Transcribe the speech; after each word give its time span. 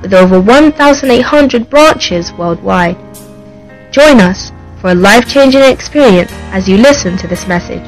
with 0.00 0.12
over 0.14 0.40
1,800 0.40 1.70
branches 1.70 2.32
worldwide. 2.32 2.96
Join 3.92 4.20
us 4.20 4.52
for 4.80 4.90
a 4.90 4.94
life-changing 4.94 5.62
experience 5.62 6.30
as 6.52 6.68
you 6.68 6.76
listen 6.76 7.16
to 7.18 7.26
this 7.26 7.46
message. 7.46 7.82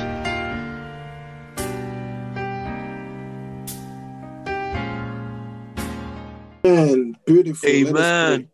Amen. 6.65 7.17
Beautiful. 7.27 7.69
Amen. 7.69 8.51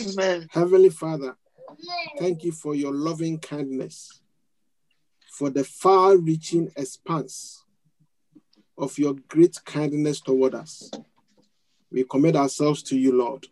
Amen. 0.00 0.46
Heavenly 0.50 0.90
Father, 0.90 1.36
thank 2.18 2.44
you 2.44 2.52
for 2.52 2.74
your 2.74 2.92
loving 2.92 3.38
kindness, 3.38 4.20
for 5.30 5.50
the 5.50 5.64
far 5.64 6.16
reaching 6.16 6.70
expanse 6.76 7.64
of 8.78 8.98
your 8.98 9.14
great 9.28 9.56
kindness 9.64 10.20
toward 10.20 10.54
us. 10.54 10.90
We 11.90 12.04
commit 12.04 12.36
ourselves 12.36 12.82
to 12.84 12.98
you, 12.98 13.16
Lord, 13.16 13.46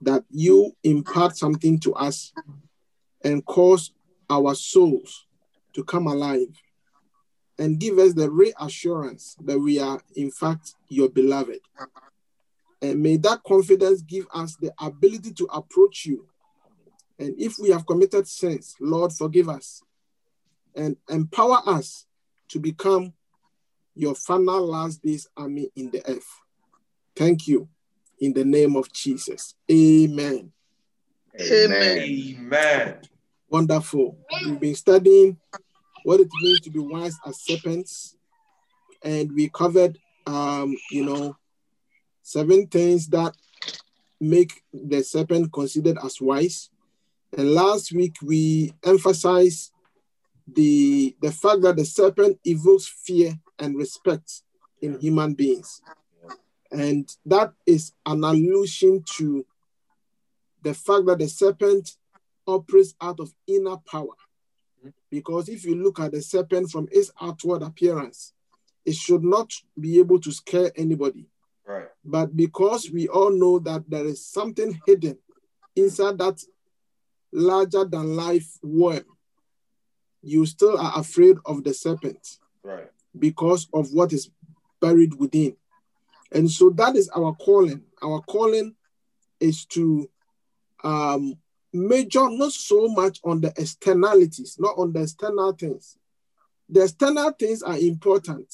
that 0.00 0.24
you 0.30 0.72
impart 0.82 1.36
something 1.36 1.78
to 1.80 1.94
us 1.94 2.32
and 3.22 3.44
cause 3.44 3.92
our 4.30 4.54
souls 4.54 5.26
to 5.74 5.84
come 5.84 6.06
alive 6.06 6.48
and 7.58 7.78
give 7.78 7.98
us 7.98 8.14
the 8.14 8.30
reassurance 8.30 9.36
that 9.44 9.58
we 9.58 9.78
are, 9.78 10.00
in 10.16 10.30
fact, 10.30 10.74
your 10.88 11.08
beloved. 11.08 11.60
And 12.82 13.02
may 13.02 13.16
that 13.18 13.42
confidence 13.44 14.02
give 14.02 14.26
us 14.34 14.56
the 14.56 14.72
ability 14.80 15.32
to 15.34 15.44
approach 15.52 16.04
you. 16.06 16.26
And 17.18 17.34
if 17.40 17.54
we 17.58 17.70
have 17.70 17.86
committed 17.86 18.26
sins, 18.26 18.74
Lord, 18.80 19.12
forgive 19.12 19.48
us 19.48 19.82
and 20.74 20.96
empower 21.08 21.58
us 21.66 22.06
to 22.48 22.58
become 22.58 23.12
your 23.94 24.14
final 24.14 24.66
last 24.66 25.02
days 25.02 25.28
army 25.36 25.70
in 25.76 25.90
the 25.90 26.02
earth. 26.10 26.28
Thank 27.16 27.46
you 27.46 27.68
in 28.20 28.32
the 28.32 28.44
name 28.44 28.76
of 28.76 28.92
Jesus. 28.92 29.54
Amen. 29.70 30.52
Amen. 31.40 31.98
Amen. 31.98 32.98
Wonderful. 33.48 34.18
We've 34.44 34.60
been 34.60 34.74
studying 34.74 35.38
what 36.04 36.20
it 36.20 36.28
means 36.42 36.60
to 36.60 36.70
be 36.70 36.78
wise 36.78 37.16
as 37.26 37.40
serpents, 37.40 38.16
and 39.02 39.32
we 39.32 39.48
covered, 39.48 39.98
um, 40.26 40.76
you 40.90 41.04
know, 41.04 41.36
seven 42.22 42.66
things 42.66 43.08
that 43.08 43.34
make 44.20 44.62
the 44.72 45.02
serpent 45.02 45.52
considered 45.52 45.98
as 46.04 46.20
wise. 46.20 46.70
And 47.36 47.52
last 47.52 47.92
week 47.92 48.16
we 48.22 48.72
emphasized 48.84 49.72
the 50.46 51.16
the 51.20 51.32
fact 51.32 51.62
that 51.62 51.76
the 51.76 51.84
serpent 51.84 52.38
evokes 52.44 52.86
fear 53.04 53.34
and 53.58 53.76
respect 53.76 54.42
in 54.82 54.98
human 55.00 55.34
beings, 55.34 55.80
and 56.74 57.16
that 57.26 57.52
is 57.66 57.92
an 58.04 58.24
allusion 58.24 59.04
to 59.16 59.46
the 60.62 60.74
fact 60.74 61.06
that 61.06 61.18
the 61.18 61.28
serpent 61.28 61.96
operates 62.46 62.94
out 63.00 63.20
of 63.20 63.32
inner 63.46 63.76
power. 63.90 64.14
Because 65.10 65.48
if 65.48 65.64
you 65.64 65.76
look 65.76 66.00
at 66.00 66.12
the 66.12 66.20
serpent 66.20 66.70
from 66.70 66.88
its 66.90 67.10
outward 67.20 67.62
appearance, 67.62 68.32
it 68.84 68.94
should 68.94 69.22
not 69.22 69.52
be 69.78 69.98
able 69.98 70.20
to 70.20 70.32
scare 70.32 70.70
anybody. 70.76 71.26
Right. 71.66 71.86
But 72.04 72.36
because 72.36 72.90
we 72.90 73.08
all 73.08 73.30
know 73.30 73.58
that 73.60 73.88
there 73.88 74.04
is 74.04 74.26
something 74.26 74.80
hidden 74.86 75.18
inside 75.76 76.18
that 76.18 76.42
larger 77.32 77.84
than 77.84 78.16
life 78.16 78.58
worm, 78.62 79.04
you 80.22 80.44
still 80.46 80.78
are 80.78 80.98
afraid 80.98 81.36
of 81.46 81.64
the 81.64 81.72
serpent 81.72 82.38
Right. 82.62 82.90
because 83.18 83.68
of 83.72 83.92
what 83.92 84.12
is 84.12 84.30
buried 84.80 85.14
within. 85.14 85.56
And 86.34 86.50
so 86.50 86.70
that 86.70 86.96
is 86.96 87.08
our 87.10 87.32
calling. 87.36 87.82
Our 88.02 88.20
calling 88.22 88.74
is 89.40 89.64
to 89.66 90.10
um, 90.82 91.34
major 91.72 92.28
not 92.28 92.52
so 92.52 92.88
much 92.88 93.20
on 93.24 93.40
the 93.40 93.52
externalities, 93.56 94.56
not 94.58 94.76
on 94.76 94.92
the 94.92 95.02
external 95.02 95.52
things. 95.52 95.96
The 96.68 96.82
external 96.82 97.30
things 97.32 97.62
are 97.62 97.78
important, 97.78 98.52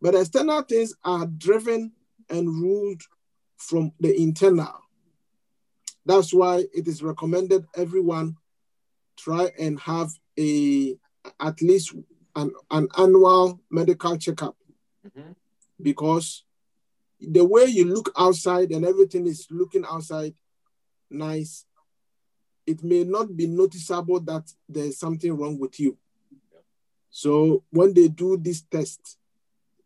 but 0.00 0.12
the 0.12 0.20
external 0.20 0.62
things 0.62 0.94
are 1.04 1.26
driven 1.26 1.92
and 2.28 2.48
ruled 2.48 3.02
from 3.56 3.92
the 3.98 4.14
internal. 4.20 4.74
That's 6.04 6.34
why 6.34 6.64
it 6.74 6.86
is 6.88 7.02
recommended 7.02 7.64
everyone 7.76 8.36
try 9.16 9.50
and 9.58 9.78
have 9.80 10.10
a 10.38 10.96
at 11.38 11.62
least 11.62 11.94
an, 12.34 12.52
an 12.70 12.88
annual 12.98 13.60
medical 13.70 14.16
checkup 14.16 14.56
Mhm. 15.06 15.36
because 15.80 16.44
the 17.30 17.44
way 17.44 17.66
you 17.66 17.84
look 17.84 18.12
outside 18.16 18.70
and 18.70 18.84
everything 18.84 19.26
is 19.26 19.46
looking 19.50 19.84
outside 19.84 20.34
nice, 21.10 21.64
it 22.66 22.82
may 22.82 23.04
not 23.04 23.36
be 23.36 23.46
noticeable 23.46 24.20
that 24.20 24.50
there's 24.68 24.98
something 24.98 25.36
wrong 25.36 25.58
with 25.58 25.78
you. 25.78 25.96
So 27.10 27.62
when 27.70 27.92
they 27.94 28.08
do 28.08 28.36
this 28.36 28.62
test, 28.62 29.18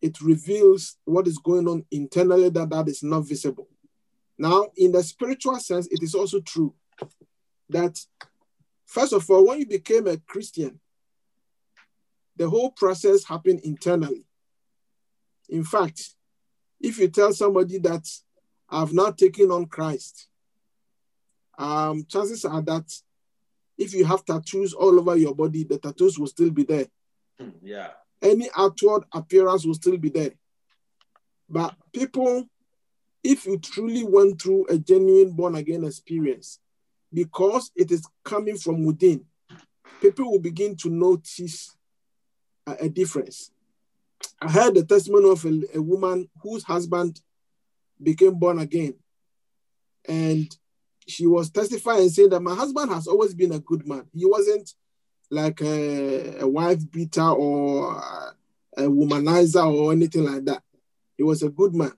it 0.01 0.21
reveals 0.21 0.97
what 1.05 1.27
is 1.27 1.39
going 1.39 1.67
on 1.69 1.85
internally 1.91 2.49
that 2.51 2.71
that 2.71 2.89
is 2.89 3.03
not 3.03 3.27
visible. 3.27 3.69
Now, 4.39 4.69
in 4.77 4.93
the 4.93 5.03
spiritual 5.03 5.59
sense, 5.59 5.89
it 5.91 6.03
is 6.03 6.15
also 6.15 6.41
true 6.41 6.75
that 7.71 7.99
first 8.85 9.13
of 9.13 9.29
all, 9.31 9.47
when 9.47 9.59
you 9.59 9.67
became 9.67 10.07
a 10.07 10.19
Christian, 10.19 10.79
the 12.37 12.49
whole 12.49 12.71
process 12.71 13.25
happened 13.25 13.61
internally. 13.65 14.27
In 15.49 15.65
fact, 15.65 16.11
if 16.81 16.99
you 16.99 17.09
tell 17.09 17.33
somebody 17.33 17.79
that 17.79 18.09
I've 18.69 18.93
now 18.93 19.11
taken 19.11 19.51
on 19.51 19.67
Christ, 19.67 20.29
um, 21.59 22.05
chances 22.09 22.45
are 22.45 22.63
that 22.63 22.93
if 23.79 23.95
you 23.95 24.05
have 24.05 24.25
tattoos 24.25 24.73
all 24.73 24.99
over 24.99 25.17
your 25.17 25.35
body, 25.35 25.65
the 25.65 25.79
tattoos 25.79 26.19
will 26.19 26.27
still 26.27 26.51
be 26.51 26.65
there. 26.65 26.87
Hmm, 27.39 27.51
Yeah. 27.63 27.91
Any 28.23 28.49
outward 28.57 29.05
appearance 29.13 29.67
will 29.67 29.75
still 29.75 29.99
be 29.99 30.09
there. 30.09 30.33
But 31.49 31.77
people, 31.93 32.49
if 33.23 33.47
you 33.47 33.59
truly 33.59 34.05
went 34.05 34.41
through 34.41 34.67
a 34.69 34.79
genuine 34.79 35.33
born 35.33 35.55
again 35.55 35.85
experience, 35.85 36.59
because 37.13 37.71
it 37.77 37.93
is 37.93 38.07
coming 38.25 38.57
from 38.57 38.85
within, 38.85 39.25
people 40.01 40.31
will 40.31 40.41
begin 40.41 40.77
to 40.77 40.89
notice 40.89 41.77
a, 42.67 42.73
a 42.81 42.89
difference. 42.89 43.51
I 44.41 44.51
heard 44.51 44.75
the 44.75 44.85
testimony 44.85 45.31
of 45.31 45.45
a, 45.45 45.79
a 45.79 45.83
woman 45.83 46.29
whose 46.43 46.63
husband 46.63 47.21
became 48.03 48.35
born 48.35 48.59
again. 48.59 48.95
And 50.09 50.55
she 51.07 51.27
was 51.27 51.51
testifying 51.51 52.09
saying 52.09 52.31
that 52.31 52.41
my 52.41 52.55
husband 52.55 52.91
has 52.91 53.07
always 53.07 53.35
been 53.35 53.53
a 53.53 53.61
good 53.61 53.87
man. 53.87 54.07
He 54.15 54.27
wasn't 54.27 54.73
like 55.31 55.61
a, 55.61 56.41
a 56.41 56.49
wife 56.49 56.91
beater 56.91 57.29
or 57.29 57.97
a 58.77 58.83
womanizer 58.83 59.67
or 59.67 59.93
anything 59.93 60.25
like 60.25 60.45
that. 60.45 60.63
He 61.17 61.23
was 61.23 61.43
a 61.43 61.49
good 61.49 61.75
man. 61.75 61.93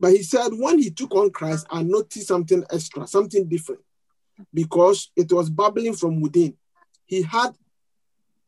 But 0.00 0.12
he 0.12 0.22
said 0.22 0.48
when 0.52 0.78
he 0.78 0.90
took 0.90 1.14
on 1.14 1.30
Christ, 1.30 1.66
I 1.70 1.82
noticed 1.82 2.26
something 2.26 2.64
extra, 2.70 3.06
something 3.06 3.48
different, 3.48 3.82
because 4.52 5.10
it 5.14 5.32
was 5.32 5.50
bubbling 5.50 5.94
from 5.94 6.20
within. 6.20 6.54
He 7.04 7.22
had 7.22 7.54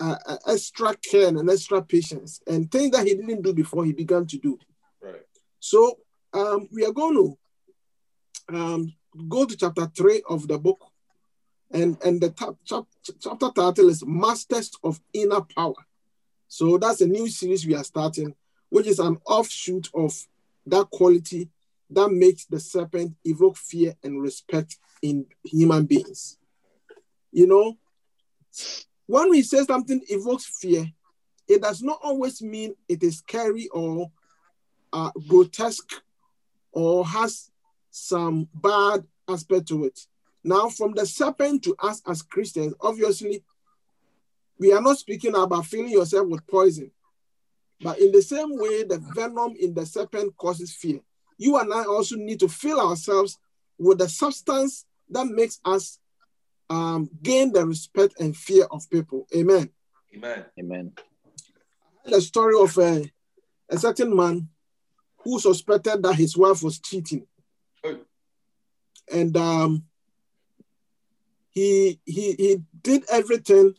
uh, 0.01 0.17
extra 0.47 0.95
care 0.97 1.29
and 1.29 1.51
extra 1.51 1.83
patience 1.83 2.41
and 2.47 2.71
things 2.71 2.91
that 2.91 3.07
he 3.07 3.15
didn't 3.15 3.43
do 3.43 3.53
before 3.53 3.85
he 3.85 3.93
began 3.93 4.27
to 4.27 4.39
do. 4.39 4.59
Right. 5.03 5.23
So 5.61 5.99
um, 6.33 6.69
we 6.73 6.85
are 6.85 6.93
going 6.93 7.15
to 8.49 8.57
um, 8.57 8.95
go 9.29 9.45
to 9.45 9.57
chapter 9.57 9.87
three 9.87 10.23
of 10.29 10.49
the 10.49 10.59
book, 10.59 10.85
and 11.71 11.97
and 12.05 12.21
the 12.21 12.31
ta- 12.31 12.55
chap- 12.65 12.87
chapter 13.21 13.51
title 13.51 13.89
is 13.89 14.05
Masters 14.05 14.71
of 14.83 15.01
Inner 15.13 15.41
Power. 15.43 15.75
So 16.49 16.79
that's 16.79 17.01
a 17.01 17.07
new 17.07 17.29
series 17.29 17.67
we 17.67 17.75
are 17.75 17.85
starting, 17.85 18.35
which 18.69 18.87
is 18.87 18.99
an 18.99 19.19
offshoot 19.27 19.89
of 19.95 20.15
that 20.67 20.91
quality 20.91 21.49
that 21.91 22.11
makes 22.11 22.47
the 22.47 22.61
serpent 22.61 23.15
evoke 23.25 23.57
fear 23.57 23.95
and 24.03 24.21
respect 24.21 24.79
in 25.03 25.27
human 25.45 25.85
beings. 25.85 26.39
You 27.33 27.47
know, 27.47 27.77
when 29.07 29.31
we 29.31 29.43
say 29.43 29.65
something 29.65 30.01
evokes 30.09 30.47
fear, 30.47 30.87
it 31.47 31.63
does 31.63 31.83
not 31.83 31.99
always 32.03 32.43
mean 32.43 32.75
it 32.89 33.03
is 33.03 33.19
scary 33.19 33.69
or 33.69 34.11
uh, 34.93 35.11
grotesque 35.29 36.03
or 36.73 37.07
has 37.07 37.51
some 37.91 38.49
bad 38.55 39.05
aspect 39.29 39.69
to 39.69 39.85
it. 39.85 40.07
Now, 40.43 40.69
from 40.69 40.93
the 40.93 41.07
serpent 41.07 41.65
to 41.65 41.75
us 41.79 42.03
as 42.07 42.23
Christians, 42.23 42.75
obviously, 42.81 43.43
we 44.59 44.73
are 44.73 44.81
not 44.81 44.99
speaking 44.99 45.35
about 45.35 45.67
filling 45.67 45.91
yourself 45.91 46.29
with 46.29 46.47
poison. 46.47 46.91
But 47.81 47.99
in 47.99 48.13
the 48.13 48.23
same 48.23 48.57
way, 48.57 48.85
the 48.85 48.99
venom 49.15 49.55
in 49.59 49.75
the 49.75 49.85
serpent 49.85 50.37
causes 50.37 50.73
fear. 50.73 51.01
You 51.39 51.59
and 51.59 51.73
I 51.73 51.85
also 51.85 52.17
need 52.17 52.41
to 52.41 52.49
fill 52.49 52.81
ourselves 52.81 53.39
with 53.79 53.99
the 53.99 54.09
substance 54.09 54.87
that 55.11 55.27
makes 55.27 55.61
us 55.65 55.99
um, 56.71 57.11
gain 57.23 57.53
the 57.53 57.67
respect 57.67 58.15
and 58.21 58.37
fear 58.37 58.65
of 58.71 58.89
people. 58.91 59.27
Amen. 59.35 59.71
Amen. 60.15 60.45
Amen. 60.59 60.93
The 62.05 62.21
story 62.21 62.61
of 62.61 62.77
a, 62.79 63.11
a 63.69 63.79
certain 63.79 64.15
man 64.15 64.49
who 65.19 65.39
suspected 65.39 66.03
that 66.03 66.15
his 66.15 66.37
wife 66.37 66.63
was 66.63 66.79
cheating. 66.79 67.27
Hey. 67.83 67.97
And 69.13 69.37
um, 69.37 69.85
he, 71.51 72.01
he, 72.05 72.33
he 72.33 72.63
did 72.83 73.05
everything 73.11 73.75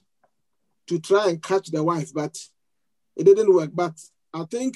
to 0.87 0.99
try 0.99 1.29
and 1.29 1.41
catch 1.41 1.67
the 1.67 1.83
wife, 1.83 2.13
but 2.13 2.37
it 3.15 3.23
didn't 3.23 3.53
work. 3.53 3.71
But 3.73 3.99
I 4.33 4.43
think 4.43 4.75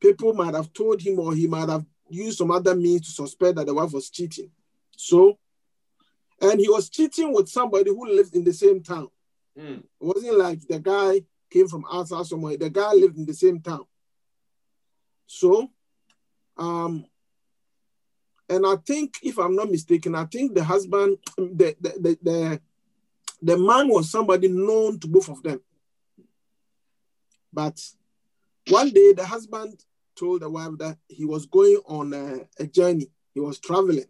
people 0.00 0.32
might 0.34 0.54
have 0.54 0.72
told 0.72 1.00
him 1.00 1.18
or 1.18 1.34
he 1.34 1.46
might 1.46 1.68
have 1.68 1.84
used 2.08 2.38
some 2.38 2.50
other 2.50 2.74
means 2.74 3.06
to 3.06 3.12
suspect 3.12 3.56
that 3.56 3.66
the 3.66 3.74
wife 3.74 3.92
was 3.92 4.10
cheating. 4.10 4.50
So, 4.96 5.38
and 6.44 6.60
he 6.60 6.68
was 6.68 6.90
cheating 6.90 7.32
with 7.32 7.48
somebody 7.48 7.90
who 7.90 8.06
lived 8.06 8.34
in 8.36 8.44
the 8.44 8.52
same 8.52 8.82
town. 8.82 9.08
Mm. 9.58 9.78
It 9.78 9.84
wasn't 10.00 10.38
like 10.38 10.60
the 10.68 10.78
guy 10.78 11.22
came 11.50 11.68
from 11.68 11.84
outside 11.90 12.26
somewhere. 12.26 12.56
The 12.56 12.70
guy 12.70 12.92
lived 12.92 13.16
in 13.16 13.24
the 13.24 13.34
same 13.34 13.60
town. 13.60 13.84
So, 15.26 15.70
um, 16.56 17.06
and 18.48 18.66
I 18.66 18.76
think, 18.86 19.14
if 19.22 19.38
I'm 19.38 19.56
not 19.56 19.70
mistaken, 19.70 20.14
I 20.14 20.26
think 20.26 20.54
the 20.54 20.64
husband, 20.64 21.16
the 21.36 21.74
the 21.80 21.90
the, 21.98 22.18
the, 22.22 22.60
the 23.40 23.58
man 23.58 23.88
was 23.88 24.10
somebody 24.10 24.48
known 24.48 25.00
to 25.00 25.08
both 25.08 25.28
of 25.30 25.42
them. 25.42 25.60
But 27.52 27.80
one 28.68 28.90
day, 28.90 29.12
the 29.12 29.24
husband 29.24 29.80
told 30.16 30.42
the 30.42 30.50
wife 30.50 30.76
that 30.78 30.98
he 31.08 31.24
was 31.24 31.46
going 31.46 31.80
on 31.86 32.12
a, 32.12 32.62
a 32.62 32.66
journey. 32.66 33.08
He 33.32 33.40
was 33.40 33.58
traveling, 33.58 34.04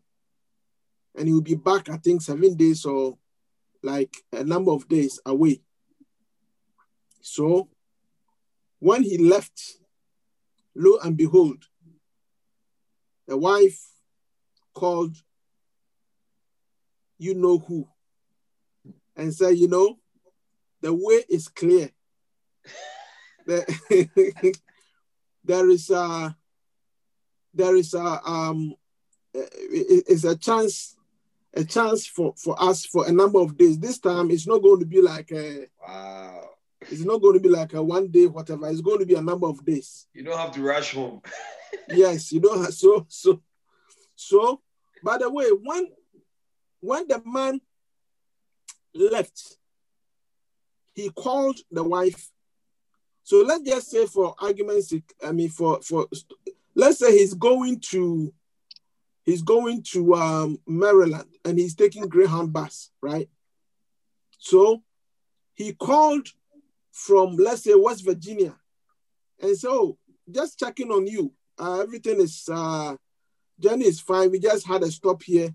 and 1.14 1.28
he 1.28 1.34
will 1.34 1.40
be 1.40 1.55
back. 1.55 1.88
I 1.88 1.96
think 1.96 2.22
seven 2.22 2.55
days 2.56 2.84
or 2.84 3.19
like 3.82 4.14
a 4.32 4.44
number 4.44 4.72
of 4.72 4.88
days 4.88 5.20
away. 5.26 5.61
So 7.20 7.69
when 8.78 9.02
he 9.02 9.19
left, 9.19 9.78
lo 10.75 10.99
and 11.02 11.16
behold, 11.16 11.64
the 13.26 13.37
wife 13.37 13.81
called 14.75 15.16
you 17.19 17.34
know 17.34 17.58
who 17.58 17.88
and 19.16 19.32
said, 19.32 19.56
you 19.56 19.69
know, 19.69 19.99
the 20.81 20.93
way 20.93 21.25
is 21.28 21.49
clear. 21.49 21.90
There 25.44 25.69
is 25.69 25.90
a 25.90 26.34
there 27.52 27.76
is 27.76 27.93
a 27.94 28.20
um 28.28 28.75
it- 29.34 30.05
it's 30.08 30.25
a 30.25 30.37
chance 30.37 30.96
a 31.56 31.65
chance 31.65 32.06
for 32.06 32.35
for 32.37 32.61
us 32.61 32.85
for 32.85 33.06
a 33.06 33.12
number 33.12 33.39
of 33.41 33.56
days. 33.56 33.79
This 33.79 33.99
time 33.99 34.31
it's 34.31 34.47
not 34.47 34.62
going 34.62 34.81
to 34.81 34.87
be 34.87 35.01
like 35.01 35.31
a 35.33 35.67
Wow. 35.87 36.51
it's 36.81 37.05
not 37.05 37.23
going 37.23 37.35
to 37.35 37.41
be 37.41 37.49
like 37.49 37.73
a 37.75 37.83
one 37.83 38.09
day 38.09 38.27
whatever. 38.27 38.69
It's 38.69 38.81
going 38.81 38.99
to 38.99 39.06
be 39.06 39.15
a 39.15 39.23
number 39.23 39.47
of 39.47 39.65
days. 39.65 40.06
You 40.12 40.25
don't 40.25 40.39
have 40.39 40.53
to 40.53 40.62
rush 40.62 40.95
home. 40.95 41.23
yes, 41.89 42.33
you 42.33 42.41
know. 42.41 42.65
So 42.65 43.06
so 43.09 43.41
so. 44.17 44.61
By 45.03 45.19
the 45.19 45.31
way, 45.31 45.47
when 45.62 45.89
when 46.81 47.06
the 47.09 47.23
man 47.25 47.61
left, 48.95 49.59
he 50.95 51.11
called 51.11 51.59
the 51.71 51.85
wife. 51.85 52.31
So 53.23 53.43
let's 53.43 53.65
just 53.65 53.91
say, 53.91 54.07
for 54.07 54.35
argument's 54.39 54.91
sake, 54.91 55.12
I 55.23 55.33
mean, 55.33 55.49
for 55.50 55.81
for 55.83 56.07
let's 56.75 56.99
say 56.99 57.12
he's 57.17 57.35
going 57.35 57.81
to 57.91 58.33
he's 59.25 59.43
going 59.43 59.83
to 59.93 60.15
um, 60.15 60.59
Maryland 60.67 61.34
and 61.44 61.58
he's 61.58 61.75
taking 61.75 62.08
Greyhound 62.08 62.52
bus, 62.52 62.91
right? 63.00 63.29
So 64.38 64.82
he 65.55 65.73
called 65.73 66.29
from 66.93 67.37
let's 67.37 67.64
say 67.64 67.75
West 67.75 68.05
Virginia, 68.05 68.55
and 69.41 69.56
so 69.56 69.99
just 70.31 70.58
checking 70.58 70.91
on 70.91 71.06
you. 71.06 71.32
Uh, 71.58 71.81
everything 71.81 72.20
is 72.20 72.49
uh, 72.50 72.96
journey 73.61 73.87
is 73.87 74.00
fine. 74.00 74.31
We 74.31 74.41
just 74.41 74.67
had 74.67 74.82
a 74.82 74.91
stop 74.91 75.23
here, 75.23 75.55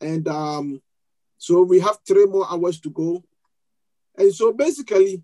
and 0.00 0.26
um, 0.28 0.82
so 1.38 1.62
we 1.62 1.80
have 1.80 1.98
three 2.06 2.26
more 2.26 2.46
hours 2.50 2.80
to 2.80 2.90
go. 2.90 3.22
And 4.16 4.32
so 4.34 4.52
basically, 4.52 5.22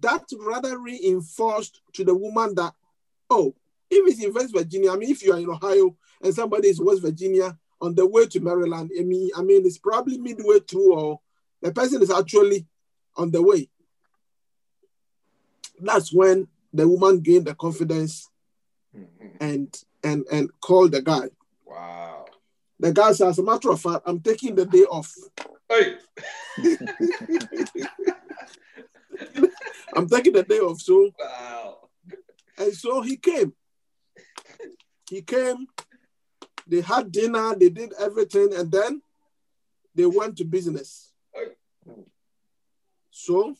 that 0.00 0.24
rather 0.38 0.78
reinforced 0.78 1.80
to 1.94 2.04
the 2.04 2.14
woman 2.14 2.54
that, 2.56 2.74
oh, 3.30 3.54
if 3.90 4.12
it's 4.12 4.22
in 4.22 4.34
West 4.34 4.52
Virginia, 4.54 4.92
I 4.92 4.96
mean, 4.96 5.10
if 5.10 5.22
you 5.22 5.32
are 5.32 5.38
in 5.38 5.48
Ohio 5.48 5.96
and 6.22 6.34
somebody 6.34 6.68
is 6.68 6.80
West 6.80 7.02
Virginia 7.02 7.56
on 7.80 7.94
the 7.94 8.06
way 8.06 8.26
to 8.26 8.40
Maryland, 8.40 8.90
I 8.98 9.02
mean, 9.02 9.30
I 9.36 9.42
mean, 9.42 9.64
it's 9.64 9.78
probably 9.78 10.18
midway 10.18 10.60
through, 10.60 10.94
or 10.94 11.20
the 11.62 11.72
person 11.72 12.02
is 12.02 12.10
actually 12.10 12.66
on 13.16 13.30
the 13.30 13.42
way. 13.42 13.68
That's 15.80 16.12
when 16.12 16.48
the 16.72 16.88
woman 16.88 17.20
gained 17.20 17.46
the 17.46 17.54
confidence 17.54 18.28
mm-hmm. 18.96 19.28
and 19.40 19.82
and 20.02 20.24
and 20.30 20.50
called 20.60 20.92
the 20.92 21.02
guy. 21.02 21.28
wow. 21.64 22.26
The 22.80 22.92
guy 22.92 23.12
says, 23.12 23.28
as 23.28 23.38
a 23.38 23.42
matter 23.42 23.70
of 23.70 23.80
fact, 23.80 24.02
I'm 24.06 24.20
taking 24.20 24.54
the 24.54 24.64
day 24.64 24.84
off. 24.84 25.12
Hey. 25.68 25.96
I'm 29.94 30.08
taking 30.08 30.32
the 30.32 30.44
day 30.44 30.58
off. 30.58 30.80
So 30.80 31.10
Wow. 31.18 31.88
and 32.56 32.72
so 32.74 33.00
he 33.02 33.16
came. 33.16 33.52
He 35.10 35.22
came. 35.22 35.66
They 36.68 36.82
had 36.82 37.10
dinner. 37.10 37.54
They 37.54 37.70
did 37.70 37.92
everything, 37.98 38.52
and 38.54 38.70
then 38.70 39.02
they 39.94 40.06
went 40.06 40.36
to 40.38 40.44
business. 40.44 41.12
So 43.10 43.56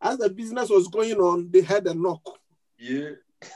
as 0.00 0.18
the 0.18 0.28
business 0.30 0.68
was 0.70 0.88
going 0.88 1.16
on, 1.20 1.50
they 1.50 1.60
had 1.60 1.86
a 1.86 1.94
knock, 1.94 2.22
Yeah. 2.78 3.10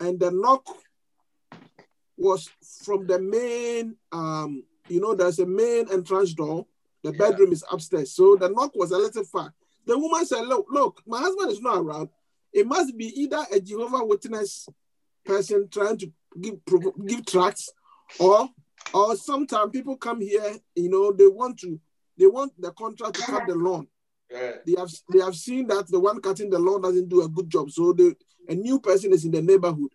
and 0.00 0.18
the 0.18 0.30
knock 0.30 0.66
was 2.16 2.48
from 2.84 3.06
the 3.06 3.18
main. 3.18 3.96
Um, 4.12 4.64
you 4.88 5.00
know, 5.00 5.14
there's 5.14 5.38
a 5.40 5.46
main 5.46 5.90
entrance 5.90 6.32
door. 6.32 6.66
The 7.02 7.12
Yeah. 7.12 7.18
bedroom 7.18 7.52
is 7.52 7.64
upstairs, 7.70 8.12
so 8.12 8.36
the 8.36 8.48
knock 8.48 8.74
was 8.74 8.90
a 8.92 8.98
little 8.98 9.24
far. 9.24 9.52
The 9.84 9.98
woman 9.98 10.24
said, 10.26 10.46
"Look, 10.46 10.66
look, 10.70 11.02
my 11.06 11.20
husband 11.20 11.50
is 11.52 11.60
not 11.60 11.78
around. 11.78 12.08
It 12.52 12.66
must 12.66 12.96
be 12.96 13.06
either 13.20 13.44
a 13.52 13.60
Jehovah 13.60 14.04
Witness 14.04 14.68
person 15.28 15.68
trying 15.70 15.98
to 15.98 16.10
give 16.40 16.54
give 17.06 17.26
tracts, 17.26 17.70
or 18.18 18.48
or 18.92 19.16
sometimes 19.16 19.70
people 19.70 19.96
come 19.96 20.20
here. 20.20 20.56
You 20.74 20.90
know, 20.90 21.12
they 21.12 21.26
want 21.26 21.58
to 21.60 21.78
they 22.18 22.26
want 22.26 22.52
the 22.60 22.72
contract 22.72 23.14
to 23.16 23.22
cut 23.22 23.46
the 23.46 23.54
lawn. 23.54 23.86
Yeah. 24.30 24.52
They 24.66 24.74
have 24.78 24.90
they 25.12 25.20
have 25.20 25.36
seen 25.36 25.66
that 25.68 25.86
the 25.88 26.00
one 26.00 26.20
cutting 26.20 26.50
the 26.50 26.58
lawn 26.58 26.82
doesn't 26.82 27.08
do 27.08 27.22
a 27.22 27.28
good 27.28 27.50
job, 27.50 27.70
so 27.70 27.92
the 27.92 28.16
a 28.48 28.54
new 28.54 28.80
person 28.80 29.12
is 29.12 29.24
in 29.24 29.30
the 29.30 29.42
neighborhood, 29.42 29.92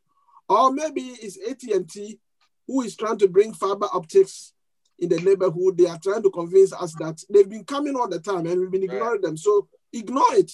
or 0.47 0.71
maybe 0.71 1.01
it's 1.01 1.37
AT 1.49 1.63
and 1.73 1.89
T 1.89 2.19
who 2.67 2.81
is 2.81 2.95
trying 2.95 3.17
to 3.17 3.27
bring 3.27 3.53
fiber 3.53 3.87
optics 3.91 4.53
in 4.99 5.09
the 5.09 5.19
neighborhood. 5.19 5.77
They 5.77 5.87
are 5.87 5.99
trying 5.99 6.23
to 6.23 6.29
convince 6.29 6.71
us 6.71 6.93
that 6.99 7.21
they've 7.29 7.49
been 7.49 7.65
coming 7.65 7.95
all 7.95 8.07
the 8.07 8.19
time 8.19 8.45
and 8.47 8.59
we've 8.59 8.71
been 8.71 8.83
ignoring 8.83 9.21
them. 9.21 9.35
So 9.35 9.67
ignore 9.91 10.33
it. 10.35 10.51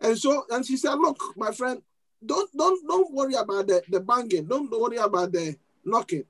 And 0.00 0.18
so, 0.18 0.44
and 0.50 0.66
she 0.66 0.76
said, 0.76 0.96
"Look, 0.96 1.18
my 1.36 1.52
friend, 1.52 1.80
don't 2.26 2.50
don't 2.56 2.86
don't 2.88 3.12
worry 3.12 3.34
about 3.34 3.66
the 3.66 3.82
the 3.88 4.00
banging. 4.00 4.46
Don't 4.46 4.70
worry 4.70 4.96
about 4.96 5.32
the 5.32 5.56
knocking. 5.84 6.24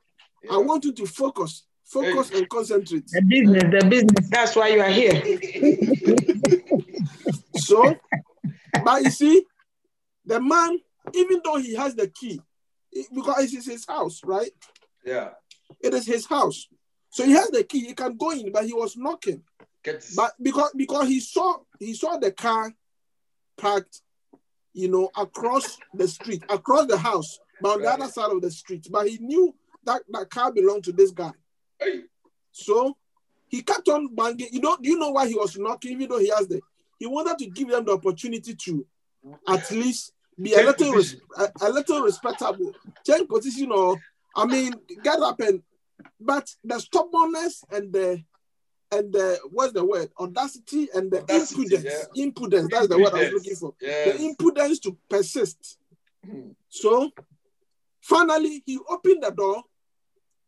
I 0.50 0.58
want 0.58 0.84
you 0.84 0.92
to 0.92 1.06
focus, 1.06 1.64
focus 1.84 2.30
and 2.32 2.48
concentrate." 2.48 3.06
The 3.08 3.22
business, 3.22 3.62
the 3.70 3.88
business. 3.88 4.28
That's 4.30 4.56
why 4.56 4.68
you 4.68 4.80
are 4.80 4.90
here. 4.90 5.22
So, 7.56 7.96
but 8.84 9.02
you 9.04 9.10
see, 9.10 9.44
the 10.26 10.40
man, 10.40 10.78
even 11.14 11.40
though 11.44 11.56
he 11.56 11.74
has 11.74 11.94
the 11.94 12.08
key, 12.08 12.40
it- 12.92 13.06
because 13.14 13.44
it 13.52 13.56
is 13.58 13.66
his 13.66 13.86
house, 13.86 14.20
right? 14.24 14.50
Yeah. 15.04 15.30
It 15.80 15.94
is 15.94 16.06
his 16.06 16.26
house. 16.26 16.68
So 17.10 17.24
he 17.24 17.32
has 17.32 17.48
the 17.50 17.64
key. 17.64 17.86
He 17.86 17.94
can 17.94 18.16
go 18.16 18.30
in, 18.32 18.50
but 18.52 18.64
he 18.66 18.72
was 18.74 18.96
knocking. 18.96 19.42
But 20.16 20.32
because 20.42 20.72
because 20.76 21.08
he 21.08 21.20
saw 21.20 21.58
he 21.78 21.94
saw 21.94 22.16
the 22.18 22.32
car 22.32 22.72
parked, 23.56 24.00
you 24.74 24.88
know, 24.88 25.10
across 25.16 25.78
the 25.94 26.06
street, 26.06 26.42
across 26.50 26.86
the 26.86 26.98
house, 26.98 27.38
but 27.62 27.74
on 27.74 27.82
the 27.82 27.90
other 27.90 28.08
side 28.08 28.30
of 28.30 28.42
the 28.42 28.50
street. 28.50 28.86
But 28.90 29.08
he 29.08 29.18
knew 29.18 29.54
that 29.84 30.02
that 30.10 30.28
car 30.30 30.52
belonged 30.52 30.84
to 30.84 30.92
this 30.92 31.10
guy. 31.10 31.32
Hey. 31.78 32.02
So 32.52 32.96
he 33.48 33.62
kept 33.62 33.88
on 33.88 34.14
banging. 34.14 34.48
You 34.50 34.60
know, 34.60 34.76
do 34.80 34.88
you 34.90 34.98
know 34.98 35.10
why 35.10 35.28
he 35.28 35.34
was 35.34 35.56
knocking, 35.56 35.92
even 35.92 36.08
though 36.08 36.18
he 36.18 36.28
has 36.28 36.48
the 36.48 36.60
he 36.98 37.06
wanted 37.06 37.38
to 37.38 37.50
give 37.50 37.68
them 37.68 37.84
the 37.84 37.92
opportunity 37.92 38.54
to 38.54 38.86
at 39.48 39.70
least 39.70 40.12
be 40.40 40.54
a 40.54 40.62
little 40.62 40.92
res- 40.92 41.16
a, 41.38 41.50
a 41.62 41.70
little 41.70 42.02
respectable. 42.02 42.72
Change 43.06 43.28
position 43.28 43.70
or 43.72 43.96
I 44.36 44.46
mean 44.46 44.74
get 45.02 45.20
up 45.20 45.40
and 45.40 45.62
but 46.20 46.48
the 46.64 46.78
stubbornness 46.78 47.64
and 47.70 47.92
the 47.92 48.22
and 48.92 49.12
the 49.12 49.38
what's 49.50 49.72
the 49.72 49.84
word 49.84 50.10
audacity 50.20 50.88
and 50.94 51.10
the 51.10 51.22
Audacity, 51.22 51.62
impudence 51.62 52.06
impudence 52.14 52.68
that's 52.70 52.88
the 52.88 52.98
word 52.98 53.12
i 53.14 53.18
was 53.22 53.32
looking 53.32 53.56
for 53.56 53.74
Yes. 53.80 54.04
the 54.18 54.24
impudence 54.24 54.78
to 54.80 54.96
persist 55.08 55.78
Hmm. 56.24 56.50
so 56.68 57.10
finally 58.00 58.62
he 58.64 58.78
opened 58.88 59.22
the 59.22 59.30
door 59.30 59.62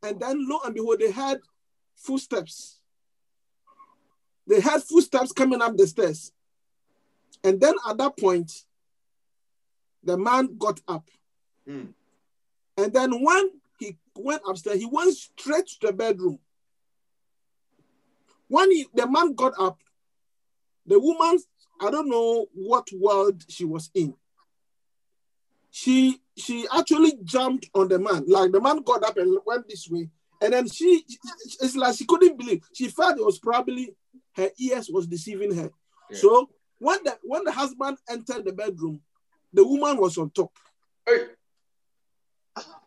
and 0.03 0.19
then 0.21 0.49
lo 0.49 0.61
and 0.65 0.75
behold 0.75 0.99
they 1.01 1.11
had 1.11 1.39
footsteps 1.97 2.81
they 4.47 4.61
had 4.61 4.83
footsteps 4.83 5.33
coming 5.33 5.61
up 5.61 5.77
the 5.77 5.87
stairs 5.87 6.33
and 7.45 7.61
then 7.61 7.75
at 7.89 7.99
that 7.99 8.17
point 8.17 8.51
the 10.03 10.17
man 10.17 10.57
got 10.59 10.81
up 10.89 11.09
Hmm. 11.67 11.87
and 12.79 12.93
then 12.93 13.23
when 13.23 13.51
he 13.79 13.99
went 14.15 14.41
upstairs, 14.49 14.79
he 14.79 14.87
went 14.87 15.13
straight 15.15 15.67
to 15.67 15.89
the 15.89 15.93
bedroom. 15.93 16.39
When 18.49 18.71
he, 18.71 18.87
the 18.95 19.09
man 19.11 19.35
got 19.35 19.55
up, 19.59 19.79
the 20.87 20.99
woman, 20.99 21.39
I 21.81 21.91
don't 21.91 22.09
know 22.09 22.47
what 22.55 22.89
world 22.93 23.45
she 23.49 23.65
was 23.65 23.91
in. 23.95 24.15
She 25.71 26.21
she 26.39 26.67
actually 26.75 27.19
jumped 27.25 27.69
on 27.75 27.89
the 27.89 27.99
man. 27.99 28.25
Like 28.27 28.53
the 28.53 28.61
man 28.61 28.83
got 28.83 29.03
up 29.05 29.17
and 29.17 29.39
went 29.45 29.69
this 29.69 29.89
way. 29.91 30.09
And 30.41 30.53
then 30.53 30.69
she 30.69 31.05
it's 31.61 31.77
like 31.77 31.97
she 31.97 32.05
couldn't 32.07 32.39
believe. 32.39 32.63
She 32.73 32.89
felt 32.89 33.19
it 33.19 33.25
was 33.25 33.39
probably 33.39 33.95
her 34.37 34.49
ears 34.59 34.89
was 34.91 35.07
deceiving 35.07 35.55
her. 35.55 35.71
Yeah. 36.11 36.19
So 36.19 36.49
when 36.79 37.03
the 37.05 37.19
when 37.23 37.45
the 37.45 37.53
husband 37.53 37.99
entered 38.09 38.45
the 38.45 38.53
bedroom, 38.53 39.01
the 39.53 39.67
woman 39.67 39.99
was 39.99 40.17
on 40.19 40.31
top. 40.31 40.53
Hey. 41.05 41.27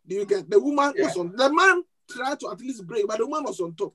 Do 0.08 0.16
you 0.16 0.26
get 0.26 0.50
the 0.50 0.60
woman 0.60 0.94
Yeah. 0.96 1.06
was 1.06 1.18
on 1.18 1.36
the 1.36 1.54
man 1.54 1.84
tried 2.10 2.40
to 2.40 2.50
at 2.50 2.60
least 2.60 2.88
break, 2.88 3.08
but 3.08 3.20
the 3.20 3.28
woman 3.28 3.44
was 3.44 3.60
on 3.60 3.76
top. 3.76 3.94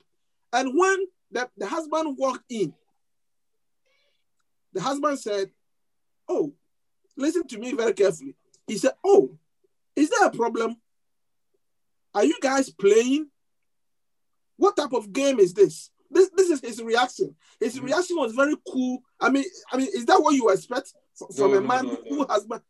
And 0.52 0.70
when 0.78 1.06
the, 1.34 1.50
the 1.56 1.66
husband 1.66 2.16
walked 2.18 2.44
in, 2.50 2.72
the 4.72 4.80
husband 4.80 5.18
said, 5.18 5.50
Oh, 6.28 6.54
listen 7.16 7.46
to 7.48 7.58
me 7.58 7.72
very 7.74 7.92
carefully. 7.92 8.34
He 8.66 8.78
said, 8.78 8.92
Oh, 9.04 9.36
is 9.94 10.10
there 10.10 10.26
a 10.26 10.30
problem? 10.30 10.76
Are 12.14 12.24
you 12.24 12.36
guys 12.40 12.70
playing? 12.70 13.28
What 14.56 14.76
type 14.76 14.92
of 14.92 15.12
game 15.12 15.40
is 15.40 15.52
this? 15.52 15.90
This 16.10 16.30
this 16.36 16.50
is 16.50 16.60
his 16.60 16.80
reaction. 16.82 17.34
His 17.58 17.76
Mhm. 17.78 17.84
reaction 17.84 18.16
was 18.16 18.32
very 18.32 18.54
cool. 18.70 19.02
I 19.20 19.30
mean, 19.30 19.44
I 19.72 19.76
mean, 19.76 19.88
is 19.92 20.06
that 20.06 20.22
what 20.22 20.34
you 20.34 20.48
expect 20.50 20.92
from, 21.34 21.50
No, 21.50 21.58
a 21.58 21.60
man 21.60 21.86
no, 21.86 21.96
who 22.08 22.16
no. 22.18 22.26
has 22.30 22.44
been? 22.46 22.60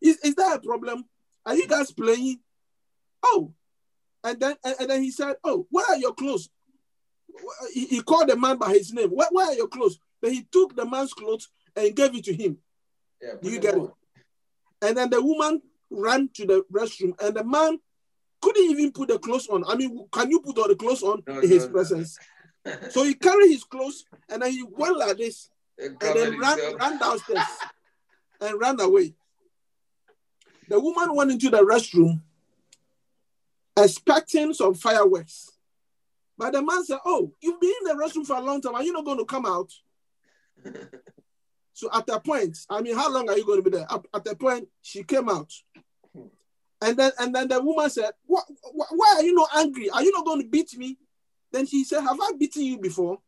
Is, 0.00 0.16
is 0.24 0.34
there 0.34 0.54
a 0.54 0.60
problem? 0.60 1.04
Are 1.46 1.54
you 1.54 1.68
guys 1.68 1.92
playing? 1.92 2.40
Oh, 3.22 3.54
and 4.24 4.40
then 4.40 4.56
and, 4.64 4.74
and 4.80 4.90
then 4.90 5.02
he 5.02 5.10
said, 5.12 5.36
"Oh, 5.44 5.66
where 5.70 5.86
are 5.88 5.96
your 5.98 6.14
clothes?" 6.14 6.48
He, 7.72 8.02
called 8.02 8.28
the 8.28 8.36
man 8.36 8.56
by 8.58 8.70
his 8.70 8.92
name. 8.92 9.10
Where, 9.10 9.28
where 9.30 9.46
are 9.46 9.54
your 9.54 9.68
clothes? 9.68 9.98
Then 10.20 10.32
he 10.32 10.42
took 10.50 10.74
the 10.76 10.84
man's 10.84 11.12
clothes 11.12 11.48
and 11.76 11.94
gave 11.94 12.14
it 12.14 12.24
to 12.24 12.34
him. 12.34 12.58
Yeah, 13.22 13.34
Do 13.42 13.50
you 13.50 13.58
get 13.60 13.74
it? 13.76 13.90
And 14.82 14.96
then 14.96 15.10
the 15.10 15.22
woman 15.22 15.62
ran 15.90 16.28
to 16.34 16.46
the 16.46 16.64
restroom, 16.72 17.20
and 17.20 17.34
the 17.36 17.44
man 17.44 17.78
couldn't 18.40 18.70
even 18.70 18.92
put 18.92 19.08
the 19.08 19.18
clothes 19.18 19.48
on. 19.48 19.64
I 19.68 19.74
mean, 19.74 20.06
can 20.10 20.30
you 20.30 20.40
put 20.40 20.58
all 20.58 20.68
the 20.68 20.76
clothes 20.76 21.02
on 21.02 21.22
No, 21.26 21.40
in 21.40 21.48
his 21.48 21.64
no, 21.64 21.66
no. 21.66 21.72
presence? 21.72 22.18
on. 22.18 22.26
So 22.90 23.04
he 23.04 23.14
carried 23.14 23.48
his 23.50 23.64
clothes, 23.64 24.04
and 24.28 24.42
then 24.42 24.52
he 24.52 24.62
went 24.62 24.96
like 24.98 25.16
this, 25.16 25.48
And 25.78 25.96
and 26.02 26.16
then 26.16 26.38
ran, 26.38 26.58
himself. 26.58 26.80
ran 26.80 26.98
downstairs 26.98 27.46
and 28.40 28.60
ran 28.60 28.80
away. 28.80 29.14
The 30.68 30.78
woman 30.78 31.14
went 31.14 31.30
into 31.32 31.50
the 31.50 31.64
restroom 31.64 32.20
expecting 33.76 34.52
some 34.54 34.74
fireworks. 34.74 35.50
But 36.40 36.54
the 36.54 36.62
man 36.62 36.82
said, 36.86 37.00
Oh, 37.04 37.34
you've 37.42 37.60
been 37.60 37.70
in 37.82 37.98
the 37.98 38.02
restroom 38.02 38.26
for 38.26 38.36
a 38.36 38.40
long 38.40 38.62
time. 38.62 38.74
Are 38.74 38.82
you 38.82 38.94
not 38.94 39.04
going 39.04 39.18
to 39.18 39.26
come 39.26 39.46
out? 39.46 39.70
So 41.72 41.88
at 41.94 42.06
that 42.08 42.24
point, 42.24 42.58
I 42.68 42.82
mean, 42.82 42.94
how 42.94 43.10
long 43.10 43.30
are 43.30 43.38
you 43.38 43.46
going 43.46 43.62
to 43.62 43.70
be 43.70 43.74
there? 43.74 43.86
At, 43.88 44.04
at 44.12 44.24
the 44.24 44.36
point, 44.36 44.68
she 44.82 45.02
came 45.02 45.30
out. 45.30 45.50
And 46.82 46.94
then 46.94 47.12
and 47.18 47.34
then 47.34 47.48
the 47.48 47.62
woman 47.62 47.88
said, 47.88 48.10
what, 48.26 48.44
Why 48.72 49.14
are 49.16 49.22
you 49.22 49.34
not 49.34 49.48
angry? 49.56 49.88
Are 49.88 50.02
you 50.02 50.12
not 50.12 50.26
going 50.26 50.42
to 50.42 50.48
beat 50.48 50.76
me? 50.76 50.98
Then 51.52 51.64
she 51.64 51.84
said, 51.84 52.02
Have 52.02 52.20
I 52.20 52.32
beaten 52.38 52.64
you 52.64 52.78
before? 52.78 53.18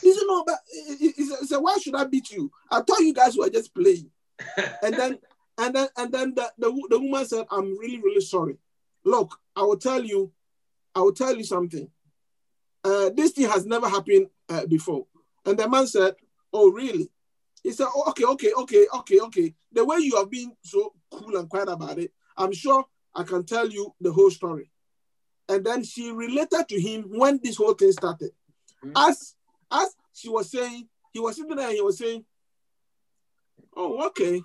He 0.00 0.12
said, 0.12 0.24
No, 0.26 0.42
but 0.44 0.58
he 0.98 1.12
he 1.12 1.24
said, 1.24 1.38
he 1.40 1.46
said, 1.46 1.58
Why 1.58 1.76
should 1.78 1.94
I 1.94 2.04
beat 2.04 2.32
you? 2.32 2.50
I 2.68 2.80
thought 2.80 2.98
you 2.98 3.14
guys 3.14 3.36
were 3.36 3.50
just 3.50 3.72
playing. 3.72 4.10
And 4.82 4.94
then 4.94 5.18
and 5.58 5.74
then 5.74 5.88
and 5.96 6.12
then 6.12 6.34
the, 6.34 6.50
the, 6.58 6.86
the 6.90 6.98
woman 6.98 7.24
said, 7.26 7.46
I'm 7.48 7.78
really, 7.78 7.98
really 7.98 8.22
sorry. 8.22 8.56
Look, 9.04 9.38
I 9.54 9.62
will 9.62 9.78
tell 9.78 10.02
you, 10.02 10.32
I 10.96 11.00
will 11.00 11.12
tell 11.12 11.36
you 11.36 11.44
something. 11.44 11.88
Uh, 12.84 13.10
this 13.16 13.32
thing 13.32 13.48
has 13.48 13.64
never 13.64 13.88
happened 13.88 14.28
uh, 14.48 14.66
before. 14.66 15.06
And 15.46 15.58
the 15.58 15.68
man 15.68 15.86
said, 15.86 16.14
Oh, 16.52 16.70
really? 16.70 17.10
He 17.64 17.72
said, 17.72 17.86
oh, 17.94 18.10
okay, 18.10 18.24
okay, 18.24 18.52
okay, 18.52 18.86
okay, 18.94 19.20
okay. 19.20 19.54
The 19.72 19.84
way 19.84 19.96
you 20.00 20.16
have 20.16 20.30
been 20.30 20.52
so 20.62 20.92
cool 21.10 21.34
and 21.36 21.48
quiet 21.48 21.70
about 21.70 21.98
it, 21.98 22.12
I'm 22.36 22.52
sure 22.52 22.84
I 23.14 23.22
can 23.22 23.44
tell 23.44 23.66
you 23.68 23.94
the 24.02 24.12
whole 24.12 24.30
story. 24.30 24.70
And 25.48 25.64
then 25.64 25.82
she 25.82 26.12
related 26.12 26.68
to 26.68 26.78
him 26.80 27.04
when 27.08 27.40
this 27.42 27.56
whole 27.56 27.72
thing 27.72 27.90
started. 27.92 28.32
Mhm. 28.84 28.92
As 28.94 29.34
as 29.70 29.96
she 30.12 30.28
was 30.28 30.50
saying, 30.50 30.88
he 31.10 31.20
was 31.20 31.36
sitting 31.36 31.56
there 31.56 31.68
and 31.68 31.74
he 31.74 31.80
was 31.80 31.96
saying, 31.98 32.24
Oh, 33.74 34.06
okay. 34.08 34.42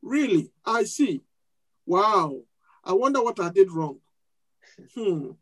Really? 0.00 0.52
I 0.64 0.84
see. 0.84 1.22
Wow. 1.84 2.40
I 2.84 2.92
wonder 2.92 3.22
what 3.22 3.40
I 3.40 3.50
did 3.50 3.70
wrong. 3.72 3.98
Hmm. 4.94 5.32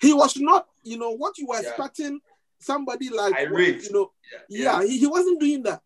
He 0.00 0.12
was 0.12 0.36
not, 0.36 0.68
you 0.86 0.96
know, 0.98 1.10
what 1.10 1.36
you 1.38 1.46
were 1.46 1.60
Yeah. 1.60 1.68
expecting 1.68 2.20
somebody 2.60 3.10
like, 3.10 3.34
Irate. 3.34 3.82
you 3.82 3.92
know, 3.92 4.12
Yeah. 4.48 4.80
yeah, 4.80 4.86
he, 4.86 4.98
he 4.98 5.06
wasn't 5.06 5.40
doing 5.40 5.62
that. 5.64 5.82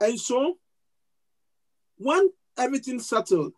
And 0.00 0.18
so 0.18 0.58
when 1.96 2.30
everything 2.56 3.00
settled, 3.00 3.54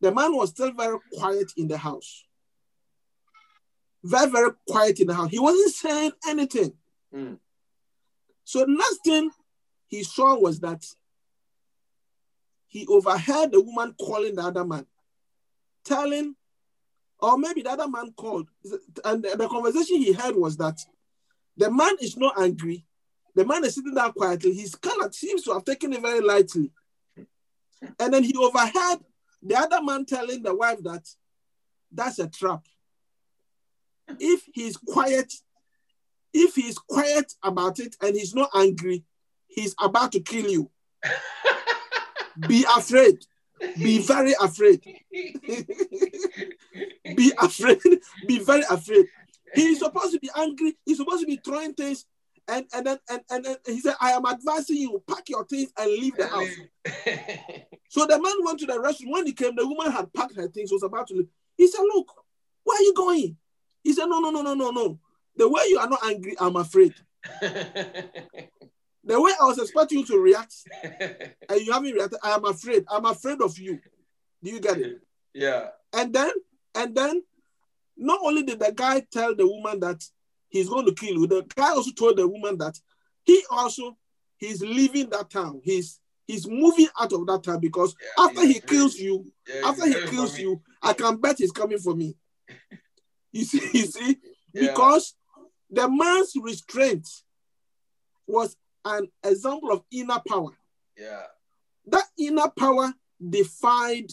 the 0.00 0.12
man 0.12 0.34
was 0.36 0.50
still 0.50 0.72
very 0.72 0.98
quiet 1.12 1.52
in 1.56 1.68
the 1.68 1.78
house. 1.78 2.24
Very, 4.02 4.30
very 4.30 4.50
quiet 4.68 5.00
in 5.00 5.06
the 5.06 5.14
house. 5.14 5.30
He 5.30 5.38
wasn't 5.38 5.72
saying 5.74 6.12
anything. 6.28 6.74
Mm. 7.14 7.38
So 8.44 8.64
next 8.64 8.98
thing 9.04 9.30
he 9.88 10.02
saw 10.02 10.38
was 10.38 10.60
that 10.60 10.84
he 12.66 12.86
overheard 12.86 13.52
the 13.52 13.60
woman 13.62 13.94
calling 13.98 14.34
the 14.34 14.42
other 14.42 14.64
man, 14.64 14.86
telling, 15.84 16.34
or 17.20 17.38
maybe 17.38 17.62
the 17.62 17.70
other 17.70 17.88
man 17.88 18.12
called, 18.16 18.48
and 19.04 19.22
the, 19.22 19.48
conversation 19.48 19.96
he 19.96 20.12
heard 20.12 20.36
was 20.36 20.56
that 20.58 20.78
the 21.56 21.70
man 21.70 21.96
is 22.00 22.16
not 22.16 22.38
angry. 22.40 22.84
The 23.34 23.44
man 23.44 23.64
is 23.64 23.74
sitting 23.74 23.94
there 23.94 24.12
quietly. 24.12 24.54
His 24.54 24.74
kind 24.74 25.02
of 25.02 25.14
seems 25.14 25.42
to 25.44 25.52
have 25.52 25.64
taken 25.64 25.92
it 25.92 26.02
very 26.02 26.20
lightly. 26.20 26.70
And 27.98 28.12
then 28.12 28.22
he 28.22 28.34
overheard 28.36 29.00
the 29.42 29.56
other 29.56 29.82
man 29.82 30.04
telling 30.06 30.42
the 30.42 30.54
wife 30.54 30.82
that 30.82 31.06
that's 31.92 32.18
a 32.18 32.28
trap. 32.28 32.64
If 34.18 34.42
he's 34.52 34.76
quiet, 34.76 35.32
if 36.32 36.54
he's 36.54 36.78
quiet 36.78 37.32
about 37.42 37.78
it 37.78 37.96
and 38.00 38.14
he's 38.14 38.34
not 38.34 38.50
angry, 38.54 39.04
he's 39.46 39.74
about 39.80 40.12
to 40.12 40.20
kill 40.20 40.50
you. 40.50 40.70
Be 42.48 42.64
afraid. 42.76 43.18
Be 43.78 43.98
very 43.98 44.34
afraid. 44.40 44.82
Be 47.16 47.32
afraid. 47.38 47.78
Be 48.26 48.38
very 48.38 48.64
afraid. 48.68 49.06
He's 49.54 49.78
supposed 49.78 50.12
to 50.12 50.18
be 50.18 50.30
angry. 50.36 50.76
He's 50.84 50.96
supposed 50.96 51.20
to 51.20 51.26
be 51.26 51.36
throwing 51.36 51.74
things. 51.74 52.06
And, 52.48 52.66
and 52.74 52.86
then 52.86 52.98
and, 53.08 53.20
and 53.30 53.44
then 53.44 53.56
he 53.64 53.80
said, 53.80 53.94
I 54.00 54.10
am 54.10 54.26
advising 54.26 54.76
you, 54.76 55.02
pack 55.08 55.28
your 55.28 55.46
things 55.46 55.70
and 55.78 55.90
leave 55.90 56.16
the 56.16 56.26
house. 56.26 56.48
So 57.88 58.04
the 58.06 58.20
man 58.20 58.34
went 58.40 58.58
to 58.58 58.66
the 58.66 58.72
restroom. 58.72 59.12
When 59.12 59.24
he 59.24 59.32
came, 59.32 59.54
the 59.54 59.64
woman 59.64 59.92
had 59.92 60.12
packed 60.12 60.34
her 60.34 60.48
things, 60.48 60.72
was 60.72 60.82
about 60.82 61.06
to 61.06 61.14
leave. 61.14 61.28
He 61.56 61.68
said, 61.68 61.82
Look, 61.94 62.08
where 62.64 62.76
are 62.76 62.82
you 62.82 62.92
going? 62.92 63.36
He 63.84 63.92
said, 63.92 64.06
No, 64.06 64.18
no, 64.18 64.30
no, 64.30 64.42
no, 64.42 64.54
no, 64.54 64.70
no. 64.72 64.98
The 65.36 65.48
way 65.48 65.62
you 65.68 65.78
are 65.78 65.88
not 65.88 66.04
angry, 66.04 66.34
I'm 66.40 66.56
afraid. 66.56 66.92
The 69.06 69.20
way 69.20 69.32
I 69.38 69.44
was 69.44 69.58
expecting 69.58 69.98
you 69.98 70.06
to 70.06 70.18
react, 70.18 70.54
and 70.82 71.60
you 71.60 71.72
haven't 71.72 71.92
reacted, 71.92 72.18
I 72.22 72.30
am 72.30 72.44
afraid. 72.46 72.84
I'm 72.90 73.04
afraid 73.04 73.40
of 73.42 73.58
you. 73.58 73.78
Do 74.42 74.50
you 74.50 74.60
get 74.60 74.78
it? 74.78 75.02
yeah. 75.34 75.68
And 75.92 76.12
then, 76.12 76.30
and 76.74 76.94
then, 76.94 77.22
not 77.96 78.20
only 78.22 78.42
did 78.42 78.58
the 78.58 78.72
guy 78.74 79.00
tell 79.12 79.34
the 79.34 79.46
woman 79.46 79.80
that 79.80 80.02
he's 80.48 80.68
going 80.68 80.86
to 80.86 80.94
kill 80.94 81.14
you, 81.14 81.26
the 81.26 81.42
guy 81.54 81.70
also 81.70 81.90
told 81.92 82.16
the 82.16 82.26
woman 82.26 82.58
that 82.58 82.78
he 83.24 83.42
also 83.50 83.96
he's 84.38 84.60
leaving 84.62 85.08
that 85.10 85.30
town. 85.30 85.60
He's 85.64 86.00
he's 86.26 86.48
moving 86.48 86.88
out 87.00 87.12
of 87.12 87.26
that 87.26 87.44
town 87.44 87.60
because 87.60 87.94
Yeah, 88.00 88.24
after 88.24 88.46
he 88.46 88.60
kills 88.60 88.96
you, 88.96 89.26
Yeah, 89.48 89.68
after 89.68 89.86
he 89.86 89.94
kills 90.08 90.38
you, 90.38 90.60
I 90.82 90.92
can 90.92 91.16
bet 91.18 91.38
he's 91.38 91.52
coming 91.52 91.78
for 91.78 91.94
me. 91.94 92.16
You 93.32 93.44
see, 93.44 93.60
you 93.78 93.86
see, 93.86 94.16
Yeah. 94.52 94.68
because 94.70 95.14
the 95.70 95.88
man's 95.88 96.32
restraint 96.40 97.08
was 98.26 98.56
an 98.84 99.08
example 99.22 99.70
of 99.72 99.82
inner 99.90 100.20
power. 100.26 100.50
Yeah. 100.96 101.22
That 101.86 102.04
inner 102.18 102.48
power 102.58 102.92
defied 103.26 104.06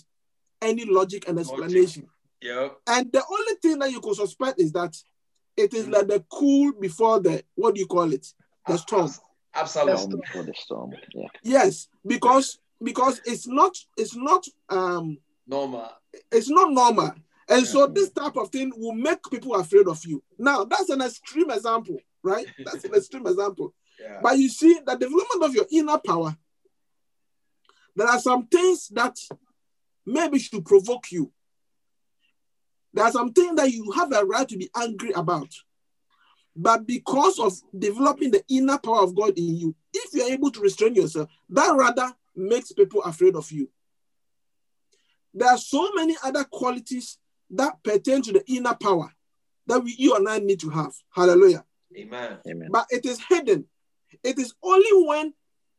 any 0.61 0.85
logic 0.85 1.27
and 1.27 1.37
Logic. 1.37 2.03
Explanation. 2.41 2.63
Yep. 2.63 2.77
And 2.87 3.11
the 3.11 3.23
only 3.29 3.53
thing 3.61 3.79
that 3.79 3.91
you 3.91 3.99
could 4.01 4.15
suspect 4.15 4.59
is 4.59 4.71
that 4.73 4.95
It 5.57 5.73
is 5.73 5.87
like 5.87 6.07
the 6.07 6.23
cool 6.31 6.71
before 6.79 7.19
the 7.19 7.43
what 7.55 7.75
do 7.75 7.81
you 7.81 7.87
call 7.87 8.11
it? 8.13 8.25
The 8.67 8.77
storm. 8.77 9.11
Absolutely. 9.53 9.95
Calm 9.95 10.19
before 10.21 10.43
the 10.43 10.53
storm. 10.55 10.93
Yeah. 11.13 11.27
Yes, 11.43 11.87
because 12.05 12.59
because 12.81 13.21
it's 13.25 13.47
not 13.47 13.75
it's 13.97 14.15
not 14.15 14.45
um 14.69 15.17
Normal. 15.45 15.89
it's 16.31 16.49
not 16.49 16.71
normal. 16.71 17.11
And 17.49 17.67
so 17.67 17.85
this 17.87 18.11
type 18.11 18.37
of 18.37 18.49
thing 18.49 18.71
will 18.77 18.93
make 18.93 19.19
people 19.29 19.55
afraid 19.55 19.87
of 19.87 19.99
you. 20.05 20.23
Now 20.39 20.63
that's 20.63 20.89
an 20.89 21.01
extreme 21.01 21.51
example, 21.51 21.97
right? 22.23 22.47
That's 22.65 22.85
an 22.85 22.93
extreme 22.95 23.27
example. 23.27 23.73
Yeah. 23.99 24.19
But 24.23 24.37
you 24.37 24.47
see, 24.49 24.79
the 24.85 24.95
development 24.95 25.43
of 25.43 25.53
your 25.53 25.65
inner 25.69 25.97
power, 25.97 26.35
there 27.95 28.07
are 28.07 28.19
some 28.19 28.47
things 28.47 28.87
that 28.93 29.17
maybe 30.05 30.39
should 30.39 30.63
provoke 30.65 31.11
you. 31.11 31.31
There 32.93 33.05
are 33.05 33.11
some 33.11 33.31
things 33.31 33.55
that 33.55 33.71
you 33.71 33.91
have 33.91 34.11
a 34.13 34.25
right 34.25 34.47
to 34.47 34.57
be 34.57 34.69
angry 34.75 35.11
about. 35.11 35.53
But 36.55 36.85
because 36.85 37.39
of 37.39 37.53
developing 37.77 38.31
the 38.31 38.43
inner 38.49 38.77
power 38.77 39.03
of 39.03 39.15
God 39.15 39.37
in 39.37 39.55
you, 39.55 39.75
if 39.93 40.13
you're 40.13 40.31
able 40.31 40.51
to 40.51 40.59
restrain 40.59 40.95
yourself, 40.95 41.29
that 41.49 41.73
rather 41.75 42.13
makes 42.35 42.71
people 42.71 43.01
afraid 43.03 43.35
of 43.35 43.49
you. 43.51 43.69
There 45.33 45.49
are 45.49 45.57
so 45.57 45.91
many 45.95 46.15
other 46.23 46.43
qualities 46.43 47.17
that 47.51 47.81
pertain 47.83 48.21
to 48.23 48.33
the 48.33 48.43
inner 48.51 48.75
power 48.75 49.13
that 49.67 49.81
we, 49.81 49.95
you 49.97 50.15
and 50.15 50.27
I 50.27 50.39
need 50.39 50.59
to 50.61 50.69
have. 50.69 50.93
Hallelujah 51.09 51.63
Amen. 51.97 52.37
Amen. 52.47 52.69
but 52.71 52.85
it 52.89 53.05
is 53.05 53.19
hidden. 53.27 53.65
It 54.23 54.37
is 54.37 54.53
only 54.63 55.07
when 55.07 55.33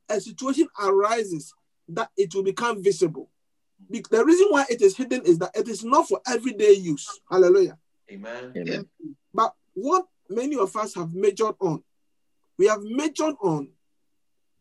a 0.09 0.21
situation 0.21 0.69
arises 0.81 1.53
that 1.89 2.11
it 2.17 2.35
will 2.35 2.43
become 2.43 2.83
visible. 2.83 3.31
Be- 3.91 4.05
The 4.11 4.25
reason 4.25 4.47
why 4.51 4.65
it 4.71 4.81
is 4.83 4.97
hidden 4.97 5.23
is 5.23 5.39
that 5.39 5.51
it 5.55 5.69
is 5.69 5.85
not 5.85 6.09
for 6.09 6.21
everyday 6.27 6.73
use. 6.73 7.21
Hallelujah. 7.31 7.79
Amen. 8.11 8.53
Amen. 8.57 8.89
But 9.33 9.55
what 9.75 10.07
many 10.29 10.57
of 10.57 10.75
us 10.77 10.95
have 10.95 11.15
majored 11.15 11.55
on, 11.61 11.83
we 12.59 12.67
have 12.67 12.81
majored 12.83 13.35
on 13.43 13.69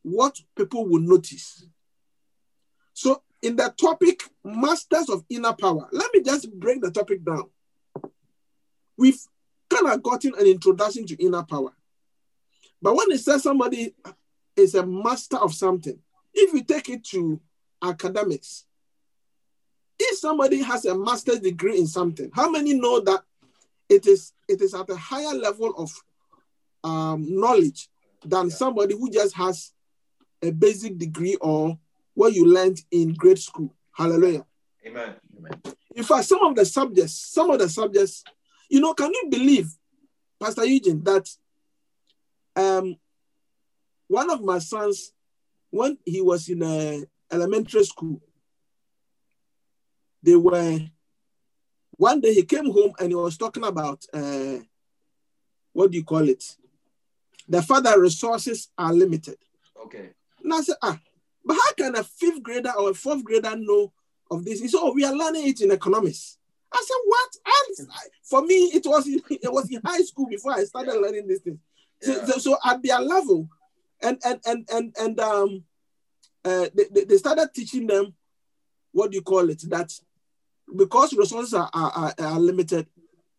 what 0.04 0.40
people 0.56 0.88
will 0.88 1.02
notice. 1.02 1.66
So, 2.94 3.22
in 3.42 3.56
the 3.56 3.74
topic, 3.80 4.24
Masters 4.44 5.10
of 5.10 5.24
Inner 5.30 5.54
Power, 5.54 5.88
let 5.92 6.14
me 6.14 6.22
just 6.22 6.52
break 6.60 6.82
the 6.82 6.92
topic 6.92 7.24
down. 7.26 7.50
We've 8.98 9.20
kind 9.70 9.88
of 9.88 10.04
gotten 10.04 10.34
an 10.38 10.46
introduction 10.46 11.06
to 11.08 11.16
inner 11.24 11.44
power. 11.44 11.72
But 12.82 12.96
when 12.96 13.12
it 13.12 13.20
says 13.20 13.44
somebody 13.44 13.96
is 14.56 14.76
a 14.76 14.86
master 14.86 15.38
of 15.38 15.54
something, 15.54 15.98
if 16.34 16.54
you 16.54 16.64
take 16.64 16.90
it 16.90 17.04
to 17.06 17.40
academics, 17.82 18.66
if 20.02 20.18
somebody 20.20 20.62
has 20.62 20.86
a 20.86 20.96
master's 20.98 21.40
degree 21.40 21.78
in 21.78 21.88
something, 21.88 22.30
how 22.34 22.50
many 22.50 22.74
know 22.74 23.00
that 23.02 23.22
it 23.90 24.06
is 24.08 24.34
it 24.48 24.62
is 24.62 24.74
at 24.74 24.90
a 24.90 24.96
higher 24.96 25.34
level 25.36 25.74
of 25.78 25.92
um, 26.84 27.26
knowledge 27.40 27.90
than 28.26 28.48
Yeah. 28.50 28.56
somebody 28.56 28.96
who 28.96 29.10
just 29.10 29.36
has 29.36 29.72
a 30.42 30.52
basic 30.52 30.98
degree 30.98 31.36
or 31.36 31.78
what 32.14 32.34
you 32.34 32.46
learned 32.46 32.80
in 32.92 33.14
grade 33.14 33.40
school. 33.40 33.74
Hallelujah. 33.92 34.46
Amen. 34.86 35.16
Amen. 35.38 35.62
In 35.96 36.04
fact, 36.04 36.26
some 36.26 36.44
of 36.44 36.56
the 36.56 36.66
subjects, 36.66 37.14
some 37.14 37.50
of 37.52 37.60
the 37.60 37.70
subjects, 37.70 38.24
you 38.70 38.80
know, 38.80 38.94
can 38.94 39.12
you 39.14 39.28
believe, 39.30 39.70
Pastor 40.40 40.66
Eugene, 40.66 41.04
that 41.04 41.28
um 42.56 42.96
one 44.08 44.30
of 44.30 44.42
my 44.42 44.60
sons, 44.60 45.14
when 45.70 45.98
he 46.06 46.22
was 46.22 46.50
in 46.50 46.62
a 46.64 47.04
elementary 47.32 47.84
school, 47.86 48.22
they 50.24 50.36
were 50.36 50.80
one 51.98 52.22
day 52.22 52.34
he 52.34 52.44
came 52.44 52.72
home 52.72 52.94
and 53.00 53.10
he 53.10 53.16
was 53.16 53.38
talking 53.38 53.64
about 53.64 54.04
uh 54.14 54.58
what 55.74 55.92
do 55.92 55.98
you 55.98 56.04
call 56.04 56.28
it? 56.28 56.44
The 57.48 57.62
father 57.62 58.00
resources 58.00 58.70
are 58.78 58.94
limited. 58.94 59.38
Okay. 59.86 60.10
And 60.44 60.54
I 60.54 60.62
said, 60.62 60.76
ah, 60.82 61.00
but 61.46 61.54
how 61.54 61.74
can 61.78 61.96
a 61.96 62.04
fifth 62.04 62.44
grader 62.44 62.72
or 62.78 62.90
a 62.92 62.94
fourth 62.94 63.24
grader 63.24 63.56
know 63.56 63.94
of 64.30 64.44
this? 64.44 64.60
He 64.60 64.68
said, 64.68 64.80
oh, 64.82 64.94
we 64.94 65.06
are 65.06 65.16
learning 65.16 65.48
it 65.48 65.62
in 65.62 65.72
economics. 65.72 66.38
I 66.74 66.84
said, 66.86 66.98
what? 67.06 67.30
And 67.80 67.90
for 68.24 68.42
me, 68.42 68.56
it 68.74 68.86
was 68.86 69.08
in, 69.08 69.22
it 69.30 69.52
was 69.52 69.70
in 69.72 69.82
high 69.84 70.02
school 70.02 70.28
before 70.28 70.54
I 70.54 70.64
started 70.66 70.94
Yeah. 70.94 71.00
learning 71.00 71.28
this 71.28 71.40
thing. 71.40 71.60
So, 72.02 72.12
Yeah. 72.18 72.26
so, 72.26 72.38
so 72.40 72.58
at 72.66 72.82
their 72.84 73.00
level, 73.00 73.48
and 74.02 74.18
and 74.26 74.40
and 74.46 74.68
and 74.74 74.96
and 75.00 75.20
um, 75.20 75.64
uh, 76.44 76.68
they, 76.76 76.86
they- 76.92 77.04
they 77.06 77.18
started 77.18 77.50
teaching 77.54 77.88
them 77.88 78.14
what 78.92 79.12
do 79.12 79.16
you 79.16 79.22
call 79.24 79.50
it? 79.50 79.62
That 79.70 79.90
because 80.76 81.14
resources 81.14 81.54
are, 81.54 81.70
are, 81.74 82.14
are, 82.18 82.40
limited, 82.40 82.88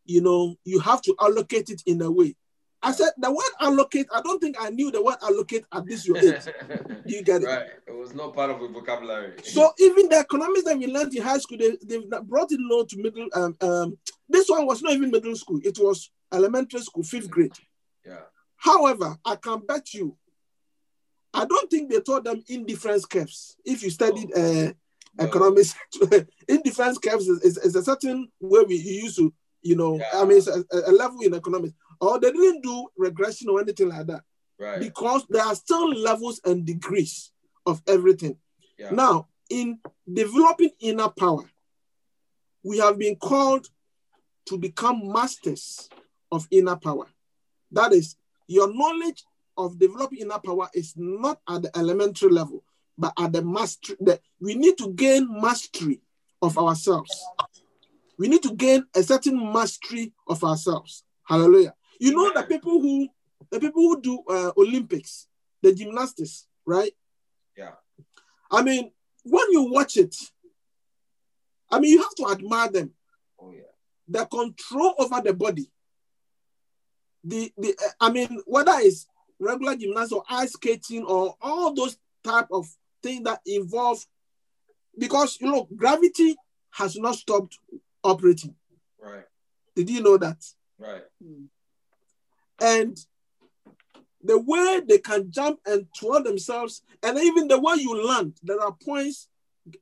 you 0.04 0.20
know, 0.20 0.56
you 0.64 0.80
have 0.80 1.02
to 1.02 1.14
allocate 1.20 1.70
it 1.70 1.82
in 1.86 2.02
a 2.02 2.10
way. 2.10 2.34
I 2.82 2.92
said 2.92 3.10
the 3.16 3.30
word 3.30 3.50
allocate. 3.60 4.08
I 4.12 4.20
don't 4.22 4.40
think 4.40 4.56
I 4.60 4.70
knew 4.70 4.90
the 4.90 5.02
word 5.02 5.16
allocate 5.22 5.64
at 5.72 5.86
this 5.86 6.06
your 6.06 6.16
age. 6.18 6.42
You 7.06 7.22
get 7.22 7.42
it? 7.42 7.46
right. 7.46 7.66
It 7.86 7.94
was 7.94 8.14
not 8.14 8.34
part 8.34 8.50
of 8.50 8.60
the 8.60 8.68
vocabulary. 8.68 9.34
So 9.44 9.72
even 9.78 10.08
the 10.08 10.16
economics 10.18 10.64
that 10.64 10.78
we 10.78 10.86
learned 10.86 11.14
in 11.14 11.22
high 11.22 11.38
school, 11.38 11.58
they, 11.58 11.76
they've 11.84 12.08
brought 12.24 12.50
it 12.50 12.60
low 12.60 12.84
to 12.84 12.96
middle. 12.96 13.28
Um, 13.34 13.56
um, 13.60 13.98
this 14.28 14.48
one 14.48 14.66
was 14.66 14.82
not 14.82 14.92
even 14.92 15.10
middle 15.10 15.34
school; 15.36 15.60
it 15.62 15.78
was 15.80 16.10
elementary 16.32 16.80
school, 16.80 17.02
fifth 17.02 17.30
grade. 17.30 17.52
yeah. 18.04 18.20
However, 18.56 19.16
I 19.24 19.36
can 19.36 19.60
bet 19.66 19.94
you, 19.94 20.16
I 21.34 21.44
don't 21.44 21.70
think 21.70 21.90
they 21.90 22.00
taught 22.00 22.24
them 22.24 22.42
indifference 22.48 23.04
curves. 23.04 23.56
If 23.64 23.82
you 23.82 23.90
studied 23.90 24.32
uh, 24.36 24.72
No. 25.18 25.24
economics, 25.26 25.74
indifference 26.48 26.98
curves 26.98 27.28
is, 27.28 27.40
is, 27.42 27.58
is 27.58 27.76
a 27.76 27.84
certain 27.84 28.28
way 28.40 28.62
we 28.66 28.76
used 28.76 29.16
to, 29.18 29.32
you 29.62 29.76
know, 29.76 30.00
I 30.14 30.24
mean, 30.24 30.38
it's 30.38 30.46
a, 30.48 30.64
a 30.86 30.92
level 30.92 31.20
in 31.20 31.34
economics. 31.34 31.74
Or 32.00 32.18
they 32.18 32.32
didn't 32.32 32.62
do 32.62 32.88
regression 32.96 33.48
or 33.50 33.60
anything 33.60 33.88
like 33.88 34.06
that 34.06 34.22
Right. 34.58 34.78
because 34.80 35.24
there 35.28 35.44
are 35.44 35.54
still 35.56 35.90
levels 35.92 36.40
and 36.44 36.64
degrees 36.64 37.30
of 37.66 37.82
everything. 37.86 38.36
yeah. 38.78 38.90
Now, 38.90 39.28
in 39.50 39.78
developing 40.10 40.70
inner 40.80 41.08
power, 41.08 41.44
we 42.64 42.78
have 42.78 42.96
been 42.98 43.16
called 43.16 43.66
to 44.46 44.56
become 44.58 45.12
masters 45.12 45.88
of 46.30 46.46
inner 46.50 46.76
power. 46.76 47.06
That 47.72 47.92
is, 47.92 48.16
your 48.46 48.72
knowledge 48.72 49.24
of 49.56 49.78
developing 49.78 50.20
inner 50.20 50.38
power 50.38 50.68
is 50.74 50.94
not 50.96 51.40
at 51.48 51.62
the 51.62 51.76
elementary 51.76 52.30
level, 52.30 52.62
but 52.96 53.12
at 53.18 53.32
the 53.32 53.42
mastery. 53.42 53.96
The, 54.00 54.20
we 54.40 54.54
need 54.54 54.78
to 54.78 54.92
gain 54.92 55.28
mastery 55.40 56.00
of 56.40 56.58
ourselves. 56.58 57.24
We 58.18 58.28
need 58.28 58.42
to 58.42 58.54
gain 58.54 58.84
a 58.94 59.02
certain 59.02 59.52
mastery 59.52 60.12
of 60.28 60.44
ourselves. 60.44 61.04
Hallelujah. 61.24 61.74
You 61.98 62.14
know 62.14 62.32
the 62.32 62.42
people 62.42 62.80
who 62.80 63.08
the 63.50 63.60
people 63.60 63.82
who 63.82 64.00
do 64.00 64.22
uh, 64.28 64.52
Olympics, 64.56 65.28
the 65.62 65.74
gymnastics, 65.74 66.46
right? 66.66 66.92
Yeah. 67.56 67.72
I 68.50 68.62
mean, 68.62 68.90
when 69.24 69.44
you 69.50 69.70
watch 69.70 69.96
it, 69.96 70.14
I 71.70 71.80
mean, 71.80 71.92
you 71.92 72.02
have 72.02 72.14
to 72.16 72.28
admire 72.30 72.70
them. 72.70 72.90
Oh 73.40 73.52
yeah. 73.52 73.62
The 74.08 74.26
control 74.26 74.94
over 74.98 75.20
the 75.20 75.32
body. 75.32 75.70
The 77.24 77.52
the 77.56 77.70
uh, 77.70 77.90
I 78.00 78.10
mean, 78.10 78.40
whether 78.46 78.72
it's 78.76 79.06
regular 79.38 79.76
gymnastics 79.76 80.12
or 80.12 80.24
ice 80.28 80.52
skating 80.52 81.04
or 81.04 81.36
all 81.40 81.74
those 81.74 81.96
type 82.22 82.46
of 82.50 82.68
things 83.02 83.24
that 83.24 83.40
involve, 83.46 84.04
because 84.98 85.38
you 85.40 85.50
know, 85.50 85.68
gravity 85.76 86.36
has 86.70 86.96
not 86.96 87.16
stopped 87.16 87.58
operating. 88.02 88.54
Right. 89.00 89.24
Did 89.74 89.90
you 89.90 90.02
know 90.02 90.16
that? 90.18 90.44
Right. 90.78 91.02
Hmm. 91.22 91.44
and 92.60 92.98
the 94.24 94.38
way 94.38 94.80
they 94.86 94.98
can 94.98 95.30
jump 95.30 95.58
and 95.66 95.86
twirl 95.98 96.22
themselves, 96.22 96.82
and 97.02 97.18
even 97.18 97.48
the 97.48 97.58
way 97.58 97.74
you 97.78 98.06
land, 98.06 98.34
there 98.42 98.60
are 98.60 98.72
points 98.72 99.28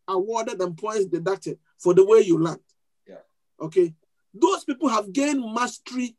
awarded 0.08 0.60
and 0.60 0.76
points 0.76 1.06
deducted 1.06 1.58
for 1.78 1.92
the 1.94 2.04
way 2.04 2.20
you 2.20 2.38
land. 2.38 2.60
Yeah. 3.06 3.16
Okay. 3.60 3.94
Those 4.32 4.64
people 4.64 4.88
have 4.88 5.12
gained 5.12 5.42
mastery 5.54 6.16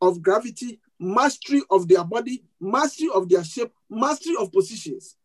of 0.00 0.20
gravity, 0.22 0.80
mastery 0.98 1.62
of 1.70 1.88
their 1.88 2.04
body, 2.04 2.44
mastery 2.60 3.08
of 3.14 3.28
their 3.28 3.44
shape, 3.44 3.72
mastery 3.88 4.34
of 4.38 4.52
positions. 4.52 5.16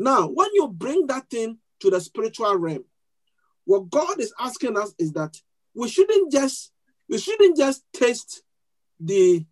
Now, 0.00 0.28
when 0.28 0.48
you 0.54 0.66
bring 0.66 1.06
that 1.08 1.28
thing 1.28 1.58
to 1.80 1.90
the 1.90 2.00
spiritual 2.00 2.56
realm, 2.56 2.86
what 3.66 3.90
God 3.90 4.18
is 4.18 4.32
asking 4.40 4.78
us 4.78 4.94
is 4.98 5.12
that 5.12 5.36
we 5.74 5.90
shouldn't 5.90 6.32
just 6.32 6.72
we 7.10 7.18
shouldn't 7.18 7.58
just 7.58 7.84
taste 7.92 8.42
the 8.98 9.44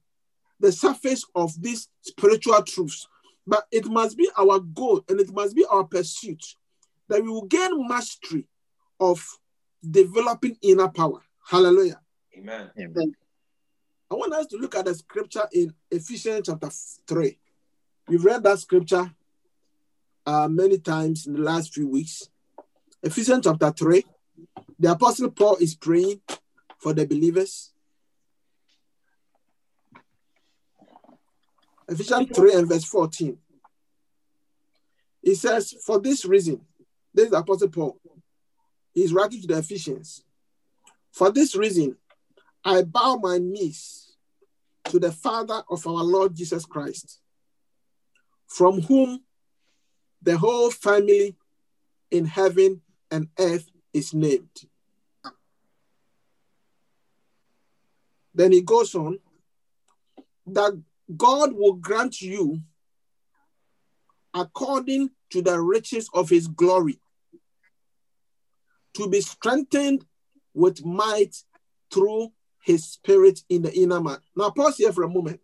the 0.58 0.72
surface 0.72 1.26
of 1.34 1.52
these 1.60 1.88
spiritual 2.00 2.62
truths, 2.62 3.06
but 3.46 3.64
it 3.70 3.88
must 3.88 4.16
be 4.16 4.26
our 4.38 4.58
goal 4.58 5.04
and 5.10 5.20
it 5.20 5.30
must 5.34 5.54
be 5.54 5.66
our 5.66 5.84
pursuit 5.84 6.42
that 7.08 7.22
we 7.22 7.28
will 7.28 7.44
gain 7.44 7.86
mastery 7.86 8.46
of 8.98 9.22
developing 9.88 10.56
inner 10.62 10.88
power. 10.88 11.20
Hallelujah. 11.46 12.00
Amen. 12.38 12.70
Amen. 12.80 13.12
I 14.10 14.14
want 14.14 14.32
us 14.32 14.46
to 14.46 14.56
look 14.56 14.74
at 14.76 14.86
the 14.86 14.94
scripture 14.94 15.46
in 15.52 15.74
Ephesians 15.90 16.46
chapter 16.46 16.70
3. 17.06 17.38
We've 18.08 18.24
read 18.24 18.42
that 18.44 18.58
scripture 18.60 19.12
uh, 20.28 20.46
many 20.46 20.78
times 20.78 21.26
in 21.26 21.32
the 21.32 21.40
last 21.40 21.72
few 21.72 21.88
weeks. 21.88 22.28
Ephesians 23.02 23.44
chapter 23.44 23.70
3. 23.70 24.04
The 24.78 24.92
Apostle 24.92 25.30
Paul 25.30 25.56
is 25.56 25.74
praying 25.74 26.20
for 26.78 26.92
the 26.92 27.06
believers. 27.06 27.72
Ephesians 31.88 32.28
3 32.34 32.52
and 32.52 32.68
verse 32.68 32.84
14. 32.84 33.38
He 35.22 35.34
says, 35.34 35.74
For 35.86 35.98
this 35.98 36.26
reason, 36.26 36.60
this 37.14 37.28
is 37.28 37.32
Apostle 37.32 37.68
Paul. 37.68 37.98
He's 38.92 39.14
writing 39.14 39.40
to 39.40 39.46
the 39.46 39.58
Ephesians. 39.58 40.24
For 41.10 41.32
this 41.32 41.56
reason, 41.56 41.96
I 42.62 42.82
bow 42.82 43.16
my 43.16 43.38
knees 43.38 44.12
to 44.90 44.98
the 44.98 45.10
Father 45.10 45.62
of 45.70 45.86
our 45.86 46.04
Lord 46.04 46.34
Jesus 46.36 46.66
Christ, 46.66 47.18
from 48.46 48.82
whom 48.82 49.20
the 50.22 50.36
whole 50.36 50.70
family 50.70 51.36
in 52.10 52.24
heaven 52.24 52.80
and 53.10 53.28
earth 53.38 53.70
is 53.92 54.14
named. 54.14 54.48
Then 58.34 58.52
he 58.52 58.60
goes 58.60 58.94
on 58.94 59.18
that 60.46 60.80
God 61.16 61.52
will 61.52 61.74
grant 61.74 62.20
you 62.20 62.60
according 64.34 65.10
to 65.30 65.42
the 65.42 65.60
riches 65.60 66.08
of 66.14 66.28
his 66.28 66.46
glory 66.46 67.00
to 68.94 69.08
be 69.08 69.20
strengthened 69.20 70.04
with 70.54 70.84
might 70.84 71.36
through 71.92 72.32
his 72.62 72.84
spirit 72.84 73.40
in 73.48 73.62
the 73.62 73.72
inner 73.72 74.00
man. 74.00 74.18
Now, 74.36 74.50
pause 74.50 74.76
here 74.76 74.92
for 74.92 75.04
a 75.04 75.08
moment. 75.08 75.40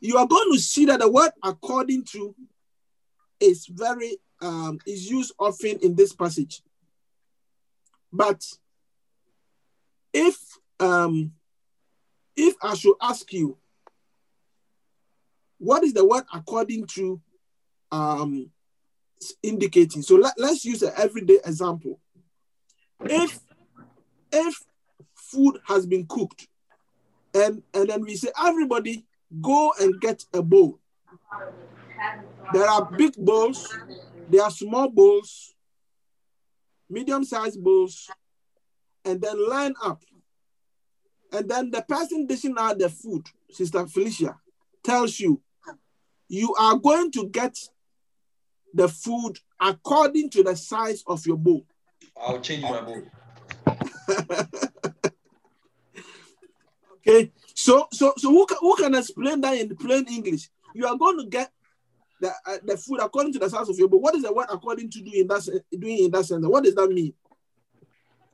You 0.00 0.18
are 0.18 0.26
going 0.26 0.52
to 0.52 0.58
see 0.58 0.84
that 0.86 1.00
the 1.00 1.10
word 1.10 1.30
according 1.42 2.04
to 2.06 2.34
is 3.42 3.66
very 3.66 4.16
um, 4.40 4.78
is 4.86 5.10
used 5.10 5.32
often 5.38 5.78
in 5.82 5.94
this 5.94 6.12
passage. 6.12 6.62
But 8.12 8.44
if 10.12 10.38
um, 10.80 11.32
if 12.36 12.54
I 12.62 12.74
should 12.74 12.96
ask 13.00 13.32
you, 13.32 13.58
what 15.58 15.82
is 15.82 15.92
the 15.92 16.06
word 16.06 16.24
according 16.32 16.86
to 16.86 17.20
um, 17.90 18.50
indicating? 19.42 20.02
So 20.02 20.16
let, 20.16 20.34
let's 20.38 20.64
use 20.64 20.82
an 20.82 20.92
everyday 20.96 21.38
example. 21.44 22.00
If 23.04 23.40
if 24.32 24.54
food 25.14 25.58
has 25.66 25.86
been 25.86 26.06
cooked 26.06 26.48
and 27.34 27.62
and 27.74 27.88
then 27.88 28.02
we 28.02 28.16
say 28.16 28.28
everybody 28.42 29.06
go 29.40 29.72
and 29.80 30.00
get 30.00 30.24
a 30.34 30.42
bowl 30.42 30.78
there 32.52 32.66
are 32.66 32.90
big 32.96 33.14
bowls 33.16 33.76
there 34.28 34.42
are 34.42 34.50
small 34.50 34.88
bowls 34.88 35.54
medium 36.88 37.24
sized 37.24 37.62
bowls 37.62 38.10
and 39.04 39.20
then 39.20 39.48
line 39.48 39.74
up 39.82 40.02
and 41.32 41.48
then 41.48 41.70
the 41.70 41.82
person 41.82 42.26
dishing 42.26 42.54
out 42.58 42.78
the 42.78 42.88
food 42.88 43.26
sister 43.50 43.86
felicia 43.86 44.36
tells 44.82 45.18
you 45.18 45.40
you 46.28 46.54
are 46.54 46.76
going 46.78 47.10
to 47.10 47.28
get 47.28 47.56
the 48.74 48.88
food 48.88 49.38
according 49.60 50.30
to 50.30 50.42
the 50.42 50.56
size 50.56 51.02
of 51.06 51.26
your 51.26 51.36
bowl 51.36 51.64
I'll 52.16 52.40
change 52.40 52.62
my 52.62 52.80
bowl. 52.80 53.02
Okay, 57.04 57.32
so 57.54 57.88
so 57.92 58.14
so 58.16 58.30
who 58.30 58.46
can, 58.46 58.58
who 58.60 58.76
can 58.76 58.94
explain 58.94 59.40
that 59.40 59.58
in 59.58 59.74
plain 59.76 60.06
English? 60.06 60.48
You 60.72 60.86
are 60.86 60.96
going 60.96 61.18
to 61.18 61.26
get 61.26 61.50
the 62.22 62.32
uh, 62.46 62.58
the 62.64 62.76
food 62.76 63.00
according 63.00 63.32
to 63.34 63.38
the 63.38 63.50
size 63.50 63.68
of 63.68 63.76
your 63.76 63.88
bowl. 63.88 64.00
What 64.00 64.14
is 64.14 64.22
the 64.22 64.32
word 64.32 64.46
according 64.48 64.90
to 64.90 65.02
doing 65.02 65.20
in 65.20 65.26
that 65.26 65.62
doing 65.78 66.04
in 66.04 66.10
that 66.12 66.24
sense? 66.24 66.46
What 66.46 66.64
does 66.64 66.74
that 66.76 66.88
mean? 66.88 67.12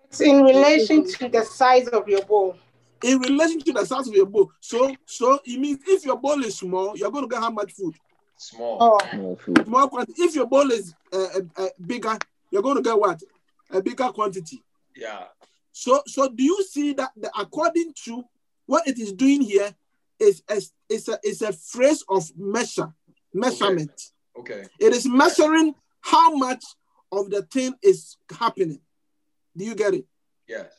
It's 0.04 0.20
in 0.20 0.42
relation 0.42 1.04
to 1.04 1.28
the 1.28 1.44
size 1.44 1.88
of 1.88 2.06
your 2.06 2.24
bowl. 2.24 2.56
In 3.02 3.18
relation 3.20 3.60
to 3.60 3.72
the 3.72 3.84
size 3.84 4.06
of 4.06 4.14
your 4.14 4.26
bowl. 4.26 4.52
So 4.60 4.94
so 5.06 5.40
it 5.44 5.58
means 5.58 5.80
if 5.86 6.04
your 6.04 6.18
bowl 6.18 6.44
is 6.44 6.58
small, 6.58 6.96
you're 6.96 7.10
going 7.10 7.24
to 7.24 7.28
get 7.28 7.40
how 7.40 7.50
much 7.50 7.72
food? 7.72 7.94
Small. 8.36 8.78
Oh, 8.80 8.98
Small 9.10 9.36
food. 9.36 9.66
More 9.66 9.88
quantity. 9.88 10.22
If 10.22 10.34
your 10.34 10.46
bowl 10.46 10.70
is 10.70 10.94
uh, 11.12 11.18
uh, 11.18 11.64
uh, 11.64 11.68
bigger, 11.84 12.16
you're 12.50 12.62
going 12.62 12.76
to 12.76 12.82
get 12.82 12.98
what? 12.98 13.20
A 13.70 13.82
bigger 13.82 14.08
quantity. 14.10 14.62
Yeah. 14.94 15.24
So 15.72 16.02
so 16.06 16.28
do 16.28 16.42
you 16.42 16.62
see 16.62 16.92
that 16.94 17.10
the 17.16 17.30
according 17.38 17.94
to 18.04 18.24
what 18.66 18.86
it 18.86 18.98
is 18.98 19.12
doing 19.12 19.40
here 19.40 19.74
is 20.18 20.42
a, 20.48 20.60
is 20.88 21.08
a, 21.08 21.18
is 21.24 21.42
a 21.42 21.52
phrase 21.52 22.04
of 22.08 22.30
measure, 22.36 22.92
measurement. 23.38 24.00
Okay. 24.38 24.64
It 24.78 24.92
is 24.92 25.06
measuring 25.06 25.74
how 26.00 26.34
much 26.34 26.64
of 27.10 27.30
the 27.30 27.42
thing 27.42 27.74
is 27.82 28.16
happening. 28.38 28.80
Do 29.56 29.64
you 29.64 29.74
get 29.74 29.94
it? 29.94 30.04
Yes. 30.46 30.72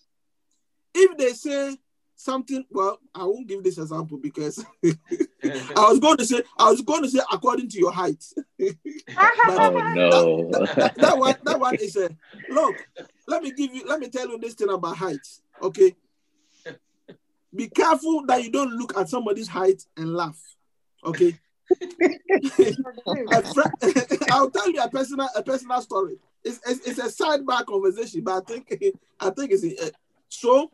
If 0.93 1.17
they 1.17 1.33
say 1.33 1.77
something, 2.15 2.65
well, 2.69 2.99
I 3.15 3.23
won't 3.23 3.47
give 3.47 3.63
this 3.63 3.77
example 3.77 4.17
because 4.17 4.63
I 4.83 5.89
was 5.89 5.99
going 5.99 6.17
to 6.17 6.25
say 6.25 6.41
I 6.57 6.69
was 6.69 6.81
going 6.81 7.03
to 7.03 7.09
say 7.09 7.19
according 7.31 7.69
to 7.69 7.79
your 7.79 7.91
height. 7.91 8.23
Oh 9.51 9.77
uh, 9.77 9.93
no. 9.93 10.49
that, 10.51 10.95
that 10.95 11.17
one 11.17 11.35
that 11.43 11.59
one 11.59 11.75
is 11.75 11.95
a 11.95 12.09
look. 12.49 12.75
Let 13.27 13.41
me 13.41 13.51
give 13.51 13.73
you. 13.73 13.83
Let 13.85 13.99
me 13.99 14.09
tell 14.09 14.27
you 14.27 14.37
this 14.37 14.53
thing 14.53 14.69
about 14.69 14.97
height. 14.97 15.25
Okay. 15.61 15.95
Be 17.53 17.67
careful 17.67 18.25
that 18.27 18.43
you 18.43 18.51
don't 18.51 18.71
look 18.71 18.95
at 18.97 19.09
somebody's 19.09 19.47
height 19.47 19.83
and 19.97 20.13
laugh. 20.13 20.39
Okay. 21.03 21.37
A 23.31 23.43
fri- 23.43 24.27
I'll 24.31 24.49
tell 24.49 24.71
you 24.71 24.81
a 24.81 24.89
personal 24.89 25.29
a 25.35 25.43
personal 25.43 25.81
story. 25.81 26.17
It's, 26.43 26.59
it's, 26.67 26.87
it's 26.87 26.99
a 26.99 27.23
sidebar 27.23 27.65
conversation, 27.65 28.21
but 28.23 28.37
I 28.37 28.53
think 28.53 28.83
I 29.19 29.29
think 29.31 29.51
it's 29.51 29.81
uh, 29.81 29.89
so. 30.29 30.71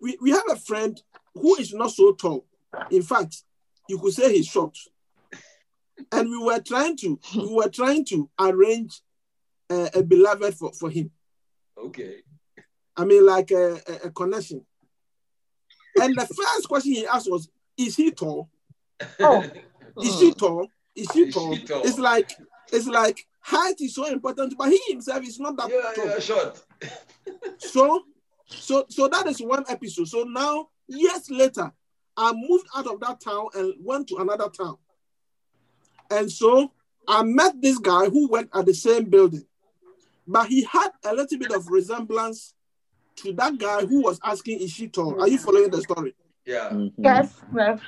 We, 0.00 0.16
we 0.20 0.30
have 0.30 0.44
a 0.50 0.56
friend 0.56 1.00
who 1.34 1.56
is 1.56 1.74
not 1.74 1.90
so 1.90 2.12
tall. 2.12 2.46
In 2.90 3.02
fact, 3.02 3.42
you 3.88 3.98
could 3.98 4.12
say 4.12 4.32
he's 4.32 4.46
short. 4.46 4.78
And 6.12 6.30
we 6.30 6.38
were 6.38 6.60
trying 6.60 6.96
to 6.98 7.18
we 7.34 7.54
were 7.54 7.68
trying 7.68 8.04
to 8.06 8.30
arrange 8.38 9.00
uh, 9.70 9.88
a 9.94 10.02
beloved 10.02 10.54
for, 10.54 10.72
for 10.72 10.90
him. 10.90 11.10
okay. 11.76 12.22
I 12.96 13.04
mean, 13.04 13.24
like 13.24 13.50
a, 13.50 13.80
a, 13.86 14.06
a 14.06 14.10
connection. 14.10 14.64
And 16.00 16.14
the 16.16 16.26
first 16.26 16.68
question 16.68 16.92
he 16.92 17.06
asked 17.06 17.30
was, 17.30 17.48
"Is 17.76 17.96
he 17.96 18.10
tall? 18.10 18.48
oh, 19.20 19.44
Is 20.02 20.18
she 20.18 20.32
tall? 20.32 20.66
Is 20.94 21.08
she 21.12 21.20
Is 21.26 21.34
tall?" 21.34 21.54
she 21.54 21.62
tall? 21.64 21.82
It's 21.84 21.98
like 21.98 22.30
it's 22.72 22.86
like 22.86 23.26
height 23.40 23.80
is 23.80 23.94
so 23.94 24.06
important, 24.06 24.54
but 24.58 24.68
he 24.70 24.80
himself 24.88 25.22
is 25.26 25.38
not 25.40 25.56
that 25.56 25.70
Yeah, 25.70 25.92
tall. 25.94 26.06
yeah, 26.06 26.18
short. 26.20 26.62
So, 27.58 28.04
so, 28.46 28.86
so 28.88 29.08
that 29.08 29.26
is 29.26 29.40
one 29.42 29.64
episode. 29.68 30.08
So 30.08 30.22
now, 30.22 30.68
years 30.86 31.28
later, 31.30 31.72
I 32.16 32.32
moved 32.34 32.66
out 32.74 32.86
of 32.86 33.00
that 33.00 33.20
town 33.20 33.48
and 33.54 33.74
went 33.80 34.08
to 34.08 34.16
another 34.16 34.48
town. 34.48 34.76
And 36.10 36.30
so 36.30 36.72
I 37.06 37.22
met 37.24 37.60
this 37.60 37.78
guy 37.78 38.08
who 38.08 38.28
worked 38.28 38.54
at 38.56 38.64
the 38.66 38.74
same 38.74 39.04
building, 39.04 39.44
but 40.26 40.46
he 40.48 40.64
had 40.64 40.90
a 41.04 41.14
little 41.14 41.38
bit 41.38 41.52
of 41.52 41.66
resemblance 41.68 42.54
to 43.16 43.32
that 43.34 43.58
guy 43.58 43.84
who 43.84 44.02
was 44.02 44.18
asking, 44.22 44.60
"Is 44.60 44.70
she 44.70 44.88
tall?" 44.88 45.20
Are 45.20 45.28
you 45.28 45.38
following 45.38 45.70
the 45.70 45.82
story? 45.82 46.14
Yeah. 46.46 46.70
Mhm. 46.70 46.92
yes, 46.98 47.34
yes. 47.54 47.80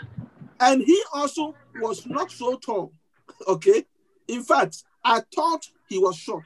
And 0.60 0.82
he 0.82 1.02
also 1.12 1.54
was 1.76 2.06
not 2.06 2.30
so 2.30 2.56
tall. 2.58 2.92
Okay. 3.48 3.84
In 4.28 4.42
fact, 4.42 4.84
I 5.02 5.22
thought 5.34 5.66
he 5.88 5.98
was 5.98 6.16
short. 6.16 6.44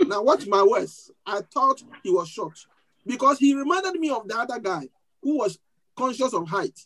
Now, 0.00 0.22
watch 0.22 0.46
my 0.46 0.62
words. 0.62 1.10
I 1.24 1.42
thought 1.52 1.82
he 2.02 2.10
was 2.10 2.28
short 2.28 2.58
because 3.06 3.38
he 3.38 3.54
reminded 3.54 4.00
me 4.00 4.10
of 4.10 4.26
the 4.26 4.36
other 4.36 4.58
guy 4.58 4.88
who 5.22 5.38
was 5.38 5.58
conscious 5.96 6.32
of 6.34 6.48
height. 6.48 6.78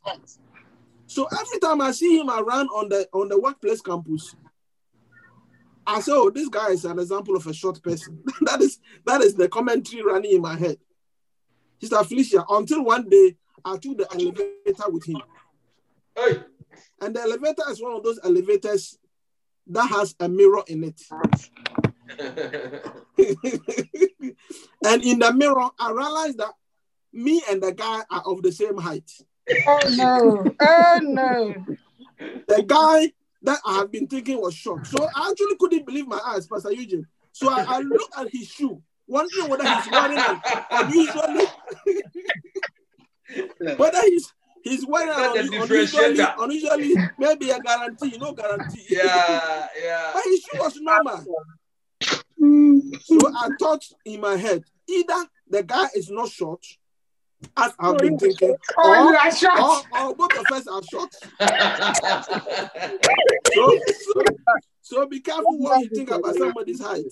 So 1.06 1.26
every 1.26 1.58
time 1.60 1.80
I 1.80 1.92
see 1.92 2.18
him 2.18 2.28
around 2.28 2.68
on 2.68 2.88
the 2.88 3.08
on 3.12 3.28
the 3.28 3.38
workplace 3.40 3.80
campus, 3.80 4.34
I 5.86 6.00
say, 6.00 6.12
"Oh, 6.12 6.30
this 6.30 6.48
guy 6.48 6.70
is 6.70 6.84
an 6.84 6.98
example 6.98 7.36
of 7.36 7.46
a 7.46 7.52
short 7.52 7.82
person." 7.82 8.22
that 8.42 8.60
is 8.60 8.80
that 9.06 9.20
is 9.20 9.34
the 9.34 9.48
commentary 9.48 10.02
running 10.02 10.32
in 10.32 10.42
my 10.42 10.56
head. 10.56 10.78
Sister 11.80 12.02
Felicia, 12.04 12.44
until 12.48 12.84
one 12.84 13.08
day 13.08 13.36
I 13.64 13.76
took 13.76 13.98
the 13.98 14.08
elevator 14.12 14.90
with 14.90 15.04
him. 15.04 15.20
Hey. 16.16 16.42
And 17.00 17.14
the 17.14 17.20
elevator 17.20 17.62
is 17.70 17.82
one 17.82 17.94
of 17.94 18.02
those 18.02 18.20
elevators 18.22 18.98
that 19.68 19.88
has 19.88 20.14
a 20.20 20.28
mirror 20.28 20.62
in 20.66 20.84
it. 20.84 21.00
and 24.84 25.02
in 25.02 25.18
the 25.18 25.32
mirror, 25.34 25.70
I 25.78 25.90
realized 25.90 26.38
that 26.38 26.52
me 27.12 27.42
and 27.50 27.62
the 27.62 27.72
guy 27.72 28.02
are 28.10 28.22
of 28.26 28.42
the 28.42 28.52
same 28.52 28.76
height. 28.76 29.10
Oh 29.66 29.80
no. 29.90 30.44
Oh 30.60 31.00
no. 31.02 31.54
The 32.18 32.64
guy 32.66 33.12
that 33.42 33.60
I 33.66 33.76
have 33.76 33.90
been 33.92 34.06
thinking 34.06 34.40
was 34.40 34.54
short. 34.54 34.86
So 34.86 35.08
I 35.14 35.30
actually 35.30 35.56
couldn't 35.58 35.86
believe 35.86 36.06
my 36.06 36.20
eyes, 36.24 36.46
Pastor 36.46 36.72
Eugene. 36.72 37.06
So 37.32 37.50
I, 37.50 37.64
I 37.68 37.80
looked 37.80 38.16
at 38.18 38.30
his 38.30 38.48
shoe, 38.48 38.80
wondering 39.06 39.48
whether 39.48 39.68
he's 39.68 39.90
wearing 39.90 40.18
an 40.18 40.40
unusually, 40.70 41.46
whether 43.76 44.00
he's 44.02 44.32
he's 44.64 44.84
wearing 44.86 45.08
Not 45.08 45.34
the 45.34 45.40
an 45.40 45.62
unusually, 45.62 46.18
unusually, 46.38 46.94
maybe 47.18 47.50
a 47.50 47.60
guarantee, 47.60 48.16
no 48.18 48.32
guarantee. 48.32 48.86
yeah, 48.88 49.68
yeah. 49.82 50.10
But 50.14 50.24
his 50.24 50.40
shoe 50.40 50.58
was 50.58 50.76
normal. 50.80 51.24
So 52.02 52.16
mm-hmm. 52.42 53.36
I 53.36 53.48
thought 53.60 53.84
in 54.04 54.20
my 54.20 54.36
head, 54.36 54.64
either 54.88 55.26
the 55.48 55.62
guy 55.62 55.86
is 55.94 56.10
not 56.10 56.30
short 56.30 56.64
as 57.56 57.72
I've 57.78 57.98
been 57.98 58.18
thinking, 58.18 58.56
Oh, 58.78 58.90
or, 58.90 59.12
you 59.12 59.16
are 59.16 59.34
short. 59.34 59.86
or, 59.92 59.98
or 60.00 60.14
both 60.14 60.38
of 60.38 60.46
us 60.52 60.66
are 60.66 60.82
short. 60.82 61.14
So, 63.54 63.78
so, 63.86 64.22
so 64.82 65.06
be 65.06 65.20
careful 65.20 65.58
what 65.58 65.80
you 65.80 65.88
think 65.90 66.10
about 66.10 66.34
somebody's 66.34 66.80
height. 66.80 67.04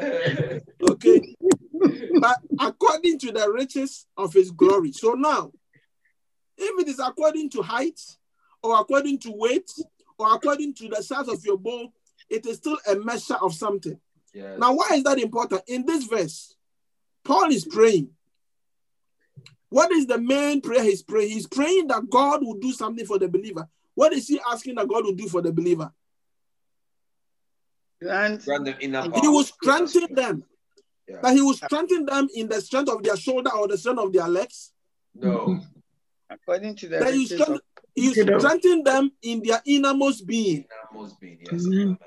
Okay. 0.00 1.34
But 2.20 2.38
according 2.60 3.18
to 3.20 3.32
the 3.32 3.50
riches 3.52 4.06
of 4.16 4.32
his 4.32 4.50
glory. 4.50 4.92
So 4.92 5.12
now, 5.12 5.52
if 6.58 6.80
it 6.80 6.88
is 6.88 6.98
according 6.98 7.50
to 7.50 7.62
height, 7.62 8.00
or 8.62 8.78
according 8.80 9.18
to 9.20 9.30
weight, 9.32 9.70
or 10.18 10.34
according 10.34 10.74
to 10.74 10.88
the 10.88 11.02
size 11.02 11.28
of 11.28 11.44
your 11.44 11.56
bow, 11.56 11.92
it 12.28 12.44
is 12.46 12.56
still 12.56 12.76
a 12.90 12.96
measure 12.96 13.36
of 13.40 13.54
something. 13.54 13.98
yes. 14.34 14.58
Now, 14.58 14.74
why 14.74 14.88
is 14.92 15.04
that 15.04 15.18
important? 15.18 15.62
In 15.68 15.86
this 15.86 16.04
verse, 16.04 16.54
Paul 17.24 17.50
is 17.50 17.64
praying. 17.64 18.10
What 19.70 19.92
is 19.92 20.06
the 20.06 20.18
main 20.18 20.60
prayer 20.60 20.82
he's 20.82 21.02
praying? 21.02 21.30
He's 21.30 21.46
praying 21.46 21.88
that 21.88 22.08
God 22.10 22.42
will 22.44 22.54
do 22.54 22.72
something 22.72 23.04
for 23.06 23.18
the 23.18 23.28
believer. 23.28 23.68
What 23.94 24.12
is 24.12 24.26
he 24.28 24.40
asking 24.50 24.76
that 24.76 24.88
God 24.88 25.04
will 25.04 25.14
do 25.14 25.28
for 25.28 25.42
the 25.42 25.52
believer? 25.52 25.92
Grant 28.00 28.44
Grant 28.44 28.64
them 28.64 28.76
He 28.80 28.88
power. 28.88 29.10
will 29.30 29.44
strengthen 29.44 30.14
them. 30.14 30.44
Yeah. 31.06 31.20
That 31.22 31.34
he 31.34 31.40
will 31.42 31.54
strengthen 31.54 32.04
them 32.06 32.28
in 32.34 32.48
the 32.48 32.60
strength 32.60 32.90
of 32.90 33.02
their 33.02 33.16
shoulder 33.16 33.50
or 33.50 33.66
the 33.66 33.78
strength 33.78 34.00
of 34.00 34.12
their 34.12 34.28
legs. 34.28 34.72
No. 35.14 35.38
Mm-hmm. 35.38 35.77
According 36.30 36.76
to 36.76 36.88
the 36.88 36.98
That 36.98 37.12
you 37.14 37.20
riches 37.22 37.40
strengthen, 37.40 37.54
of 37.56 37.60
he 37.94 38.08
will 38.08 38.40
strengthen 38.40 38.82
them 38.84 39.12
in 39.22 39.42
their 39.42 39.60
innermost 39.66 40.26
being. 40.26 40.64
Innermost 40.92 41.20
being. 41.20 41.38
Yes. 41.40 41.64
Amen. 41.66 41.98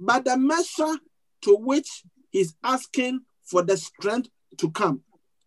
But 0.00 0.24
the 0.24 0.36
measure 0.36 0.98
to 1.42 1.56
which 1.56 2.04
he's 2.30 2.54
asking 2.62 3.20
for 3.44 3.62
the 3.62 3.76
strength 3.76 4.28
to 4.58 4.70
come, 4.70 5.02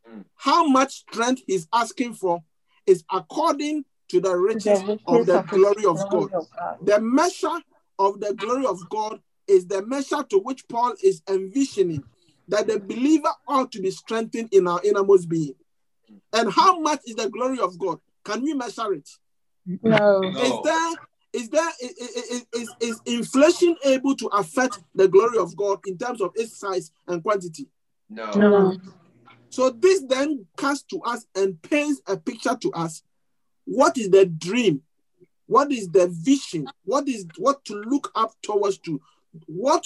Mm. 0.10 0.26
how 0.36 0.68
much 0.68 0.92
strength 0.94 1.44
he's 1.46 1.68
asking 1.72 2.16
for 2.16 2.44
is 2.88 3.04
according 3.12 3.86
to 4.10 4.20
the 4.20 4.36
riches 4.36 4.82
The 4.82 5.00
of 5.06 5.26
the 5.28 5.40
of 5.40 5.48
glory 5.50 5.86
of 5.86 5.98
God. 6.10 6.34
of 6.34 6.48
God. 6.58 6.78
The 6.82 7.00
measure 7.00 7.62
of 8.00 8.20
the 8.20 8.34
glory 8.34 8.66
of 8.66 8.80
God 8.90 9.22
is 9.48 9.68
the 9.68 9.86
measure 9.86 10.24
to 10.24 10.40
which 10.40 10.68
Paul 10.68 10.96
is 11.04 11.22
envisioning 11.30 12.04
that 12.48 12.66
the 12.68 12.80
believer 12.80 13.30
ought 13.48 13.72
to 13.74 13.82
be 13.82 13.92
strengthened 13.92 14.50
in 14.52 14.68
our 14.68 14.82
innermost 14.84 15.30
being. 15.30 15.56
And 16.34 16.52
how 16.52 16.80
much 16.80 17.02
is 17.06 17.16
the 17.16 17.30
glory 17.30 17.60
of 17.60 17.78
God? 17.78 18.00
Can 18.24 18.42
we 18.44 18.54
measure 18.54 18.94
it? 18.94 19.10
No. 19.66 20.22
No. 20.22 20.40
Is 20.44 20.60
there 20.64 20.96
is 21.34 21.50
there 21.50 21.62
i- 21.62 21.94
i- 22.02 22.36
i- 22.36 22.58
is, 22.60 22.70
is 22.82 23.02
inflation 23.06 23.76
able 23.86 24.16
to 24.18 24.28
affect 24.28 24.80
the 24.94 25.08
glory 25.08 25.38
of 25.38 25.56
God 25.56 25.80
in 25.88 25.98
terms 25.98 26.20
of 26.22 26.32
its 26.36 26.58
size 26.58 26.92
and 27.08 27.24
quantity? 27.24 27.68
No. 28.10 28.32
No. 28.32 28.78
So 29.50 29.70
this 29.70 30.04
then 30.08 30.46
casts 30.58 30.84
to 30.90 31.00
us 31.02 31.26
and 31.36 31.62
paints 31.62 32.02
a 32.08 32.18
picture 32.18 32.56
to 32.62 32.72
us. 32.74 33.04
What 33.66 33.98
is 33.98 34.10
the 34.10 34.26
dream? 34.26 34.82
What 35.46 35.72
is 35.72 35.90
the 35.90 36.08
vision? 36.08 36.68
What 36.86 37.08
is 37.08 37.26
what 37.38 37.64
to 37.66 37.76
look 37.76 38.12
up 38.16 38.34
towards 38.42 38.78
to? 38.80 39.02
What 39.48 39.86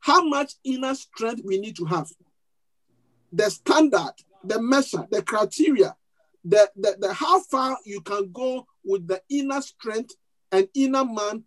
how 0.00 0.22
much 0.26 0.54
inner 0.64 0.94
strength 0.94 1.42
we 1.44 1.58
need 1.58 1.76
to 1.76 1.84
have? 1.86 2.08
The 3.32 3.50
standard, 3.50 4.12
the 4.48 4.60
measure, 4.60 5.06
the 5.10 5.22
criteria, 5.22 5.96
the, 6.44 6.70
the, 6.76 6.96
the 7.00 7.12
how 7.12 7.40
far 7.40 7.76
you 7.84 8.00
can 8.00 8.30
go 8.32 8.66
with 8.84 9.06
the 9.06 9.20
inner 9.28 9.60
strength 9.60 10.14
and 10.52 10.68
inner 10.74 11.04
man 11.04 11.44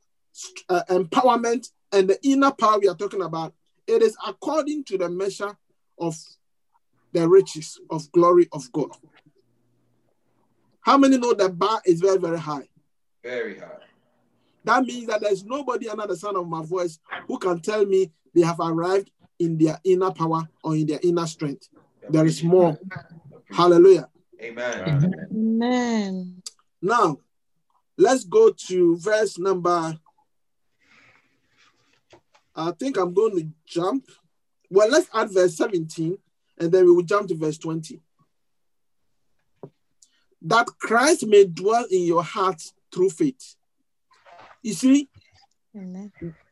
uh, 0.67 0.83
empowerment 0.89 1.67
and 1.91 2.09
the 2.09 2.19
inner 2.23 2.51
power 2.51 2.79
we 2.79 2.87
are 2.87 2.95
talking 2.95 3.21
about. 3.21 3.53
It 3.87 4.01
is 4.01 4.15
according 4.27 4.83
to 4.85 4.97
the 4.97 5.09
measure 5.09 5.57
of 5.97 6.15
the 7.11 7.27
riches 7.27 7.79
of 7.89 8.11
glory 8.11 8.47
of 8.51 8.71
God. 8.71 8.91
How 10.81 10.97
many 10.97 11.17
know 11.17 11.33
the 11.33 11.49
bar 11.49 11.81
is 11.85 11.99
very, 12.01 12.17
very 12.17 12.39
high? 12.39 12.67
Very 13.23 13.59
hard. 13.59 13.81
That 14.63 14.83
means 14.83 15.07
that 15.07 15.21
there's 15.21 15.43
nobody 15.43 15.89
under 15.89 16.07
the 16.07 16.15
sound 16.15 16.37
of 16.37 16.47
my 16.47 16.63
voice 16.63 16.99
who 17.27 17.39
can 17.39 17.59
tell 17.59 17.85
me 17.85 18.11
they 18.35 18.41
have 18.41 18.59
arrived 18.59 19.11
in 19.39 19.57
their 19.57 19.79
inner 19.83 20.11
power 20.11 20.47
or 20.63 20.75
in 20.75 20.85
their 20.85 20.99
inner 21.01 21.25
strength. 21.25 21.69
There 22.09 22.25
is 22.25 22.43
more. 22.43 22.77
Hallelujah. 23.51 24.09
Amen. 24.41 25.13
Amen. 25.31 26.41
Now, 26.81 27.17
let's 27.97 28.23
go 28.23 28.51
to 28.51 28.97
verse 28.97 29.37
number. 29.37 29.97
I 32.55 32.71
think 32.71 32.97
I'm 32.97 33.13
going 33.13 33.37
to 33.37 33.47
jump. 33.65 34.05
Well, 34.69 34.89
let's 34.89 35.09
add 35.13 35.31
verse 35.31 35.55
17 35.55 36.17
and 36.59 36.71
then 36.71 36.85
we 36.85 36.91
will 36.91 37.03
jump 37.03 37.27
to 37.29 37.35
verse 37.35 37.57
20. 37.57 38.01
That 40.41 40.67
Christ 40.79 41.25
may 41.27 41.45
dwell 41.45 41.85
in 41.89 42.03
your 42.03 42.23
heart 42.23 42.61
through 42.93 43.09
faith. 43.09 43.55
You 44.61 44.73
see, 44.73 45.09
Amen. 45.75 46.11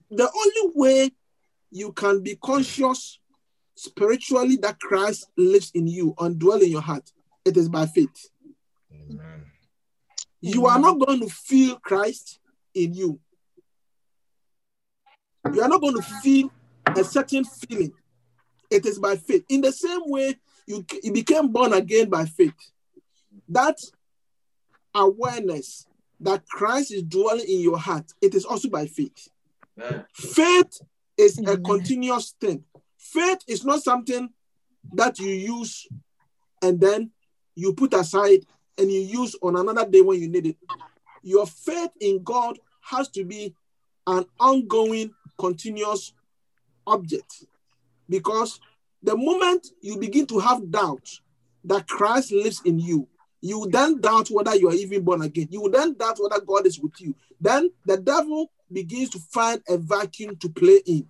the 0.09 0.29
only 0.29 0.73
way 0.75 1.11
you 1.71 1.91
can 1.91 2.21
be 2.21 2.35
conscious 2.35 3.19
spiritually 3.77 4.57
that 4.57 4.79
Christ 4.79 5.29
lives 5.37 5.71
in 5.73 5.87
you 5.87 6.15
and 6.19 6.37
dwell 6.39 6.61
in 6.61 6.71
your 6.71 6.81
heart, 6.81 7.11
it 7.45 7.55
is 7.55 7.69
by 7.69 7.85
faith. 7.85 8.29
You 10.41 10.65
are 10.65 10.79
not 10.79 10.99
going 10.99 11.19
to 11.21 11.29
feel 11.29 11.77
Christ 11.77 12.39
in 12.73 12.93
you. 12.93 13.19
You 15.53 15.61
are 15.61 15.69
not 15.69 15.81
going 15.81 15.95
to 15.95 16.01
feel 16.01 16.51
a 16.95 17.03
certain 17.03 17.43
feeling. 17.43 17.93
It 18.69 18.85
is 18.85 18.99
by 18.99 19.15
faith. 19.15 19.45
In 19.49 19.61
the 19.61 19.71
same 19.71 20.01
way, 20.05 20.35
you, 20.65 20.85
you 21.03 21.13
became 21.13 21.51
born 21.51 21.73
again 21.73 22.09
by 22.09 22.25
faith. 22.25 22.53
That 23.49 23.77
awareness 24.93 25.87
that 26.19 26.47
Christ 26.47 26.91
is 26.91 27.03
dwelling 27.03 27.45
in 27.47 27.61
your 27.61 27.77
heart, 27.77 28.11
it 28.21 28.33
is 28.33 28.43
also 28.43 28.69
by 28.69 28.87
faith. 28.87 29.29
Amen. 29.79 30.05
Faith 30.13 30.81
is 31.17 31.37
a 31.39 31.51
Amen. 31.51 31.63
continuous 31.63 32.35
thing. 32.39 32.63
Faith 33.13 33.39
is 33.47 33.63
not 33.63 33.81
something 33.83 34.29
that 34.93 35.19
you 35.19 35.29
use 35.29 35.87
and 36.61 36.79
then 36.79 37.11
you 37.55 37.73
put 37.73 37.93
aside 37.93 38.45
and 38.77 38.91
you 38.91 38.99
use 38.99 39.35
on 39.41 39.55
another 39.55 39.85
day 39.89 40.01
when 40.01 40.19
you 40.19 40.27
need 40.27 40.47
it. 40.47 40.57
Your 41.23 41.47
faith 41.47 41.91
in 41.99 42.21
God 42.23 42.59
has 42.81 43.09
to 43.09 43.23
be 43.23 43.55
an 44.05 44.25
ongoing, 44.39 45.13
continuous 45.37 46.13
object. 46.85 47.45
Because 48.09 48.59
the 49.01 49.15
moment 49.15 49.67
you 49.81 49.97
begin 49.97 50.25
to 50.27 50.39
have 50.39 50.69
doubt 50.69 51.07
that 51.63 51.87
Christ 51.87 52.31
lives 52.31 52.61
in 52.65 52.79
you, 52.79 53.07
you 53.41 53.67
then 53.69 54.01
doubt 54.01 54.29
whether 54.29 54.55
you 54.55 54.69
are 54.69 54.73
even 54.73 55.03
born 55.03 55.21
again. 55.21 55.47
You 55.49 55.69
then 55.71 55.93
doubt 55.93 56.17
whether 56.19 56.43
God 56.43 56.65
is 56.65 56.79
with 56.79 56.99
you. 56.99 57.15
Then 57.39 57.69
the 57.85 57.97
devil 57.97 58.51
begins 58.71 59.09
to 59.11 59.19
find 59.19 59.61
a 59.69 59.77
vacuum 59.77 60.35
to 60.37 60.49
play 60.49 60.81
in. 60.85 61.07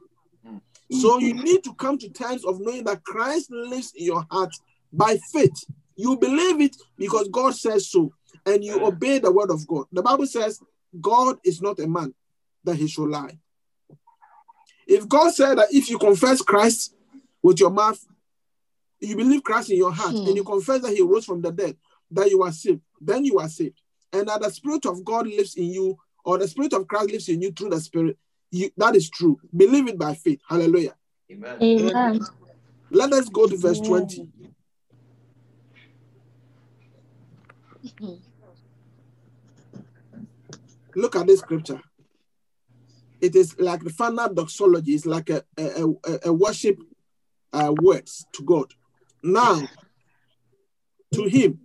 So 0.92 1.20
you 1.20 1.34
need 1.34 1.64
to 1.66 1.74
come 1.74 1.98
to 1.98 2.10
terms 2.10 2.46
of 2.46 2.60
knowing 2.62 2.86
that 2.86 3.04
Christ 3.04 3.52
lives 3.52 3.92
in 3.96 4.06
your 4.06 4.26
heart 4.32 4.54
by 4.94 5.18
faith. 5.34 5.66
You 5.96 6.18
believe 6.18 6.62
it 6.62 6.78
because 6.98 7.28
God 7.30 7.56
says 7.56 7.90
so, 7.90 8.14
and 8.46 8.64
you 8.64 8.86
obey 8.86 9.20
the 9.20 9.32
word 9.32 9.52
of 9.52 9.68
God. 9.68 9.86
The 9.92 10.02
Bible 10.02 10.28
says 10.28 10.60
God 11.02 11.38
is 11.44 11.62
not 11.62 11.80
a 11.80 11.88
man 11.88 12.14
that 12.64 12.76
he 12.76 12.88
should 12.88 13.10
lie. 13.10 13.38
If 14.88 15.08
God 15.10 15.34
said 15.34 15.58
that 15.58 15.68
if 15.72 15.90
you 15.90 15.98
confess 15.98 16.42
Christ 16.42 16.96
with 17.44 17.60
your 17.60 17.72
mouth, 17.72 18.00
you 19.00 19.16
believe 19.16 19.44
Christ 19.44 19.70
in 19.70 19.78
your 19.78 19.92
heart, 19.92 20.16
Hmm. 20.16 20.28
and 20.28 20.36
you 20.36 20.44
confess 20.44 20.82
that 20.82 20.94
he 20.94 21.02
rose 21.02 21.26
from 21.26 21.42
the 21.42 21.52
dead, 21.52 21.76
that 22.12 22.30
you 22.30 22.42
are 22.44 22.52
saved, 22.52 22.82
then 23.02 23.26
you 23.26 23.40
are 23.40 23.50
saved. 23.50 23.80
And 24.14 24.28
that 24.30 24.42
the 24.42 24.50
Spirit 24.50 24.86
of 24.86 25.04
God 25.04 25.28
lives 25.28 25.56
in 25.56 25.66
you, 25.66 25.98
or 26.24 26.38
the 26.38 26.48
Spirit 26.48 26.74
of 26.74 26.88
Christ 26.88 27.12
lives 27.12 27.30
in 27.30 27.42
you 27.42 27.52
through 27.52 27.70
the 27.72 27.82
Spirit. 27.82 28.18
You, 28.52 28.70
that 28.78 28.96
is 28.96 29.10
true. 29.10 29.40
Believe 29.56 29.88
it 29.88 29.98
by 29.98 30.14
faith. 30.16 30.40
Hallelujah. 30.48 30.96
Amen. 31.32 31.58
Amen. 31.62 32.20
Let 32.90 33.12
us 33.14 33.28
go 33.30 33.48
to 33.48 33.58
verse 33.58 33.82
20. 33.82 34.30
Look 40.96 41.16
at 41.16 41.28
this 41.28 41.42
scripture. 41.42 41.82
It 43.20 43.36
is 43.36 43.60
like 43.60 43.84
the 43.84 43.90
final 43.90 44.34
doxology. 44.34 44.94
It's 44.94 45.06
like 45.06 45.30
a, 45.30 45.44
a, 45.58 45.86
a, 46.06 46.20
a 46.26 46.34
worship 46.34 46.80
uh, 47.54 47.74
words 47.82 48.26
to 48.34 48.44
God. 48.44 48.74
Now, 49.24 49.68
to 51.14 51.24
him, 51.24 51.60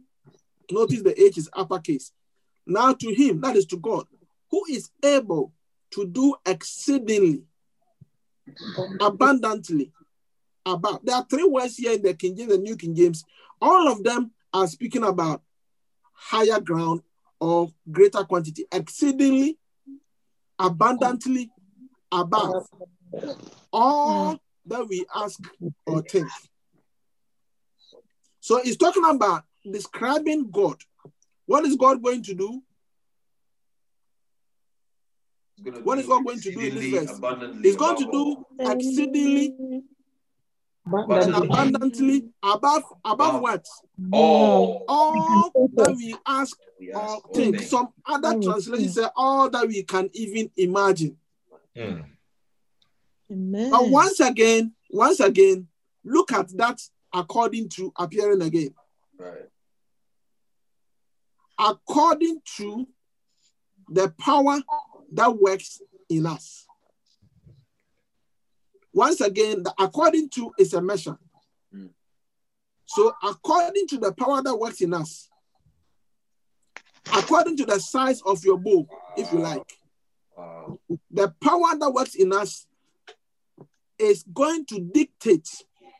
notice 0.70 1.02
the 1.02 1.20
H 1.22 1.38
is 1.38 1.48
uppercase. 1.52 2.12
Now 2.66 2.94
to 2.94 3.14
him, 3.14 3.40
that 3.42 3.56
is 3.56 3.66
to 3.66 3.76
God, 3.76 4.06
who 4.50 4.64
is 4.70 4.90
able 5.02 5.52
to 5.92 6.06
do 6.06 6.34
exceedingly, 6.46 7.42
abundantly, 9.00 9.92
about. 10.66 11.04
There 11.04 11.14
are 11.16 11.26
three 11.28 11.44
words 11.44 11.76
here 11.76 11.92
in 11.92 12.02
the 12.02 12.14
King 12.14 12.36
James 12.36 12.52
and 12.52 12.62
New 12.62 12.76
King 12.76 12.94
James. 12.94 13.24
All 13.60 13.88
of 13.88 14.02
them 14.02 14.32
are 14.52 14.66
speaking 14.66 15.04
about 15.04 15.42
higher 16.12 16.60
ground 16.60 17.02
or 17.40 17.68
greater 17.90 18.24
quantity, 18.24 18.66
exceedingly, 18.72 19.58
abundantly, 20.58 21.50
above 22.10 22.66
all 23.72 24.38
that 24.66 24.88
we 24.88 25.04
ask 25.14 25.40
or 25.86 26.02
think. 26.02 26.28
So 28.40 28.58
it's 28.58 28.76
talking 28.76 29.04
about 29.04 29.44
describing 29.70 30.50
God. 30.50 30.76
What 31.46 31.64
is 31.64 31.76
God 31.76 32.02
going 32.02 32.22
to 32.24 32.34
do? 32.34 32.62
It's 35.64 35.70
gonna 35.70 35.84
What 35.84 35.94
do 35.96 36.00
is 36.00 36.06
God 36.06 36.24
going 36.24 36.40
to 36.40 36.52
do 36.52 36.60
in 36.60 36.74
this 36.74 36.84
exceedingly 36.84 37.06
verse? 37.06 37.56
He's 37.62 37.76
going 37.76 37.96
to 37.98 38.10
do 38.10 38.46
exceedingly 38.58 39.82
and 40.84 40.94
Abundantly. 40.94 41.46
abundantly 41.46 42.24
above 42.42 42.82
above 43.04 43.40
what? 43.40 43.66
all 44.12 44.84
All 44.88 45.50
that 45.76 45.94
we 45.96 46.16
ask 46.26 46.58
or 46.92 47.20
think. 47.34 47.58
think. 47.58 47.68
Some 47.68 47.90
other 48.04 48.40
translations 48.40 48.94
say 48.96 49.06
all 49.14 49.48
that 49.48 49.68
we 49.68 49.84
can 49.84 50.10
even 50.12 50.50
imagine. 50.56 51.16
Mm. 51.76 52.04
But 53.70 53.88
once 53.88 54.18
again, 54.20 54.72
once 54.90 55.20
again, 55.20 55.68
look 56.04 56.32
at 56.32 56.48
that 56.58 56.80
according 57.14 57.68
to 57.70 57.92
appearing 57.96 58.42
again. 58.42 58.74
Right. 59.16 59.48
According 61.58 62.40
to 62.56 62.88
the 63.88 64.08
power 64.18 64.60
that 65.12 65.38
works 65.38 65.80
in 66.08 66.26
us. 66.26 66.66
Once 68.92 69.20
again, 69.20 69.62
the 69.62 69.72
according 69.78 70.28
to 70.30 70.52
is 70.58 70.74
a 70.74 70.82
measure. 70.82 71.18
Mm. 71.74 71.90
So, 72.86 73.12
according 73.22 73.86
to 73.88 73.98
the 73.98 74.12
power 74.12 74.42
that 74.42 74.56
works 74.56 74.80
in 74.82 74.92
us, 74.92 75.30
according 77.14 77.56
to 77.58 77.64
the 77.64 77.78
size 77.78 78.20
of 78.22 78.44
your 78.44 78.58
bow, 78.58 78.86
if 79.16 79.32
you 79.32 79.38
like, 79.38 79.78
Wow. 80.36 80.78
the 81.10 81.28
power 81.40 81.78
that 81.78 81.92
works 81.92 82.14
in 82.14 82.32
us 82.32 82.66
is 83.98 84.24
going 84.32 84.64
to 84.66 84.80
dictate 84.80 85.48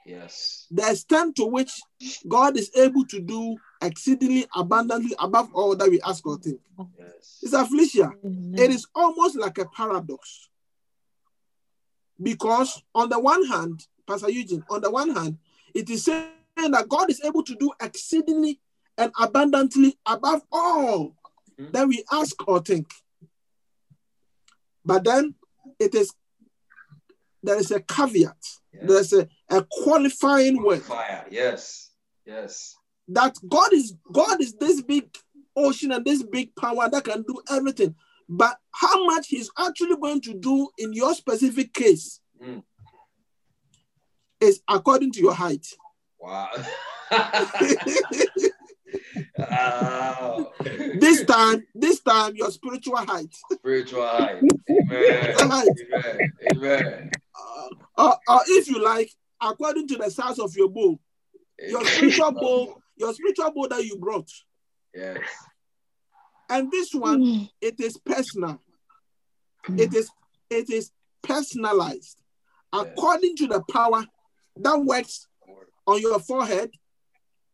Yes. 0.05 0.67
the 0.71 0.89
extent 0.91 1.37
to 1.37 1.45
which 1.47 1.81
God 2.29 2.57
is 2.57 2.71
able 2.77 3.05
to 3.07 3.21
do 3.21 3.57
exceedingly 3.81 4.47
abundantly 4.55 5.15
above 5.19 5.55
all 5.55 5.77
that 5.77 5.89
we 5.91 6.01
ask 6.03 6.27
or 6.27 6.39
think. 6.39 6.61
Yes. 6.99 7.39
It's 7.43 7.53
affliction. 7.53 8.13
Amen. 8.25 8.55
It 8.59 8.71
is 8.71 8.87
almost 8.95 9.37
like 9.39 9.59
a 9.59 9.67
paradox. 9.67 10.49
Because 12.23 12.83
on 12.95 13.09
the 13.09 13.19
one 13.19 13.45
hand, 13.47 13.87
Pastor 14.07 14.31
Eugene, 14.31 14.65
on 14.71 14.81
the 14.81 14.91
one 14.91 15.11
hand, 15.15 15.39
it 15.75 15.89
is 15.91 16.05
saying 16.05 16.31
that 16.57 16.89
God 16.89 17.11
is 17.11 17.21
able 17.25 17.43
to 17.45 17.55
do 17.55 17.73
exceedingly 17.81 18.61
and 18.99 19.11
abundantly 19.19 19.99
above 20.07 20.43
all 20.53 21.17
Mhm. 21.59 21.73
that 21.73 21.89
we 21.89 22.05
ask 22.13 22.37
or 22.47 22.61
think. 22.61 22.93
But 24.85 25.05
then 25.05 25.35
it 25.79 25.95
is 25.95 26.13
there 27.45 27.59
is 27.59 27.73
a 27.73 27.81
caveat, 27.81 28.37
Yes. 28.73 28.83
there's 28.87 29.13
a, 29.15 29.29
a 29.53 29.67
qualifying 29.71 30.63
word 30.63 30.83
Yes. 31.31 31.91
Yes. 32.27 32.75
that 33.09 33.37
God 33.49 33.73
is 33.73 33.95
God 34.13 34.41
is 34.41 34.55
this 34.55 34.83
big 34.83 35.09
ocean 35.57 35.93
and 35.93 36.05
this 36.05 36.23
big 36.23 36.55
power 36.57 36.89
that 36.91 37.05
can 37.05 37.23
do 37.23 37.41
everything. 37.51 37.95
But 38.29 38.57
how 38.73 39.05
much 39.07 39.29
He's 39.29 39.51
actually 39.59 39.97
going 39.97 40.21
to 40.23 40.35
do 40.35 40.69
in 40.79 40.93
your 40.93 41.15
specific 41.15 41.73
case 41.75 42.21
Mm. 42.43 42.63
is 44.41 44.61
according 44.69 45.13
to 45.13 45.21
your 45.21 45.35
height. 45.35 45.67
Wow. 46.19 46.49
wow. 49.39 50.53
This 50.99 51.25
time, 51.25 51.65
this 51.75 52.01
time, 52.01 52.35
your 52.37 52.51
spiritual 52.51 52.97
height. 52.97 53.35
Spiritual 53.53 54.07
height. 54.07 54.43
Amen. 54.71 55.35
Height. 55.39 55.69
Amen. 55.95 56.33
Amen. 56.55 57.11
Uh, 57.39 57.69
or, 57.99 58.17
or 58.29 58.41
if 58.49 58.69
you 58.69 58.83
like, 58.83 59.11
according 59.43 59.89
to 59.89 59.97
the 59.97 60.11
size 60.11 60.39
of 60.39 60.55
your 60.57 60.69
bow, 60.69 60.99
your 61.59 61.85
spiritual 61.85 62.33
bow, 62.41 62.77
your 62.97 63.13
spiritual 63.13 63.53
bow 63.53 63.67
that 63.69 63.85
you 63.85 63.97
brought. 63.99 64.31
Yes. 64.95 65.19
And 66.49 66.71
this 66.71 66.95
one, 66.95 67.49
it 67.61 67.81
is 67.81 67.97
personal. 67.99 68.61
It 69.69 69.95
is 69.95 70.11
it 70.51 70.71
is 70.71 70.91
personalized 71.23 72.21
according 72.73 73.37
to 73.37 73.47
the 73.47 73.63
power 73.71 74.05
that 74.57 74.79
works 74.79 75.27
on 75.87 76.01
your 76.01 76.19
forehead. 76.19 76.71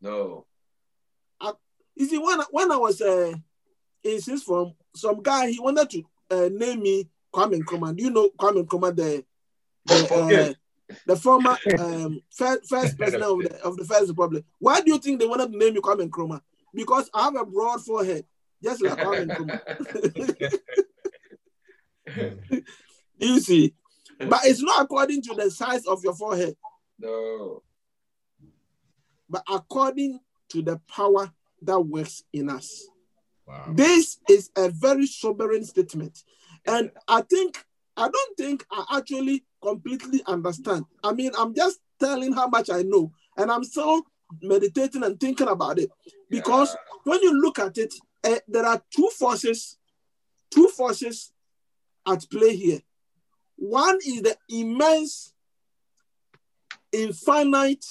No. 0.01 0.45
You 1.99 2.05
see, 2.05 2.17
when 2.17 2.39
I, 2.39 2.45
when 2.51 2.71
I 2.71 2.77
was 2.77 3.01
uh, 3.01 3.33
in 4.05 4.21
sixth 4.21 4.45
form, 4.45 4.71
some 4.95 5.21
guy 5.21 5.51
he 5.51 5.59
wanted 5.59 5.89
to 5.89 6.03
uh, 6.31 6.49
name 6.49 6.81
me 6.81 7.09
Kwame 7.35 7.59
Nkrumah. 7.59 7.93
Do 7.93 8.03
you 8.05 8.09
know 8.09 8.29
Kwame 8.39 8.65
Nkrumah, 8.65 8.95
the 8.95 9.25
the, 9.85 10.15
uh, 10.15 10.53
the 11.05 11.15
former 11.15 11.57
um, 11.79 12.21
first, 12.31 12.69
first 12.69 12.97
president 12.99 13.23
of 13.23 13.39
the 13.39 13.61
of 13.63 13.77
the 13.77 13.85
First 13.85 14.09
Republic? 14.09 14.43
Why 14.59 14.81
do 14.81 14.91
you 14.91 14.99
think 14.99 15.19
they 15.19 15.27
wanted 15.27 15.51
to 15.51 15.57
name 15.57 15.73
me 15.73 15.81
Kwame 15.81 16.09
Nkrumah? 16.09 16.41
Because 16.73 17.09
I 17.13 17.23
have 17.25 17.35
a 17.35 17.45
broad 17.45 17.81
forehead, 17.83 18.25
just 18.63 18.83
like 18.83 18.97
Kwame 18.97 19.27
Nkrumah. 19.27 20.59
you 23.19 23.39
see, 23.39 23.73
but 24.17 24.41
it's 24.43 24.61
not 24.61 24.83
according 24.83 25.21
to 25.23 25.35
the 25.35 25.49
size 25.51 25.85
of 25.85 26.03
your 26.03 26.15
forehead, 26.15 26.55
no. 26.97 27.63
but 29.29 29.43
according 29.49 30.19
to 30.49 30.61
the 30.61 30.79
power 30.87 31.31
that 31.61 31.79
works 31.79 32.23
in 32.33 32.49
us. 32.49 32.87
Wow. 33.45 33.65
This 33.73 34.19
is 34.29 34.51
a 34.55 34.69
very 34.69 35.07
sobering 35.07 35.65
statement. 35.65 36.23
And 36.67 36.91
I 37.07 37.21
think, 37.21 37.65
I 37.97 38.07
don't 38.09 38.37
think 38.37 38.65
I 38.71 38.97
actually 38.97 39.43
completely 39.61 40.21
understand. 40.25 40.85
I 41.03 41.13
mean, 41.13 41.31
I'm 41.37 41.53
just 41.53 41.79
telling 41.99 42.33
how 42.33 42.47
much 42.47 42.69
I 42.69 42.83
know, 42.83 43.11
and 43.37 43.51
I'm 43.51 43.63
still 43.63 44.03
meditating 44.41 45.03
and 45.03 45.19
thinking 45.19 45.47
about 45.47 45.79
it. 45.79 45.89
Because 46.29 46.75
when 47.03 47.21
you 47.21 47.33
look 47.41 47.59
at 47.59 47.77
it, 47.77 47.93
eh, 48.23 48.39
there 48.47 48.65
are 48.65 48.81
two 48.95 49.09
forces, 49.17 49.77
two 50.51 50.67
forces 50.69 51.31
at 52.07 52.25
play 52.29 52.55
here. 52.55 52.79
One 53.57 53.97
is 54.05 54.21
the 54.21 54.37
immense, 54.49 55.33
infinite, 56.91 57.85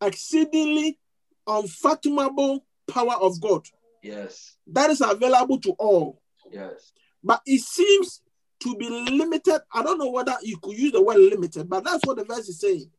exceedingly 0.00 0.98
unfathomable 1.46 2.64
power 2.88 3.14
of 3.20 3.40
God 3.40 3.66
Yes. 4.02 4.56
that 4.68 4.90
is 4.90 5.00
available 5.00 5.58
to 5.60 5.70
all. 5.72 6.22
Yes. 6.50 6.92
But 7.22 7.42
it 7.46 7.60
seems 7.60 8.22
to 8.64 8.76
be 8.76 8.88
limited. 8.88 9.60
I 9.72 9.82
don't 9.82 9.98
know 9.98 10.10
whether 10.10 10.34
you 10.42 10.56
could 10.58 10.76
use 10.76 10.92
the 10.92 11.02
word 11.02 11.18
limited, 11.18 11.68
but 11.68 11.84
that's 11.84 12.04
what 12.04 12.16
the 12.16 12.24
verse 12.24 12.48
is 12.48 12.58
saying. 12.60 12.90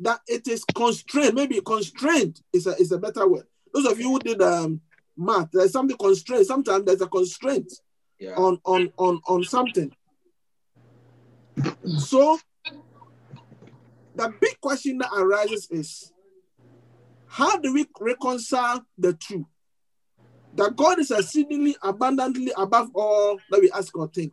That 0.00 0.20
it 0.26 0.48
is 0.48 0.64
constrained. 0.64 1.34
Maybe 1.34 1.60
constrained 1.60 2.40
is 2.52 2.66
a, 2.66 2.70
is 2.76 2.92
a 2.92 2.98
better 2.98 3.28
word. 3.28 3.46
Those 3.72 3.86
of 3.86 4.00
you 4.00 4.08
who 4.08 4.18
did 4.20 4.42
um, 4.42 4.80
math, 5.16 5.50
there's 5.52 5.72
something 5.72 5.96
constrained. 5.96 6.46
Sometimes 6.46 6.84
there's 6.86 7.02
a 7.02 7.06
constraint 7.06 7.70
Yeah. 8.18 8.34
on, 8.36 8.58
on, 8.64 8.90
on, 8.96 9.20
on 9.28 9.44
something. 9.44 9.92
So 11.98 12.38
the 14.14 14.34
big 14.40 14.60
question 14.60 14.98
that 14.98 15.10
arises 15.14 15.68
is 15.70 16.12
how 17.26 17.58
do 17.58 17.72
we 17.74 17.86
reconcile 18.00 18.84
the 18.98 19.12
two? 19.12 19.46
That 20.54 20.76
God 20.76 20.98
is 20.98 21.10
exceedingly 21.10 21.76
abundantly 21.82 22.52
above 22.56 22.90
all 22.94 23.40
that 23.50 23.60
we 23.60 23.70
ask 23.72 23.96
or 23.96 24.08
think. 24.08 24.32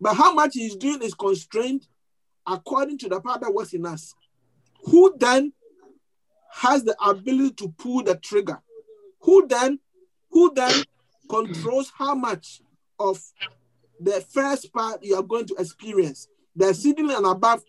But 0.00 0.14
how 0.14 0.34
much 0.34 0.54
He's 0.54 0.76
doing 0.76 1.02
is 1.02 1.14
constrained 1.14 1.86
according 2.46 2.98
to 2.98 3.08
the 3.08 3.20
power 3.20 3.38
that 3.40 3.54
works 3.54 3.72
in 3.72 3.86
us. 3.86 4.14
Who 4.84 5.14
then 5.18 5.52
has 6.52 6.84
the 6.84 6.96
ability 7.04 7.54
to 7.54 7.68
pull 7.78 8.02
the 8.02 8.16
trigger? 8.16 8.60
Who 9.20 9.46
then, 9.46 9.78
who 10.30 10.52
then 10.54 10.84
controls 11.28 11.90
how 11.96 12.14
much 12.14 12.60
of 12.98 13.20
the 13.98 14.20
first 14.20 14.72
part 14.72 15.02
you 15.02 15.16
are 15.16 15.22
going 15.22 15.46
to 15.46 15.54
experience? 15.54 16.28
The 16.54 16.68
exceedingly 16.68 17.14
and 17.14 17.26
above. 17.26 17.62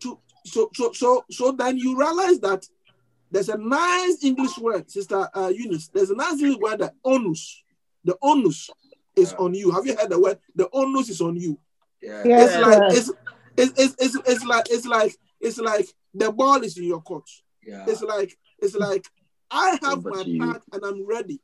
To 0.00 0.18
so 0.46 0.70
so 0.74 0.92
so 0.92 1.24
so 1.30 1.52
then 1.52 1.76
you 1.76 1.98
realize 1.98 2.38
that 2.40 2.66
there's 3.30 3.48
a 3.48 3.58
nice 3.58 4.22
English 4.22 4.56
word, 4.58 4.90
Sister 4.90 5.28
uh, 5.34 5.48
Eunice. 5.54 5.88
There's 5.88 6.10
a 6.10 6.14
nice 6.14 6.40
English 6.40 6.58
word, 6.58 6.78
the 6.78 6.92
onus. 7.04 7.62
The 8.04 8.16
onus 8.22 8.70
is 9.16 9.32
Yeah. 9.32 9.38
on 9.38 9.54
you. 9.54 9.70
Have 9.70 9.86
you 9.86 9.96
heard 9.96 10.10
the 10.10 10.20
word? 10.20 10.38
The 10.54 10.68
onus 10.72 11.08
is 11.08 11.20
on 11.20 11.36
you. 11.36 11.58
Yeah. 12.02 12.22
Yes, 12.24 12.50
It's 12.50 12.66
like 12.66 12.92
it's 12.92 13.10
it's, 13.56 13.80
it's 13.80 13.96
it's 14.16 14.28
it's 14.28 14.44
like 14.44 14.66
it's 14.70 14.86
like 14.86 15.16
it's 15.40 15.58
like 15.58 15.86
the 16.14 16.30
ball 16.32 16.62
is 16.62 16.76
in 16.76 16.84
your 16.84 17.00
court. 17.00 17.28
Yeah. 17.64 17.84
It's 17.88 18.02
like 18.02 18.36
it's 18.58 18.74
like 18.74 19.06
I 19.50 19.78
have 19.82 19.98
Over 19.98 20.10
my 20.10 20.22
you. 20.22 20.38
part 20.40 20.62
and 20.72 20.84
I'm 20.84 21.06
ready, 21.06 21.40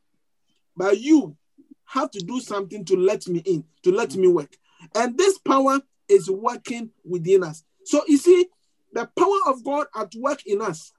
but 0.77 1.01
you 1.01 1.37
have 1.85 2.11
to 2.13 2.21
do 2.21 2.41
something 2.41 2.85
to 2.87 2.97
let 2.97 3.27
me 3.29 3.41
in, 3.41 3.65
to 3.83 3.93
let 3.93 4.15
me 4.17 4.29
work. 4.29 4.57
And 4.95 5.17
this 5.19 5.39
power 5.39 5.81
is 6.09 6.31
working 6.31 6.91
within 7.05 7.43
us. 7.45 7.65
So 7.85 8.03
you 8.07 8.17
see, 8.17 8.47
the 8.93 9.09
power 9.17 9.39
of 9.47 9.63
God 9.65 9.87
at 9.97 10.13
work 10.17 10.45
in 10.47 10.61
us, 10.63 10.93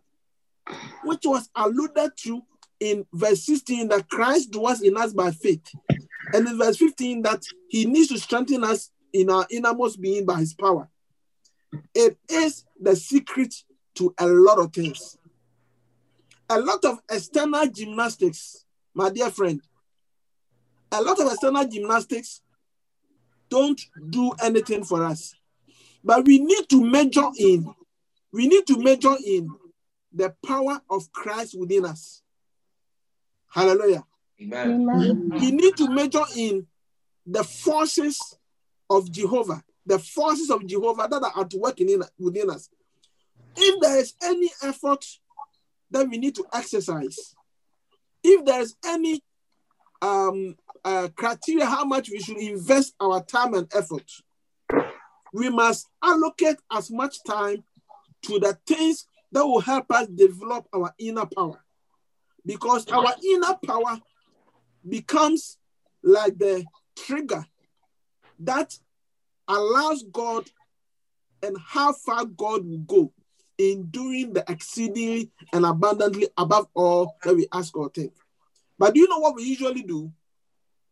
which 1.04 1.22
was 1.26 1.50
alluded 1.56 2.12
to 2.24 2.42
in 2.80 3.06
verse 3.14 3.44
16, 3.46 3.90
that 3.90 4.10
Christ 4.10 4.52
dwells 4.52 4.82
in 4.82 4.98
us 4.98 5.14
by 5.14 5.32
faith. 5.32 5.64
And 6.34 6.48
in 6.48 6.58
verse 6.58 6.78
15, 6.78 7.22
that 7.24 7.44
he 7.70 7.86
needs 7.86 8.10
to 8.10 8.18
strengthen 8.18 8.64
us 8.64 8.92
in 9.14 9.30
our 9.30 9.46
innermost 9.50 10.02
being 10.02 10.26
by 10.26 10.40
his 10.40 10.54
power. 10.54 10.90
It 11.94 12.18
is 12.30 12.66
the 12.80 12.96
secret 12.96 13.54
to 13.96 14.14
a 14.18 14.28
lot 14.28 14.60
of 14.60 14.74
things. 14.74 15.18
a 16.52 16.60
lot 16.60 16.84
of 16.84 17.00
external 17.10 17.66
gymnastics, 17.68 18.66
my 18.94 19.10
dear 19.10 19.30
friend, 19.30 19.62
a 20.92 21.02
lot 21.02 21.18
of 21.22 21.32
external 21.32 21.66
gymnastics 21.66 22.42
don't 23.50 23.80
do 24.10 24.34
anything 24.44 24.84
for 24.84 25.06
us. 25.06 25.34
But 26.04 26.26
we 26.26 26.40
need 26.40 26.68
to 26.70 26.84
measure 26.84 27.30
in, 27.38 27.74
we 28.34 28.48
need 28.48 28.68
to 28.68 28.78
measure 28.78 29.16
in 29.26 29.50
the 30.14 30.36
power 30.46 30.82
of 30.90 31.10
Christ 31.14 31.58
within 31.58 31.86
us. 31.86 32.22
Hallelujah. 33.48 34.04
Amen. 34.42 34.90
Amen. 34.90 35.30
We 35.30 35.52
need 35.52 35.78
to 35.78 35.90
measure 35.90 36.24
in 36.36 36.66
the 37.26 37.44
forces 37.44 38.20
of 38.90 39.12
Jehovah, 39.12 39.64
the 39.86 40.00
forces 40.00 40.50
of 40.50 40.66
Jehovah 40.66 41.08
that 41.10 41.24
are 41.24 41.42
at 41.42 41.54
work 41.54 41.80
in, 41.80 42.02
within 42.20 42.50
us. 42.50 42.70
If 43.56 43.80
there 43.82 44.00
is 44.00 44.14
any 44.24 44.50
effort 44.64 45.06
that 45.92 46.08
we 46.10 46.18
need 46.18 46.36
to 46.36 46.46
exercise, 46.54 47.36
if 48.24 48.46
there 48.46 48.62
is 48.62 48.76
any 48.86 49.22
um, 50.02 50.56
uh, 50.84 51.10
criteria 51.16 51.66
how 51.66 51.86
much 51.86 52.10
we 52.10 52.20
should 52.20 52.38
invest 52.38 52.96
our 53.00 53.24
time 53.24 53.54
and 53.54 53.72
effort, 53.76 54.10
we 55.34 55.50
must 55.50 55.88
allocate 56.04 56.58
as 56.72 56.90
much 56.92 57.24
time 57.24 57.64
to 58.24 58.40
the 58.40 58.58
things 58.66 59.06
that 59.32 59.46
will 59.46 59.62
help 59.62 59.86
us 59.92 60.08
develop 60.08 60.68
our 60.74 60.94
inner 60.98 61.26
power. 61.26 61.64
Because 62.46 62.88
our 62.90 63.14
inner 63.24 63.56
power 63.66 64.00
becomes 64.88 65.58
like 66.04 66.38
the 66.38 66.66
trigger 66.96 67.46
that 68.40 68.78
allows 69.48 70.04
God 70.04 70.50
and 71.44 71.58
how 71.66 71.94
far 71.94 72.26
God 72.26 72.66
will 72.66 72.80
go 72.80 73.14
in 73.58 73.84
doing 73.88 74.34
the 74.34 74.44
exceedingly 74.50 75.30
and 75.54 75.66
abundantly 75.66 76.28
above 76.38 76.68
all 76.74 77.16
that 77.24 77.36
we 77.36 77.48
ask 77.54 77.76
or 77.76 77.90
think. 77.90 78.14
But 78.80 78.94
do 78.94 79.00
you 79.00 79.08
know 79.08 79.20
what 79.20 79.36
we 79.36 79.44
usually 79.44 79.84
do? 79.84 80.12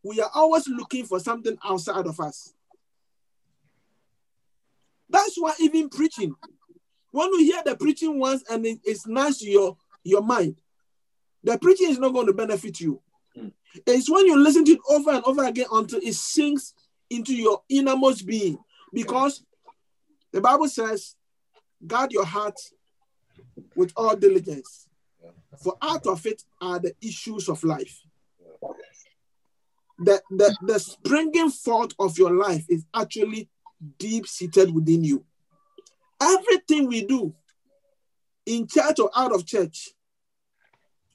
We 0.02 0.20
are 0.20 0.30
always 0.34 0.68
looking 0.68 1.04
for 1.04 1.18
something 1.20 1.56
outside 1.64 2.06
of 2.06 2.20
us. 2.20 2.54
That's 5.08 5.34
why 5.36 5.54
even 5.58 5.88
preaching, 5.88 6.34
when 7.10 7.30
we 7.32 7.44
hear 7.46 7.62
the 7.64 7.76
preaching 7.76 8.18
once 8.18 8.44
and 8.48 8.64
it's 8.64 9.06
nice 9.06 9.38
to 9.38 9.50
your, 9.50 9.76
your 10.04 10.22
mind, 10.22 10.60
the 11.42 11.58
preaching 11.58 11.90
is 11.90 11.98
not 11.98 12.12
going 12.12 12.26
to 12.26 12.32
benefit 12.32 12.80
you. 12.80 13.00
It's 13.86 14.10
when 14.10 14.26
you 14.26 14.38
listen 14.38 14.64
to 14.64 14.72
it 14.72 14.80
over 14.88 15.10
and 15.10 15.24
over 15.24 15.44
again 15.44 15.66
until 15.72 16.00
it 16.02 16.14
sinks 16.14 16.74
into 17.08 17.34
your 17.34 17.62
innermost 17.68 18.26
being. 18.26 18.58
Because 18.92 19.44
the 20.32 20.40
Bible 20.40 20.68
says, 20.68 21.14
guard 21.86 22.12
your 22.12 22.24
heart 22.24 22.58
with 23.74 23.92
all 23.96 24.16
diligence, 24.16 24.88
for 25.62 25.76
out 25.82 26.06
of 26.06 26.24
it 26.26 26.42
are 26.60 26.78
the 26.78 26.94
issues 27.00 27.48
of 27.48 27.62
life. 27.64 28.00
The, 29.98 30.20
the, 30.30 30.56
the 30.62 30.78
springing 30.78 31.50
forth 31.50 31.92
of 31.98 32.16
your 32.16 32.32
life 32.32 32.64
is 32.68 32.84
actually 32.94 33.48
deep 33.98 34.26
seated 34.26 34.74
within 34.74 35.04
you. 35.04 35.24
Everything 36.20 36.86
we 36.86 37.04
do 37.04 37.34
in 38.46 38.66
church 38.66 38.98
or 38.98 39.10
out 39.14 39.34
of 39.34 39.46
church, 39.46 39.90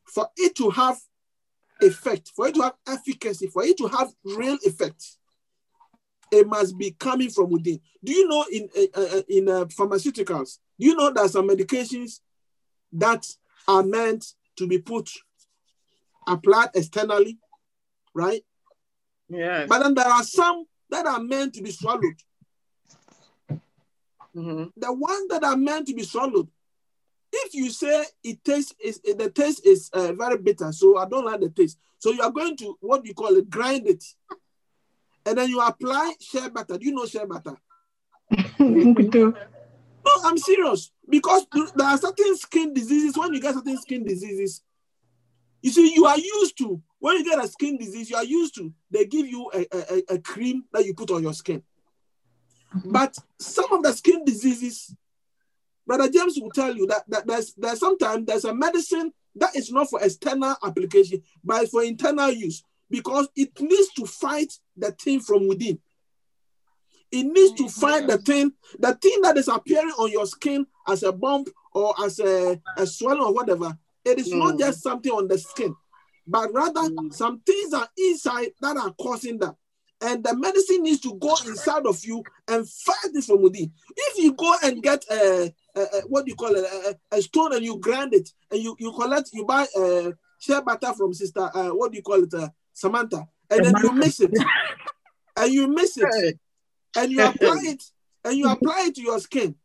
for 0.05 0.29
it 0.37 0.55
to 0.55 0.69
have 0.69 0.97
effect, 1.81 2.31
for 2.35 2.47
it 2.47 2.55
to 2.55 2.61
have 2.61 2.73
efficacy, 2.87 3.47
for 3.47 3.63
it 3.63 3.77
to 3.77 3.87
have 3.87 4.09
real 4.23 4.57
effect, 4.65 5.03
it 6.31 6.47
must 6.47 6.77
be 6.77 6.91
coming 6.91 7.29
from 7.29 7.49
within. 7.49 7.79
Do 8.03 8.13
you 8.13 8.27
know 8.27 8.45
in 8.51 8.69
uh, 8.93 9.21
in 9.29 9.49
uh, 9.49 9.65
pharmaceuticals? 9.65 10.59
Do 10.79 10.87
you 10.87 10.95
know 10.95 11.11
that 11.11 11.29
some 11.29 11.47
medications 11.47 12.19
that 12.93 13.25
are 13.67 13.83
meant 13.83 14.25
to 14.57 14.67
be 14.67 14.79
put 14.79 15.09
applied 16.27 16.69
externally, 16.73 17.37
right? 18.13 18.43
Yeah. 19.29 19.65
But 19.67 19.83
then 19.83 19.93
there 19.95 20.07
are 20.07 20.23
some 20.23 20.65
that 20.89 21.05
are 21.05 21.19
meant 21.19 21.53
to 21.55 21.61
be 21.63 21.71
swallowed. 21.71 22.19
Mhm. 24.35 24.71
The 24.75 24.93
ones 24.93 25.27
that 25.29 25.43
are 25.43 25.55
meant 25.55 25.87
to 25.87 25.93
be 25.93 26.03
swallowed, 26.03 26.49
if 27.45 27.53
you 27.53 27.69
say 27.69 28.05
it 28.23 28.43
tastes 28.43 28.73
is 28.83 28.99
the 28.99 29.29
taste 29.29 29.65
is 29.65 29.89
uh, 29.93 30.13
very 30.13 30.37
bitter, 30.37 30.71
so 30.71 30.97
I 30.97 31.07
don't 31.07 31.25
like 31.25 31.39
the 31.41 31.49
taste. 31.49 31.77
So 31.99 32.11
you 32.11 32.21
are 32.21 32.31
going 32.31 32.55
to 32.57 32.77
what 32.81 33.05
you 33.05 33.13
call 33.13 33.35
it, 33.35 33.49
grind 33.49 33.87
it, 33.87 34.03
and 35.25 35.37
then 35.37 35.49
you 35.49 35.59
apply 35.61 36.13
shea 36.19 36.49
butter. 36.49 36.77
Do 36.77 36.85
you 36.85 36.93
know 36.93 37.05
shea 37.05 37.25
butter? 37.25 37.55
No, 40.05 40.11
I'm 40.23 40.37
serious 40.37 40.91
because 41.09 41.47
there 41.75 41.87
are 41.87 41.97
certain 41.97 42.37
skin 42.37 42.73
diseases. 42.73 43.17
When 43.17 43.33
you 43.33 43.41
get 43.41 43.55
certain 43.55 43.77
skin 43.79 44.03
diseases, 44.05 44.61
you 45.61 45.71
see, 45.71 45.93
you 45.95 46.05
are 46.05 46.17
used 46.17 46.57
to 46.59 46.81
when 46.99 47.17
you 47.17 47.23
get 47.25 47.43
a 47.43 47.47
skin 47.47 47.77
disease, 47.77 48.09
you 48.09 48.15
are 48.15 48.23
used 48.23 48.55
to 48.55 48.71
they 48.91 49.05
give 49.05 49.27
you 49.27 49.49
a, 49.53 49.65
a, 49.71 49.79
a- 49.97 50.13
a 50.15 50.19
cream 50.19 50.63
that 50.73 50.85
you 50.85 50.93
put 50.93 51.11
on 51.11 51.23
your 51.23 51.33
skin. 51.33 51.63
But 52.85 53.17
some 53.39 53.71
of 53.71 53.83
the 53.83 53.93
skin 53.93 54.25
diseases, 54.25 54.93
Brother 55.85 56.09
James 56.09 56.37
will 56.41 56.51
tell 56.51 56.75
you 56.75 56.87
that, 56.87 57.03
that 57.09 57.27
there's 57.27 57.53
there's 57.55 57.79
sometimes 57.79 58.25
there's 58.25 58.45
a 58.45 58.53
medicine 58.53 59.11
that 59.35 59.55
is 59.55 59.71
not 59.71 59.89
for 59.89 60.01
external 60.01 60.55
application, 60.63 61.21
but 61.43 61.69
for 61.69 61.83
internal 61.83 62.31
use 62.31 62.63
because 62.89 63.27
it 63.35 63.49
needs 63.59 63.89
to 63.93 64.05
fight 64.05 64.53
the 64.77 64.91
thing 64.91 65.19
from 65.19 65.47
within. 65.47 65.79
It 67.11 67.23
needs 67.23 67.53
to 67.53 67.69
fight 67.69 68.07
the 68.07 68.17
thing, 68.17 68.51
the 68.79 68.93
thing 68.95 69.21
that 69.21 69.37
is 69.37 69.47
appearing 69.47 69.91
on 69.99 70.11
your 70.11 70.25
skin 70.25 70.65
as 70.87 71.03
a 71.03 71.11
bump 71.11 71.49
or 71.73 71.93
as 72.03 72.19
a, 72.19 72.59
a 72.77 72.85
swelling 72.87 73.21
or 73.21 73.33
whatever. 73.33 73.77
It 74.03 74.19
is 74.19 74.33
not 74.33 74.55
Mm. 74.55 74.59
just 74.59 74.81
something 74.83 75.11
on 75.11 75.27
the 75.27 75.37
skin, 75.37 75.75
but 76.27 76.51
rather 76.53 76.81
Mm. 76.81 77.13
some 77.13 77.39
things 77.41 77.73
are 77.73 77.87
inside 77.97 78.51
that 78.61 78.77
are 78.77 78.93
causing 78.99 79.37
that. 79.39 79.55
And 80.01 80.23
the 80.23 80.35
medicine 80.35 80.83
needs 80.83 80.99
to 81.01 81.13
go 81.15 81.35
inside 81.45 81.85
of 81.85 82.03
you 82.03 82.21
and 82.47 82.69
fight 82.69 83.13
this 83.13 83.27
from 83.27 83.41
within. 83.41 83.71
If 83.95 84.17
you 84.17 84.33
go 84.33 84.53
and 84.61 84.83
get 84.83 85.05
a, 85.09 85.53
a, 85.75 85.79
a 85.81 86.01
what 86.07 86.25
do 86.25 86.31
you 86.31 86.35
call 86.35 86.55
it, 86.55 86.63
a, 86.63 87.15
a 87.17 87.21
stone 87.21 87.53
and 87.53 87.63
you 87.63 87.77
grind 87.79 88.13
it 88.13 88.29
and 88.51 88.61
you, 88.61 88.75
you 88.79 88.91
collect, 88.91 89.29
you 89.33 89.45
buy 89.45 89.65
uh, 89.77 90.11
shea 90.39 90.61
butter 90.61 90.93
from 90.93 91.13
sister, 91.13 91.49
uh, 91.53 91.69
what 91.69 91.91
do 91.91 91.97
you 91.97 92.03
call 92.03 92.23
it, 92.23 92.33
uh, 92.33 92.49
Samantha, 92.73 93.27
and 93.49 93.65
then 93.65 93.73
you 93.81 93.91
mix 93.93 94.19
it, 94.19 94.31
and 95.37 95.53
you 95.53 95.67
mix 95.67 95.97
it, 95.97 96.39
and 96.97 97.11
you 97.11 97.23
apply 97.25 97.57
it, 97.63 97.83
and 98.23 98.37
you 98.37 98.49
apply 98.49 98.85
it 98.87 98.95
to 98.95 99.01
your 99.01 99.19
skin. 99.19 99.55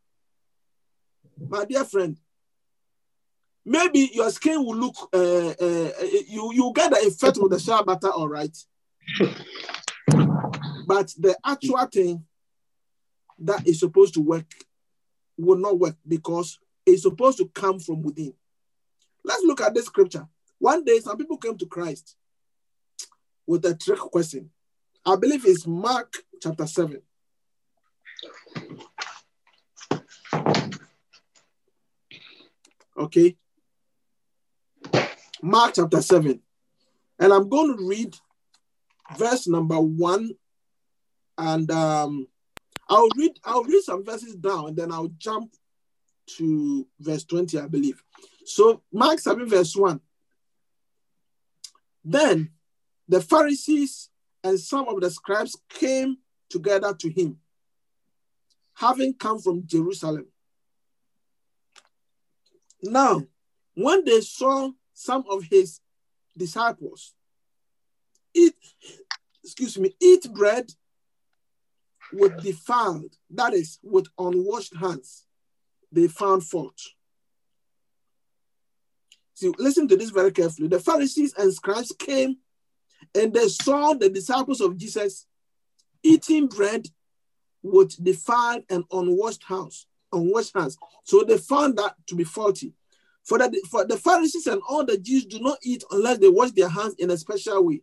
My 1.49 1.65
dear 1.65 1.85
friend, 1.85 2.19
maybe 3.65 4.11
your 4.13 4.31
skin 4.31 4.65
will 4.65 4.77
look, 4.77 4.97
uh, 5.13 5.49
uh, 5.51 5.91
you 6.29 6.53
you 6.53 6.73
get 6.75 6.91
the 6.91 6.99
effect 7.07 7.39
of 7.39 7.51
the 7.51 7.59
shea 7.59 7.83
butter, 7.85 8.11
all 8.11 8.29
right. 8.29 8.57
But 10.87 11.15
the 11.17 11.37
actual 11.47 11.87
thing 11.87 12.25
that 13.39 13.65
is 13.65 13.79
supposed 13.79 14.15
to 14.15 14.21
work 14.21 14.53
will 15.41 15.59
not 15.59 15.79
work 15.79 15.97
because 16.07 16.59
it's 16.87 17.03
supposed 17.03 17.39
to 17.39 17.49
come 17.49 17.79
from 17.79 18.03
within. 18.03 18.35
Let's 19.25 19.43
look 19.45 19.61
at 19.61 19.75
this 19.75 19.87
scripture. 19.87 20.27
One 20.59 20.85
day, 20.85 20.99
some 21.01 21.17
people 21.17 21.37
came 21.37 21.57
to 21.59 21.67
Christ 21.67 22.17
with 23.47 23.65
a 23.65 23.75
trick 23.75 23.99
question. 23.99 24.51
I 25.05 25.17
believe 25.17 25.47
it's 25.47 25.67
Mark 25.67 26.13
chapter 26.43 26.67
7. 26.67 27.01
Okay. 32.99 33.37
Mark 35.43 35.75
chapter 35.75 36.03
7. 36.03 36.41
And 37.19 37.33
I'm 37.33 37.49
going 37.49 37.77
to 37.77 37.87
read 37.87 38.17
verse 39.17 39.49
number 39.49 39.81
1 39.81 40.31
and 41.39 41.71
um 41.71 42.27
I'll 42.91 43.09
read 43.17 43.39
I'll 43.45 43.63
read 43.63 43.83
some 43.83 44.05
verses 44.05 44.35
down 44.35 44.69
and 44.69 44.77
then 44.77 44.93
I'll 44.93 45.13
jump 45.17 45.55
to 46.37 46.87
verse 46.99 47.25
20, 47.25 47.59
I 47.59 47.67
believe. 47.67 48.03
So 48.45 48.83
Mark 48.93 49.21
7, 49.21 49.49
verse 49.49 49.75
1. 49.75 50.01
Then 52.05 52.51
the 53.09 53.21
Pharisees 53.21 54.11
and 54.43 54.59
some 54.59 54.89
of 54.89 55.01
the 55.01 55.11
scribes 55.11 55.57
came 55.69 56.19
together 56.49 56.95
to 56.95 57.11
him, 57.11 57.39
having 58.75 59.15
come 59.15 59.39
from 59.39 59.67
Jerusalem. 59.67 60.27
Now, 62.83 63.23
when 63.75 64.05
they 64.05 64.21
saw 64.21 64.71
some 64.95 65.25
of 65.31 65.45
his 65.45 65.81
disciples 66.37 67.15
eat, 68.35 68.55
excuse 69.45 69.79
me, 69.79 69.95
eat 70.01 70.33
bread 70.33 70.73
with 72.13 72.43
defiled, 72.43 73.17
that 73.31 73.55
is, 73.55 73.79
with 73.83 74.07
unwashed 74.19 74.77
hands, 74.77 75.27
they 75.93 76.09
found 76.09 76.45
fault. 76.45 76.81
See, 79.35 79.53
listen 79.59 79.89
to 79.89 79.97
this 79.97 80.11
very 80.11 80.33
carefully. 80.33 80.69
The 80.69 80.81
Pharisees 80.81 81.35
and 81.39 81.53
scribes 81.53 81.95
came 81.99 82.37
and 83.15 83.33
they 83.33 83.49
saw 83.49 83.95
the 83.95 84.11
disciples 84.11 84.61
of 84.61 84.77
Jesus 84.77 85.27
eating 86.03 86.47
bread 86.47 86.87
with 87.63 88.03
defiled 88.03 88.65
and 88.69 88.85
unwashed 88.93 89.45
hands, 89.45 89.87
unwashed 90.13 90.55
hands. 90.55 90.77
So 91.05 91.23
they 91.23 91.39
found 91.39 91.79
that 91.79 91.95
to 92.09 92.15
be 92.15 92.25
faulty. 92.25 92.75
For 93.25 93.39
the, 93.39 93.63
for 93.71 93.87
the 93.87 93.97
Pharisees 93.97 94.47
and 94.47 94.61
all 94.69 94.85
the 94.85 94.99
Jews 94.99 95.27
do 95.27 95.41
not 95.41 95.59
eat 95.63 95.85
unless 95.91 96.19
they 96.19 96.29
wash 96.29 96.51
their 96.53 96.69
hands 96.69 96.95
in 96.99 97.11
a 97.11 97.17
special 97.17 97.65
way, 97.65 97.83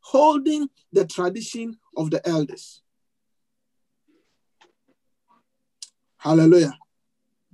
holding 0.00 0.68
the 0.92 1.06
tradition 1.06 1.78
of 1.96 2.10
the 2.10 2.26
elders. 2.28 2.82
Hallelujah. 6.24 6.72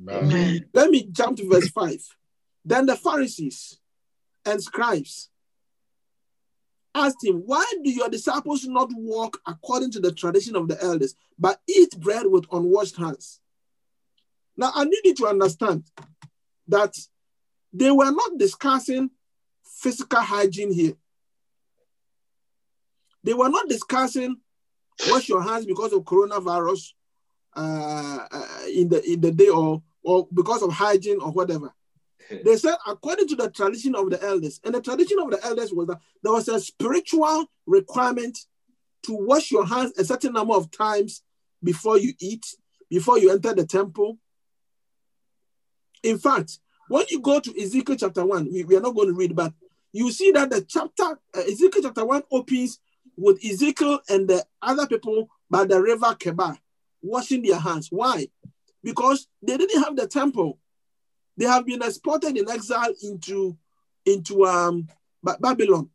Amen. 0.01 0.65
Let 0.73 0.91
me 0.91 1.09
jump 1.11 1.39
to 1.39 1.49
verse 1.49 1.69
5. 1.71 1.99
Then 2.65 2.87
the 2.87 2.95
Pharisees 2.95 3.81
and 4.47 4.63
scribes 4.63 5.29
asked 6.95 7.25
him, 7.25 7.43
Why 7.45 7.65
do 7.83 7.91
your 7.91 8.09
disciples 8.09 8.65
not 8.65 8.89
walk 8.93 9.41
according 9.45 9.91
to 9.93 10.01
the 10.01 10.13
tradition 10.13 10.55
of 10.55 10.69
the 10.69 10.81
elders, 10.83 11.17
but 11.37 11.61
eat 11.67 11.99
bread 11.99 12.27
with 12.27 12.47
unwashed 12.53 12.97
hands? 12.97 13.41
Now, 14.57 14.71
I 14.73 14.85
need 14.85 15.01
you 15.03 15.15
to 15.15 15.27
understand 15.27 15.85
that 16.69 16.95
they 17.73 17.91
were 17.91 18.13
not 18.13 18.39
discussing 18.39 19.11
physical 19.65 20.21
hygiene 20.21 20.73
here. 20.73 20.95
They 23.25 23.35
were 23.35 23.49
not 23.49 23.69
discussing 23.69 24.37
wash 25.09 25.29
your 25.29 25.43
hands 25.43 25.67
because 25.67 25.93
of 25.93 26.03
coronavirus 26.03 26.93
uh, 27.57 28.27
uh, 28.31 28.47
in 28.73 28.89
the 28.89 29.03
in 29.11 29.21
the 29.21 29.33
day 29.33 29.49
or 29.49 29.83
or 30.03 30.29
because 30.33 30.63
of 30.63 30.73
hygiene 30.73 31.21
or 31.21 31.33
whatever. 31.33 31.73
They 32.45 32.57
said 32.57 32.77
according 32.87 33.27
to 33.29 33.37
the 33.37 33.51
tradition 33.51 33.97
of 33.97 34.09
the 34.11 34.23
elders, 34.23 34.61
and 34.65 34.75
the 34.75 34.81
tradition 34.81 35.19
of 35.19 35.31
the 35.31 35.45
elders 35.45 35.73
was 35.73 35.89
that 35.89 35.99
there 36.23 36.33
was 36.33 36.49
a 36.49 36.61
spiritual 36.61 37.47
requirement 37.67 38.39
to 39.07 39.15
wash 39.15 39.51
your 39.51 39.67
hands 39.67 39.93
a 39.99 40.05
certain 40.05 40.33
number 40.33 40.55
of 40.55 40.71
times 40.71 41.23
before 41.63 41.99
you 41.99 42.13
eat, 42.21 42.47
before 42.89 43.19
you 43.19 43.33
enter 43.33 43.53
the 43.55 43.67
temple. 43.67 44.19
In 46.03 46.19
fact, 46.19 46.59
when 46.89 47.05
you 47.09 47.21
go 47.21 47.41
to 47.41 47.61
Ezekiel 47.61 47.97
chapter 47.97 48.25
1, 48.25 48.49
we, 48.53 48.65
we 48.65 48.77
are 48.77 48.81
not 48.81 48.95
going 48.95 49.09
to 49.09 49.15
read, 49.15 49.35
but 49.35 49.53
you 49.93 50.11
see 50.13 50.31
that 50.33 50.51
the 50.51 50.63
chapter, 50.63 51.19
uh, 51.37 51.41
Ezekiel 51.41 51.83
chapter 51.83 52.05
1 52.05 52.23
opens 52.31 52.79
with 53.17 53.45
Ezekiel 53.45 54.01
and 54.09 54.29
the 54.29 54.45
other 54.63 54.87
people 54.87 55.29
by 55.51 55.65
the 55.65 55.81
river 55.81 56.15
Kebar 56.19 56.57
washing 57.03 57.43
their 57.43 57.59
hands. 57.59 57.89
Why? 57.91 58.29
Because 58.83 59.29
they 59.43 59.57
didn't 59.57 59.83
have 59.83 59.97
the 59.97 60.07
temple. 60.07 60.59
They 61.37 61.47
have 61.47 61.67
been 61.67 61.83
exported 61.83 62.37
in 62.37 62.51
exile 62.51 62.95
into, 63.03 63.57
into 64.05 64.45
um, 64.47 64.89
Ba- 65.23 65.39
Babylon. 65.41 65.91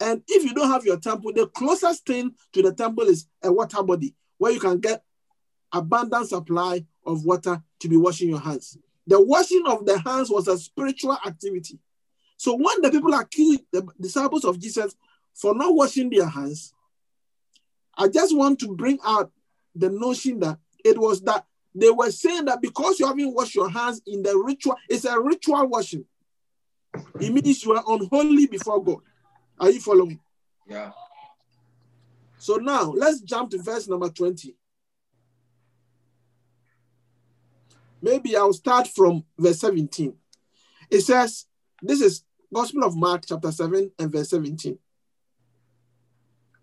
And 0.00 0.22
if 0.28 0.44
you 0.44 0.54
don't 0.54 0.70
have 0.70 0.84
your 0.84 0.98
temple, 0.98 1.32
the 1.32 1.46
closest 1.46 2.06
thing 2.06 2.34
to 2.52 2.62
the 2.62 2.72
temple 2.72 3.04
is 3.04 3.26
a 3.42 3.52
water 3.52 3.82
body 3.82 4.14
where 4.38 4.52
you 4.52 4.60
can 4.60 4.78
get 4.78 5.02
abundant 5.72 6.28
supply 6.28 6.84
of 7.04 7.24
water 7.24 7.62
to 7.80 7.88
be 7.88 7.96
washing 7.96 8.28
your 8.28 8.40
hands. 8.40 8.76
The 9.06 9.20
washing 9.20 9.64
of 9.66 9.86
the 9.86 9.98
hands 9.98 10.30
was 10.30 10.48
a 10.48 10.58
spiritual 10.58 11.16
activity. 11.26 11.78
So 12.36 12.54
when 12.54 12.82
the 12.82 12.90
people 12.90 13.14
accused 13.14 13.62
the 13.72 13.86
disciples 14.00 14.44
of 14.44 14.58
Jesus 14.58 14.94
for 15.34 15.54
not 15.54 15.74
washing 15.74 16.10
their 16.10 16.28
hands, 16.28 16.72
I 17.96 18.08
just 18.08 18.36
want 18.36 18.58
to 18.60 18.74
bring 18.74 18.98
out 19.04 19.30
the 19.78 19.90
notion 19.90 20.40
that 20.40 20.58
it 20.84 20.98
was 20.98 21.20
that 21.22 21.44
they 21.74 21.90
were 21.90 22.10
saying 22.10 22.46
that 22.46 22.62
because 22.62 22.98
you 22.98 23.06
haven't 23.06 23.34
washed 23.34 23.54
your 23.54 23.68
hands 23.68 24.00
in 24.06 24.22
the 24.22 24.36
ritual, 24.36 24.76
it's 24.88 25.04
a 25.04 25.20
ritual 25.20 25.66
washing. 25.66 26.04
It 27.20 27.32
means 27.32 27.64
you 27.64 27.72
are 27.72 27.84
unholy 27.86 28.46
before 28.46 28.82
God. 28.82 29.00
Are 29.58 29.70
you 29.70 29.80
following? 29.80 30.18
Yeah. 30.66 30.92
So 32.38 32.56
now 32.56 32.92
let's 32.92 33.20
jump 33.20 33.50
to 33.50 33.58
verse 33.58 33.88
number 33.88 34.08
20. 34.08 34.54
Maybe 38.00 38.36
I'll 38.36 38.52
start 38.52 38.88
from 38.88 39.24
verse 39.38 39.58
17. 39.60 40.14
It 40.90 41.00
says, 41.00 41.46
This 41.82 42.00
is 42.00 42.22
Gospel 42.52 42.84
of 42.84 42.96
Mark, 42.96 43.24
chapter 43.26 43.50
7, 43.50 43.90
and 43.98 44.12
verse 44.12 44.30
17. 44.30 44.78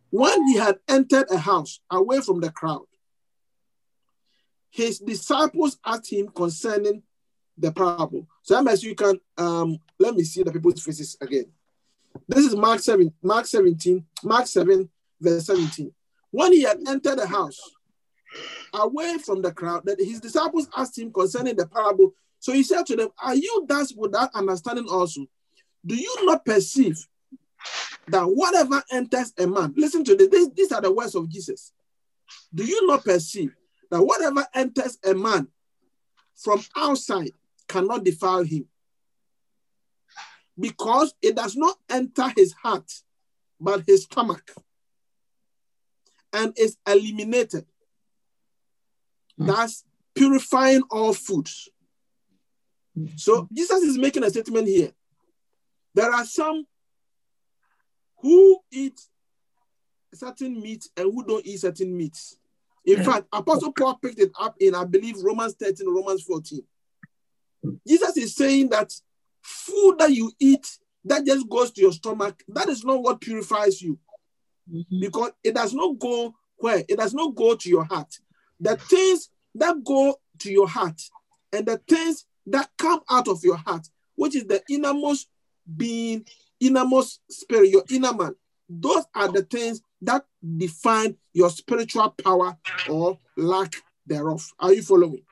When 0.09 0.47
he 0.47 0.57
had 0.57 0.77
entered 0.87 1.25
a 1.31 1.37
house 1.37 1.79
away 1.89 2.21
from 2.21 2.39
the 2.39 2.51
crowd, 2.51 2.85
his 4.73 4.97
disciples 4.97 5.77
asked 5.85 6.11
him 6.11 6.27
concerning 6.29 7.03
the 7.55 7.71
parable. 7.71 8.27
So, 8.41 8.67
as 8.67 8.83
you 8.83 8.95
can, 8.95 9.19
um, 9.37 9.77
let 9.99 10.15
me 10.15 10.23
see 10.23 10.41
the 10.41 10.51
people's 10.51 10.81
faces 10.81 11.15
again. 11.21 11.45
This 12.27 12.45
is 12.45 12.55
Mark 12.55 12.79
7, 12.79 13.13
Mark 13.21 13.45
17, 13.45 14.03
Mark 14.23 14.47
7, 14.47 14.89
verse 15.21 15.45
17. 15.45 15.93
When 16.31 16.51
he 16.53 16.63
had 16.63 16.79
entered 16.87 17.19
the 17.19 17.27
house, 17.27 17.59
away 18.73 19.19
from 19.19 19.43
the 19.43 19.51
crowd, 19.51 19.85
that 19.85 19.99
his 19.99 20.19
disciples 20.19 20.67
asked 20.75 20.97
him 20.97 21.13
concerning 21.13 21.55
the 21.55 21.67
parable. 21.67 22.15
So 22.39 22.51
he 22.51 22.63
said 22.63 22.87
to 22.87 22.95
them, 22.95 23.09
Are 23.21 23.35
you 23.35 23.65
thus 23.67 23.93
without 23.95 24.33
understanding 24.33 24.87
also? 24.89 25.21
Do 25.85 25.95
you 25.95 26.25
not 26.25 26.43
perceive 26.43 26.97
that 28.07 28.23
whatever 28.23 28.81
enters 28.91 29.33
a 29.37 29.45
man, 29.45 29.75
listen 29.77 30.03
to 30.05 30.15
this, 30.15 30.49
these 30.55 30.71
are 30.71 30.81
the 30.81 30.91
words 30.91 31.13
of 31.13 31.29
Jesus. 31.29 31.71
Do 32.53 32.65
you 32.65 32.87
not 32.87 33.03
perceive 33.05 33.53
that 33.93 34.01
whatever 34.03 34.43
enters 34.55 34.97
a 35.05 35.13
man 35.13 35.47
from 36.35 36.59
outside 36.75 37.29
cannot 37.67 38.03
defile 38.03 38.43
him? 38.43 38.65
Because 40.59 41.13
it 41.21 41.35
does 41.35 41.55
not 41.55 41.77
enter 41.89 42.33
his 42.35 42.53
heart, 42.53 42.91
but 43.59 43.83
his 43.85 44.05
stomach, 44.05 44.51
and 46.33 46.53
is 46.57 46.75
eliminated 46.87 47.65
hmm. 49.37 49.45
thus 49.45 49.83
purifying 50.15 50.81
all 50.89 51.13
foods. 51.13 51.69
Hmm. 52.95 53.05
So 53.15 53.47
Jesus 53.53 53.83
is 53.83 53.97
making 53.99 54.23
a 54.23 54.29
statement 54.31 54.67
here. 54.67 54.91
There 55.93 56.11
are 56.11 56.25
some 56.25 56.65
who 58.17 58.59
eat 58.71 58.99
certain 60.15 60.59
meat 60.59 60.87
and 60.97 61.13
who 61.13 61.23
don't 61.23 61.45
eat 61.45 61.59
certain 61.59 61.95
meats. 61.95 62.37
In 62.85 63.03
fact, 63.03 63.27
Apostle 63.31 63.71
Paul 63.71 63.95
picked 63.95 64.19
it 64.19 64.31
up 64.39 64.55
in, 64.59 64.75
I 64.75 64.83
believe, 64.85 65.15
Romans 65.21 65.55
13, 65.59 65.87
Romans 65.87 66.23
14. 66.23 66.61
Jesus 67.87 68.17
is 68.17 68.35
saying 68.35 68.69
that 68.69 68.93
food 69.41 69.99
that 69.99 70.11
you 70.11 70.31
eat 70.39 70.67
that 71.05 71.25
just 71.25 71.47
goes 71.49 71.71
to 71.71 71.81
your 71.81 71.91
stomach, 71.91 72.43
that 72.49 72.69
is 72.69 72.83
not 72.83 73.01
what 73.01 73.21
purifies 73.21 73.81
you. 73.81 73.97
Mm-hmm. 74.71 74.99
Because 74.99 75.31
it 75.43 75.55
does 75.55 75.73
not 75.73 75.97
go 75.99 76.33
where? 76.57 76.83
It 76.87 76.97
does 76.97 77.13
not 77.13 77.35
go 77.35 77.55
to 77.55 77.69
your 77.69 77.83
heart 77.83 78.13
the 78.63 78.77
things 78.77 79.29
that 79.55 79.83
go 79.83 80.15
to 80.39 80.51
your 80.51 80.67
heart 80.67 80.99
and 81.51 81.65
the 81.65 81.77
things 81.87 82.25
that 82.47 82.69
come 82.77 83.01
out 83.09 83.27
of 83.27 83.43
your 83.43 83.57
heart, 83.57 83.87
which 84.15 84.35
is 84.35 84.45
the 84.45 84.61
innermost 84.69 85.27
being, 85.77 86.25
innermost 86.59 87.21
spirit, 87.29 87.69
your 87.69 87.83
inner 87.91 88.13
man, 88.13 88.35
those 88.69 89.03
are 89.13 89.31
the 89.31 89.43
things 89.43 89.81
that 90.03 90.25
define 90.57 91.15
your 91.33 91.49
spiritual 91.49 92.09
power 92.23 92.57
or 92.89 93.19
lack 93.37 93.73
thereof. 94.05 94.45
Are 94.59 94.73
you 94.73 94.81
following? 94.81 95.23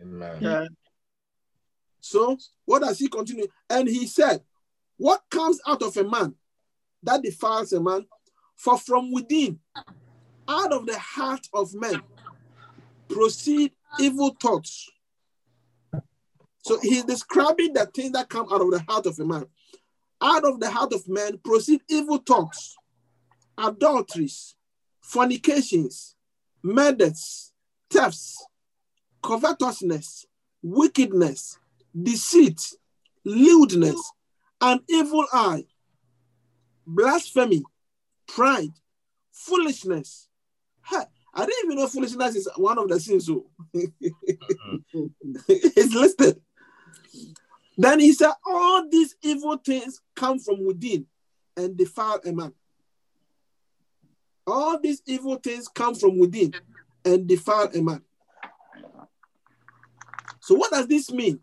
Amen. 0.00 0.38
Yeah. 0.40 0.64
So, 2.00 2.36
what 2.64 2.82
does 2.82 2.98
he 2.98 3.08
continue? 3.08 3.48
And 3.68 3.88
he 3.88 4.06
said, 4.06 4.42
What 4.96 5.22
comes 5.30 5.60
out 5.66 5.82
of 5.82 5.96
a 5.96 6.04
man 6.04 6.34
that 7.02 7.22
defiles 7.22 7.72
a 7.72 7.80
man? 7.80 8.06
For 8.56 8.78
from 8.78 9.12
within, 9.12 9.58
out 10.46 10.72
of 10.72 10.86
the 10.86 10.98
heart 10.98 11.46
of 11.52 11.74
men, 11.74 12.02
proceed 13.08 13.72
evil 13.98 14.36
thoughts. 14.40 14.88
So 16.62 16.78
he's 16.80 17.04
describing 17.04 17.72
the 17.74 17.86
things 17.86 18.12
that 18.12 18.28
come 18.28 18.46
out 18.50 18.60
of 18.60 18.70
the 18.70 18.82
heart 18.88 19.06
of 19.06 19.18
a 19.18 19.24
man. 19.24 19.46
Out 20.20 20.44
of 20.44 20.60
the 20.60 20.70
heart 20.70 20.92
of 20.92 21.06
man 21.08 21.38
proceed 21.44 21.80
evil 21.88 22.18
thoughts, 22.18 22.76
adulteries, 23.58 24.54
fornications, 25.00 26.14
murders, 26.62 27.52
thefts, 27.90 28.46
covetousness, 29.22 30.26
wickedness, 30.62 31.58
deceit, 32.00 32.60
lewdness, 33.24 34.00
an 34.60 34.80
evil 34.88 35.26
eye, 35.32 35.64
blasphemy, 36.86 37.62
pride, 38.26 38.72
foolishness. 39.32 40.28
I 41.36 41.46
didn't 41.46 41.64
even 41.64 41.78
know 41.78 41.88
foolishness 41.88 42.36
is 42.36 42.48
one 42.56 42.78
of 42.78 42.88
the 42.88 43.00
sins. 43.00 43.28
Oh. 43.28 43.44
So 44.92 45.10
it's 45.48 45.94
listed. 45.94 46.40
Then 47.76 48.00
he 48.00 48.12
said, 48.12 48.32
All 48.46 48.88
these 48.88 49.16
evil 49.22 49.56
things 49.56 50.00
come 50.14 50.38
from 50.38 50.64
within 50.64 51.06
and 51.56 51.76
defile 51.76 52.20
a 52.24 52.32
man. 52.32 52.52
All 54.46 54.78
these 54.80 55.02
evil 55.06 55.36
things 55.36 55.68
come 55.68 55.94
from 55.94 56.18
within 56.18 56.54
and 57.04 57.26
defile 57.26 57.70
a 57.74 57.80
man. 57.80 58.02
So, 60.40 60.54
what 60.54 60.70
does 60.70 60.86
this 60.86 61.10
mean? 61.10 61.40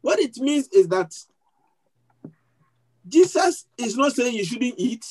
What 0.00 0.18
it 0.18 0.36
means 0.38 0.68
is 0.68 0.88
that 0.88 1.14
Jesus 3.06 3.66
is 3.76 3.96
not 3.96 4.12
saying 4.12 4.34
you 4.34 4.44
shouldn't 4.44 4.74
eat. 4.78 5.04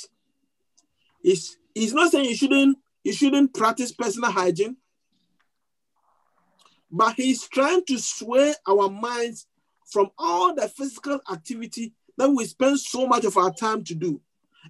He's, 1.22 1.58
he's 1.76 1.94
not 1.94 2.12
saying 2.12 2.26
you 2.26 2.36
shouldn't 2.36 2.78
you 3.04 3.14
shouldn't 3.14 3.54
practice 3.54 3.92
personal 3.92 4.32
hygiene. 4.32 4.78
But 6.92 7.16
he's 7.16 7.48
trying 7.48 7.86
to 7.86 7.98
sway 7.98 8.54
our 8.68 8.90
minds 8.90 9.48
from 9.86 10.12
all 10.18 10.54
the 10.54 10.68
physical 10.68 11.20
activity 11.32 11.94
that 12.18 12.30
we 12.30 12.46
spend 12.46 12.80
so 12.80 13.08
much 13.08 13.26
of 13.26 13.38
our 13.38 13.52
time 13.52 13.84
to 13.86 13.96
do. 13.96 14.22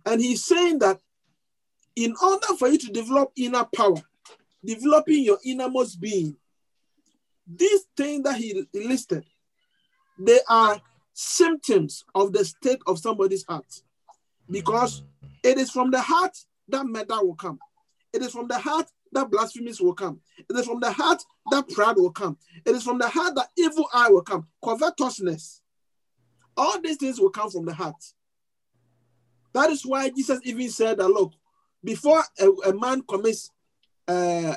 And 0.05 0.21
he's 0.21 0.45
saying 0.45 0.79
that 0.79 0.99
in 2.03 2.15
order 2.21 2.47
for 2.57 2.67
you 2.67 2.77
to 2.77 2.91
develop 2.91 3.31
inner 3.35 3.65
power, 3.75 4.01
developing 4.63 5.23
your 5.23 5.37
innermost 5.45 5.99
being, 5.99 6.35
these 7.47 7.85
things 7.95 8.23
that 8.23 8.37
he 8.37 8.65
listed, 8.73 9.23
they 10.17 10.39
are 10.49 10.81
symptoms 11.13 12.03
of 12.15 12.33
the 12.33 12.43
state 12.43 12.79
of 12.87 12.97
somebody's 12.99 13.45
heart. 13.45 13.81
Because 14.49 15.03
it 15.43 15.57
is 15.57 15.69
from 15.69 15.91
the 15.91 16.01
heart 16.01 16.35
that 16.69 16.85
murder 16.85 17.23
will 17.23 17.35
come. 17.35 17.59
It 18.13 18.21
is 18.21 18.31
from 18.31 18.47
the 18.47 18.57
heart 18.57 18.89
that 19.11 19.29
blasphemies 19.29 19.79
will 19.79 19.93
come. 19.93 20.19
It 20.37 20.55
is 20.55 20.65
from 20.65 20.79
the 20.79 20.91
heart 20.91 21.21
that 21.51 21.69
pride 21.69 21.97
will 21.97 22.11
come. 22.11 22.37
It 22.65 22.75
is 22.75 22.83
from 22.83 22.97
the 22.97 23.07
heart 23.07 23.35
that 23.35 23.49
evil 23.57 23.87
eye 23.93 24.09
will 24.09 24.21
come. 24.21 24.47
Covetousness. 24.63 25.61
All 26.57 26.79
these 26.81 26.97
things 26.97 27.19
will 27.19 27.29
come 27.29 27.49
from 27.49 27.65
the 27.65 27.73
heart. 27.73 28.03
That 29.53 29.69
is 29.69 29.85
why 29.85 30.09
Jesus 30.09 30.39
even 30.43 30.69
said 30.69 30.97
that 30.97 31.07
look, 31.07 31.33
before 31.83 32.23
a, 32.39 32.47
a 32.69 32.73
man 32.73 33.01
commits 33.07 33.49
uh, 34.07 34.55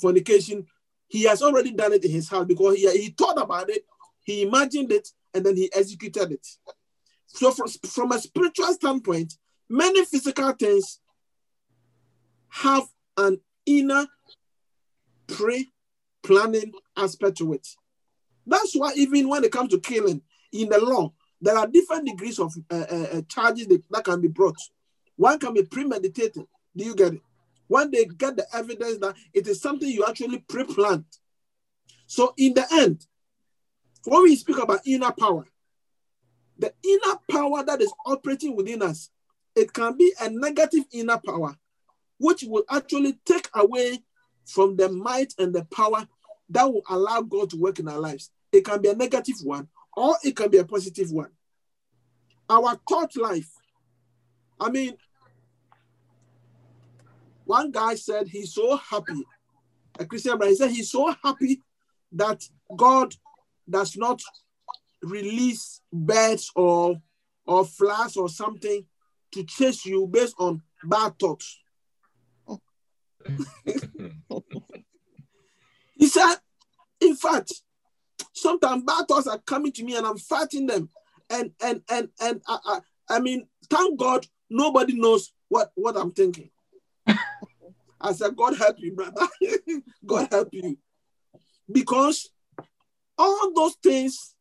fornication, 0.00 0.66
he 1.08 1.24
has 1.24 1.42
already 1.42 1.72
done 1.72 1.92
it 1.92 2.04
in 2.04 2.10
his 2.10 2.28
heart 2.28 2.48
because 2.48 2.76
he, 2.76 2.90
he 2.98 3.08
thought 3.10 3.40
about 3.40 3.68
it, 3.70 3.84
he 4.22 4.42
imagined 4.42 4.92
it, 4.92 5.08
and 5.34 5.44
then 5.44 5.56
he 5.56 5.70
executed 5.74 6.32
it. 6.32 6.46
So, 7.26 7.50
from, 7.52 7.68
from 7.68 8.12
a 8.12 8.18
spiritual 8.18 8.72
standpoint, 8.72 9.34
many 9.68 10.04
physical 10.04 10.52
things 10.52 11.00
have 12.48 12.84
an 13.16 13.40
inner 13.66 14.06
pre-planning 15.28 16.72
aspect 16.96 17.38
to 17.38 17.52
it. 17.52 17.66
That's 18.46 18.74
why 18.74 18.92
even 18.96 19.28
when 19.28 19.44
it 19.44 19.52
comes 19.52 19.70
to 19.70 19.80
killing 19.80 20.22
in 20.52 20.68
the 20.68 20.80
law, 20.80 21.12
there 21.40 21.56
are 21.56 21.66
different 21.66 22.06
degrees 22.06 22.38
of 22.38 22.52
uh, 22.70 22.74
uh, 22.74 23.06
uh, 23.12 23.22
charges 23.28 23.66
that, 23.68 23.82
that 23.90 24.04
can 24.04 24.20
be 24.20 24.28
brought. 24.28 24.58
One 25.20 25.38
can 25.38 25.52
be 25.52 25.62
premeditated. 25.64 26.46
Do 26.74 26.82
you 26.82 26.94
get 26.96 27.12
it? 27.12 27.20
When 27.66 27.90
they 27.90 28.06
get 28.06 28.38
the 28.38 28.46
evidence 28.54 28.96
that 29.00 29.14
it 29.34 29.46
is 29.46 29.60
something 29.60 29.86
you 29.86 30.06
actually 30.08 30.38
pre-planned. 30.38 31.04
So 32.06 32.32
in 32.38 32.54
the 32.54 32.64
end, 32.72 33.04
when 34.06 34.22
we 34.22 34.34
speak 34.34 34.56
about 34.56 34.80
inner 34.86 35.12
power, 35.12 35.46
the 36.58 36.72
inner 36.82 37.18
power 37.30 37.62
that 37.66 37.82
is 37.82 37.92
operating 38.06 38.56
within 38.56 38.80
us, 38.80 39.10
it 39.54 39.74
can 39.74 39.94
be 39.94 40.10
a 40.22 40.30
negative 40.30 40.84
inner 40.90 41.18
power 41.18 41.54
which 42.16 42.42
will 42.44 42.64
actually 42.70 43.18
take 43.26 43.50
away 43.54 43.98
from 44.46 44.74
the 44.76 44.88
might 44.88 45.34
and 45.38 45.54
the 45.54 45.66
power 45.66 46.08
that 46.48 46.64
will 46.64 46.82
allow 46.88 47.20
God 47.20 47.50
to 47.50 47.58
work 47.58 47.78
in 47.78 47.88
our 47.88 48.00
lives. 48.00 48.30
It 48.52 48.64
can 48.64 48.80
be 48.80 48.88
a 48.88 48.94
negative 48.94 49.36
one 49.44 49.68
or 49.94 50.16
it 50.24 50.34
can 50.34 50.48
be 50.48 50.56
a 50.56 50.64
positive 50.64 51.12
one. 51.12 51.32
Our 52.48 52.80
thought 52.88 53.14
life, 53.18 53.50
I 54.58 54.70
mean, 54.70 54.96
one 57.50 57.72
guy 57.72 57.96
said 57.96 58.28
he's 58.28 58.54
so 58.54 58.76
happy, 58.76 59.24
a 59.98 60.06
Christian 60.06 60.38
brother, 60.38 60.50
he 60.50 60.56
said 60.56 60.70
he's 60.70 60.92
so 60.92 61.12
happy 61.24 61.60
that 62.12 62.40
God 62.76 63.12
does 63.68 63.96
not 63.96 64.22
release 65.02 65.80
birds 65.92 66.52
or 66.54 67.02
or 67.46 67.64
flies 67.64 68.16
or 68.16 68.28
something 68.28 68.84
to 69.32 69.44
chase 69.44 69.84
you 69.84 70.06
based 70.06 70.36
on 70.38 70.62
bad 70.84 71.18
thoughts. 71.18 71.58
he 75.96 76.06
said, 76.06 76.36
in 77.00 77.16
fact, 77.16 77.52
sometimes 78.32 78.84
bad 78.84 79.08
thoughts 79.08 79.26
are 79.26 79.38
coming 79.38 79.72
to 79.72 79.82
me 79.82 79.96
and 79.96 80.06
I'm 80.06 80.18
fighting 80.18 80.66
them. 80.66 80.88
And 81.28 81.50
and 81.60 81.82
and 81.90 82.10
and 82.20 82.42
I, 82.46 82.58
I, 82.64 82.80
I 83.16 83.18
mean, 83.18 83.48
thank 83.68 83.98
God 83.98 84.24
nobody 84.48 84.94
knows 84.94 85.32
what, 85.48 85.72
what 85.74 85.96
I'm 85.96 86.12
thinking. 86.12 86.50
I 88.00 88.12
said, 88.12 88.36
God 88.36 88.56
help 88.56 88.76
you, 88.78 88.92
brother. 88.94 89.28
God 90.06 90.28
help 90.30 90.48
you. 90.52 90.78
Because 91.70 92.30
all 93.18 93.52
those 93.54 93.74
things 93.82 94.34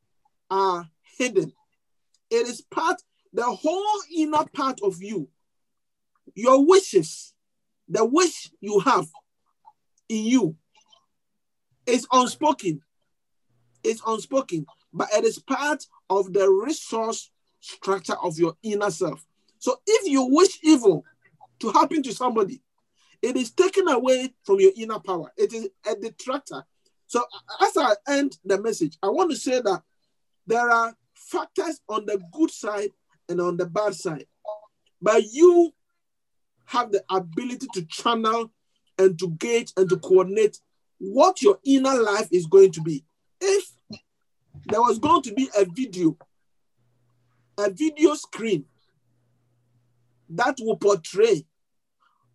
are 0.50 0.88
hidden. 1.18 1.52
It 2.30 2.48
is 2.48 2.62
part, 2.62 3.02
the 3.34 3.44
whole 3.44 4.02
inner 4.16 4.46
part 4.54 4.80
of 4.82 5.02
you, 5.02 5.28
your 6.36 6.66
wishes, 6.66 7.34
the 7.88 8.06
wish 8.06 8.52
you 8.62 8.80
have 8.80 9.08
in 10.08 10.26
you 10.26 10.56
is 11.86 12.08
unspoken. 12.12 12.82
It's 13.84 14.02
unspoken, 14.06 14.66
but 14.94 15.10
it 15.14 15.24
is 15.26 15.40
part 15.40 15.86
of 16.10 16.34
the 16.34 16.50
resource 16.50 17.32
structure 17.60 18.16
of 18.22 18.38
your 18.38 18.56
inner 18.64 18.92
self. 18.92 19.26
So 19.58 19.78
if 19.86 20.08
you 20.08 20.24
wish 20.24 20.60
evil 20.64 21.04
to 21.60 21.72
happen 21.72 22.04
to 22.04 22.14
somebody, 22.14 22.62
it 23.22 23.36
is 23.36 23.52
taken 23.52 23.88
away 23.88 24.34
from 24.44 24.60
your 24.60 24.72
inner 24.76 25.00
power. 25.00 25.32
It 25.38 25.54
is 25.54 25.70
a 25.90 25.96
detractor. 25.96 26.64
So 27.08 27.24
as 27.62 27.76
I 27.76 27.96
end 28.08 28.38
the 28.46 28.62
message, 28.62 28.98
I 29.02 29.08
want 29.10 29.32
to 29.32 29.38
say 29.38 29.62
that 29.62 29.84
there 30.48 30.70
are 30.70 30.96
factors 31.14 31.82
on 31.90 32.06
the 32.06 32.22
good 32.32 32.52
side 32.52 32.92
and 33.28 33.42
on 33.42 33.58
the 33.58 33.66
bad 33.66 33.96
side. 33.96 34.26
But 35.02 35.24
you 35.32 35.74
have 36.66 36.92
the 36.92 37.04
ability 37.10 37.68
to 37.74 37.86
channel 37.86 38.52
and 38.98 39.18
to 39.20 39.30
gauge 39.32 39.74
and 39.76 39.90
to 39.90 39.98
coordinate 39.98 40.60
what 41.00 41.42
your 41.42 41.60
inner 41.64 41.96
life 41.96 42.28
is 42.32 42.46
going 42.46 42.72
to 42.74 42.82
be. 42.82 43.04
If 43.42 43.72
there 44.66 44.82
was 44.82 45.00
going 45.00 45.24
to 45.24 45.34
be 45.34 45.50
a 45.58 45.66
video, 45.66 46.18
a 47.58 47.70
video 47.70 48.14
screen 48.16 48.66
that 50.30 50.58
will 50.60 50.78
portray 50.78 51.46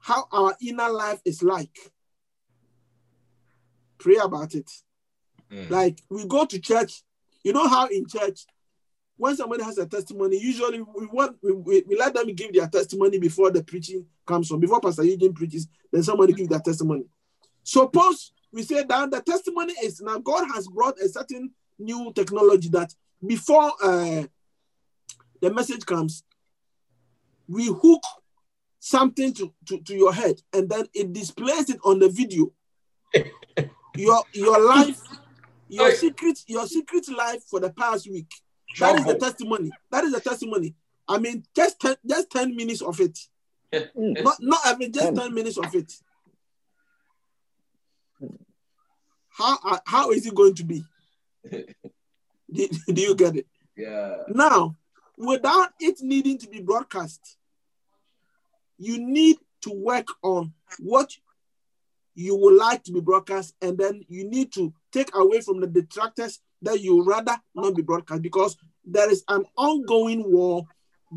how 0.05 0.29
our 0.33 0.55
inner 0.61 0.91
life 0.91 1.19
is 1.25 1.43
like, 1.43 1.75
pray 3.97 4.17
about 4.23 4.55
it. 4.55 4.71
Mm. 5.51 5.71
Like 5.71 6.03
we 6.11 6.27
go 6.27 6.45
to 6.45 6.59
church, 6.59 7.03
you 7.43 7.55
know 7.55 7.67
how 7.67 7.87
in 7.87 8.07
church 8.07 8.45
when 9.17 9.35
somebody 9.35 9.63
has 9.65 9.79
a 9.79 9.87
testimony, 9.87 10.39
usually 10.39 10.83
we 10.83 11.07
want 11.07 11.39
we, 11.43 11.53
we, 11.53 11.83
we, 11.89 11.97
let 11.97 12.13
them 12.13 12.27
give 12.35 12.53
their 12.53 12.69
testimony 12.69 13.19
before 13.19 13.51
the 13.51 13.65
preaching 13.65 14.05
comes 14.27 14.53
on. 14.53 14.61
Before 14.61 14.79
Pastor 14.79 15.05
Eugene 15.05 15.33
preaches, 15.33 15.69
then 15.91 16.03
somebody 16.03 16.35
give 16.35 16.51
their 16.51 16.61
testimony. 16.61 17.07
Suppose 17.63 18.33
we 18.53 18.63
say 18.63 18.85
that 18.85 19.11
the 19.11 19.23
testimony 19.23 19.73
is 19.83 20.03
now 20.03 20.19
God 20.19 20.45
has 20.55 20.69
brought 20.69 21.01
a 21.01 21.09
certain 21.09 21.51
new 21.79 22.13
technology 22.15 22.69
that 22.69 22.93
before 23.27 23.73
uh, 23.83 24.25
the 25.41 25.51
message 25.51 25.87
comes, 25.87 26.25
we 27.49 27.69
hook 27.69 28.03
something 28.85 29.33
to, 29.33 29.53
to, 29.67 29.81
to 29.81 29.95
your 29.95 30.13
head 30.13 30.41
and 30.53 30.69
then 30.69 30.87
it 30.95 31.13
displays 31.13 31.71
it 31.71 31.79
on 31.85 31.99
the 31.99 32.09
video. 32.09 32.53
your 33.97 34.23
your 34.33 34.61
life, 34.67 35.01
your 35.69 35.91
secret, 35.93 36.41
your 36.47 36.67
secret 36.67 37.09
life 37.09 37.43
for 37.49 37.61
the 37.61 37.71
past 37.71 38.11
week 38.11 38.33
that 38.79 38.99
is 38.99 39.05
the 39.05 39.15
testimony. 39.15 39.71
That 39.91 40.05
is 40.05 40.13
the 40.13 40.21
testimony. 40.21 40.75
I 41.07 41.19
mean, 41.19 41.45
just 41.55 41.81
ten, 41.81 41.97
just 42.07 42.31
10 42.31 42.57
minutes 42.57 42.83
of 42.83 42.99
it. 43.01 43.19
not, 43.95 44.37
not 44.41 44.61
I 44.65 44.77
mean, 44.77 44.93
just 44.93 45.15
10 45.15 45.35
minutes 45.35 45.59
of 45.59 45.75
it. 45.75 45.93
How, 49.29 49.59
uh, 49.65 49.79
how 49.85 50.11
is 50.13 50.27
it 50.27 50.35
going 50.35 50.55
to 50.55 50.65
be? 50.65 50.85
do, 51.51 52.69
do 52.89 53.01
you 53.03 53.15
get 53.15 53.37
it? 53.37 53.47
Yeah. 53.77 54.17
Now, 54.29 54.77
without 55.19 55.71
it 55.81 56.01
needing 56.01 56.39
to 56.39 56.49
be 56.49 56.61
broadcast, 56.61 57.37
you 58.79 58.99
need 58.99 59.37
to 59.63 59.71
work 59.73 60.09
on 60.23 60.53
what 60.79 61.11
you 62.15 62.37
would 62.37 62.55
like 62.55 62.85
to 62.85 62.93
be 62.93 63.01
broadcast, 63.01 63.55
and 63.61 63.77
then 63.77 64.03
you 64.09 64.29
need 64.29 64.53
to 64.53 64.73
take 64.93 65.15
away 65.15 65.41
from 65.41 65.61
the 65.61 65.67
detractors 65.67 66.41
that 66.63 66.81
you 66.81 67.05
rather 67.05 67.37
not 67.55 67.75
be 67.75 67.83
broadcast 67.83 68.23
because 68.23 68.57
there 68.85 69.11
is 69.11 69.25
an 69.29 69.45
ongoing 69.57 70.31
war 70.31 70.65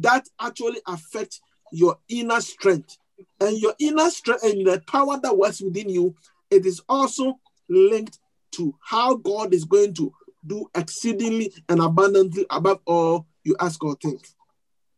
that 0.02 0.28
actually 0.40 0.80
affects 0.88 1.42
your 1.72 1.98
inner 2.10 2.42
strength 2.42 2.98
and 3.42 3.58
your 3.58 3.74
inner 3.80 4.10
strength 4.10 4.44
and 4.44 4.66
the 4.66 4.82
power 4.88 5.20
that 5.22 5.38
works 5.38 5.62
within 5.62 5.90
you 5.90 6.16
it 6.50 6.66
is 6.66 6.82
also 6.88 7.40
linked 7.70 8.20
to 8.52 8.74
how 8.82 9.16
god 9.16 9.54
is 9.54 9.66
going 9.66 9.94
to 9.94 10.14
do 10.46 10.70
exceedingly 10.76 11.52
and 11.68 11.82
abundantly 11.82 12.46
above 12.50 12.80
all 12.86 13.26
you 13.44 13.56
ask 13.60 13.84
or 13.84 13.96
think 13.96 14.28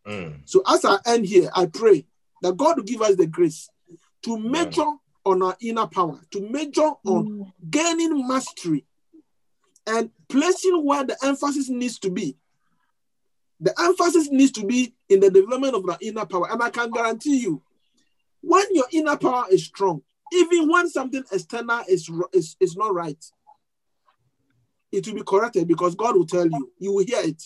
mm. 0.05 0.39
so 0.45 0.61
as 0.67 0.85
i 0.85 0.97
end 1.05 1.25
here 1.25 1.49
i 1.55 1.65
pray 1.65 2.05
that 2.41 2.57
god 2.57 2.77
will 2.77 2.83
give 2.83 3.01
us 3.01 3.15
the 3.15 3.27
grace 3.27 3.69
to 4.21 4.37
measure 4.37 4.91
on 5.25 5.41
our 5.43 5.55
inner 5.61 5.87
power 5.87 6.19
to 6.31 6.41
measure 6.49 6.91
on 7.05 7.27
mm. 7.27 7.53
gaining 7.69 8.27
mastery 8.27 8.85
and 9.89 10.11
placing 10.27 10.85
where 10.85 11.03
the 11.03 11.17
emphasis 11.23 11.69
needs 11.69 11.99
to 11.99 12.11
be. 12.11 12.37
The 13.59 13.73
emphasis 13.79 14.29
needs 14.29 14.51
to 14.53 14.65
be 14.65 14.93
in 15.09 15.19
the 15.19 15.29
development 15.29 15.75
of 15.75 15.83
the 15.83 15.97
inner 16.01 16.25
power. 16.25 16.49
And 16.51 16.61
I 16.61 16.69
can 16.69 16.91
guarantee 16.91 17.39
you, 17.39 17.61
when 18.41 18.63
your 18.71 18.85
inner 18.91 19.17
power 19.17 19.45
is 19.51 19.65
strong, 19.65 20.01
even 20.31 20.69
when 20.69 20.89
something 20.89 21.23
external 21.31 21.83
is, 21.89 22.09
is, 22.31 22.55
is 22.59 22.77
not 22.77 22.93
right, 22.93 23.23
it 24.91 25.07
will 25.07 25.15
be 25.15 25.23
corrected 25.23 25.67
because 25.67 25.95
God 25.95 26.15
will 26.15 26.25
tell 26.25 26.45
you. 26.45 26.71
You 26.77 26.93
will 26.93 27.05
hear 27.05 27.21
it. 27.21 27.43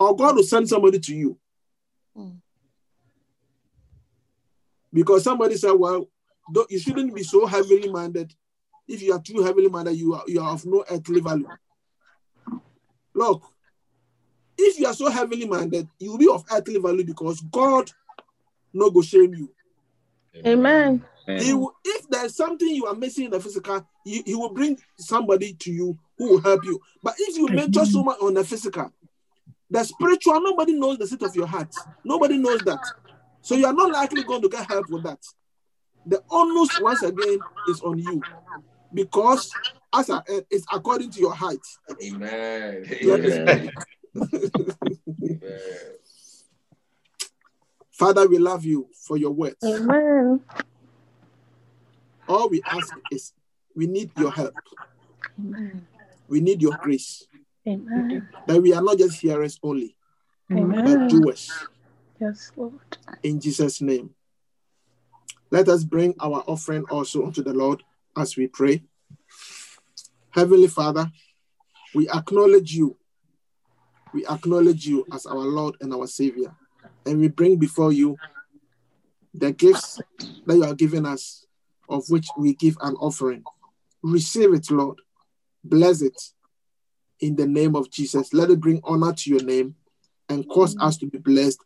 Or 0.00 0.16
God 0.16 0.36
will 0.36 0.42
send 0.42 0.68
somebody 0.68 1.00
to 1.00 1.14
you. 1.14 1.38
Mm. 2.16 2.41
Because 4.92 5.24
somebody 5.24 5.56
said, 5.56 5.72
well, 5.72 6.08
don't, 6.52 6.70
you 6.70 6.78
shouldn't 6.78 7.14
be 7.14 7.22
so 7.22 7.46
heavily 7.46 7.88
minded. 7.88 8.34
If 8.88 9.02
you 9.02 9.12
are 9.14 9.20
too 9.20 9.42
heavily 9.42 9.68
minded, 9.68 9.92
you 9.94 10.14
are, 10.14 10.24
you 10.26 10.40
are 10.40 10.52
of 10.52 10.66
no 10.66 10.84
earthly 10.90 11.20
value. 11.20 11.48
Look, 13.14 13.42
if 14.58 14.78
you 14.78 14.86
are 14.86 14.94
so 14.94 15.10
heavily 15.10 15.46
minded, 15.46 15.88
you 15.98 16.10
will 16.10 16.18
be 16.18 16.28
of 16.28 16.44
earthly 16.52 16.78
value 16.78 17.04
because 17.04 17.40
God 17.40 17.90
no 18.72 18.90
go 18.90 19.02
shame 19.02 19.34
you. 19.34 19.50
Amen. 20.44 21.04
He 21.26 21.54
will, 21.54 21.74
if 21.84 22.08
there's 22.08 22.36
something 22.36 22.68
you 22.68 22.86
are 22.86 22.94
missing 22.94 23.26
in 23.26 23.30
the 23.30 23.40
physical, 23.40 23.86
he, 24.04 24.22
he 24.26 24.34
will 24.34 24.52
bring 24.52 24.78
somebody 24.98 25.54
to 25.54 25.70
you 25.70 25.98
who 26.18 26.30
will 26.30 26.40
help 26.40 26.64
you. 26.64 26.80
But 27.02 27.14
if 27.18 27.36
you 27.36 27.48
major 27.48 27.84
so 27.84 28.02
much 28.02 28.18
on 28.20 28.34
the 28.34 28.44
physical, 28.44 28.92
the 29.70 29.84
spiritual, 29.84 30.40
nobody 30.40 30.74
knows 30.74 30.98
the 30.98 31.06
state 31.06 31.22
of 31.22 31.34
your 31.34 31.46
heart. 31.46 31.74
Nobody 32.04 32.38
knows 32.38 32.60
that. 32.60 32.78
So 33.42 33.56
you 33.56 33.66
are 33.66 33.72
not 33.72 33.90
likely 33.90 34.22
going 34.22 34.42
to 34.42 34.48
get 34.48 34.68
help 34.68 34.88
with 34.88 35.02
that. 35.02 35.18
The 36.06 36.22
onus, 36.30 36.78
once 36.78 37.02
again, 37.02 37.44
is 37.66 37.82
on 37.82 37.98
you. 37.98 38.24
Because 38.94 39.58
as 39.92 40.10
I, 40.10 40.18
eh, 40.28 40.40
it's 40.50 40.66
according 40.72 41.10
to 41.10 41.20
your 41.20 41.34
height. 41.34 41.64
Amen. 42.02 42.88
You 43.00 43.14
Amen. 43.14 43.72
Amen. 45.22 45.92
Father, 47.90 48.28
we 48.28 48.38
love 48.38 48.64
you 48.64 48.88
for 49.06 49.16
your 49.16 49.32
words. 49.32 49.56
Amen. 49.62 50.40
All 52.28 52.48
we 52.48 52.62
ask 52.66 52.94
is 53.10 53.32
we 53.76 53.86
need 53.86 54.10
your 54.16 54.30
help. 54.30 54.54
Amen. 55.38 55.86
We 56.28 56.40
need 56.40 56.62
your 56.62 56.72
grace. 56.72 57.26
Amen. 57.66 58.28
That 58.46 58.60
we 58.60 58.72
are 58.72 58.82
not 58.82 58.98
just 58.98 59.20
hearers 59.20 59.58
only, 59.62 59.96
but 60.48 60.58
Amen. 60.58 61.08
doers. 61.08 61.50
Yes, 62.22 62.52
Lord. 62.56 62.78
In 63.24 63.40
Jesus' 63.40 63.80
name. 63.80 64.10
Let 65.50 65.68
us 65.68 65.82
bring 65.82 66.14
our 66.20 66.44
offering 66.46 66.84
also 66.84 67.26
unto 67.26 67.42
the 67.42 67.52
Lord 67.52 67.82
as 68.16 68.36
we 68.36 68.46
pray. 68.46 68.84
Heavenly 70.30 70.68
Father, 70.68 71.10
we 71.96 72.08
acknowledge 72.08 72.74
you. 72.74 72.96
We 74.14 74.24
acknowledge 74.24 74.86
you 74.86 75.04
as 75.12 75.26
our 75.26 75.34
Lord 75.34 75.74
and 75.80 75.92
our 75.92 76.06
Savior. 76.06 76.54
And 77.06 77.18
we 77.18 77.26
bring 77.26 77.56
before 77.56 77.92
you 77.92 78.16
the 79.34 79.50
gifts 79.50 80.00
that 80.46 80.54
you 80.54 80.62
are 80.62 80.74
giving 80.74 81.04
us, 81.04 81.44
of 81.88 82.08
which 82.08 82.28
we 82.38 82.54
give 82.54 82.76
an 82.82 82.94
offering. 83.00 83.42
Receive 84.04 84.54
it, 84.54 84.70
Lord. 84.70 85.00
Bless 85.64 86.02
it 86.02 86.22
in 87.18 87.34
the 87.34 87.48
name 87.48 87.74
of 87.74 87.90
Jesus. 87.90 88.32
Let 88.32 88.50
it 88.50 88.60
bring 88.60 88.80
honor 88.84 89.12
to 89.12 89.30
your 89.30 89.42
name 89.42 89.74
and 90.28 90.48
cause 90.48 90.76
us 90.78 90.96
to 90.98 91.06
be 91.06 91.18
blessed 91.18 91.58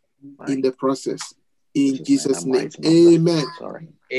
in 0.47 0.61
the 0.61 0.71
process. 0.71 1.33
In 1.73 2.03
Jesus' 2.03 2.45
name. 2.45 2.69
Amen. 2.85 3.45
Sorry. 3.59 3.87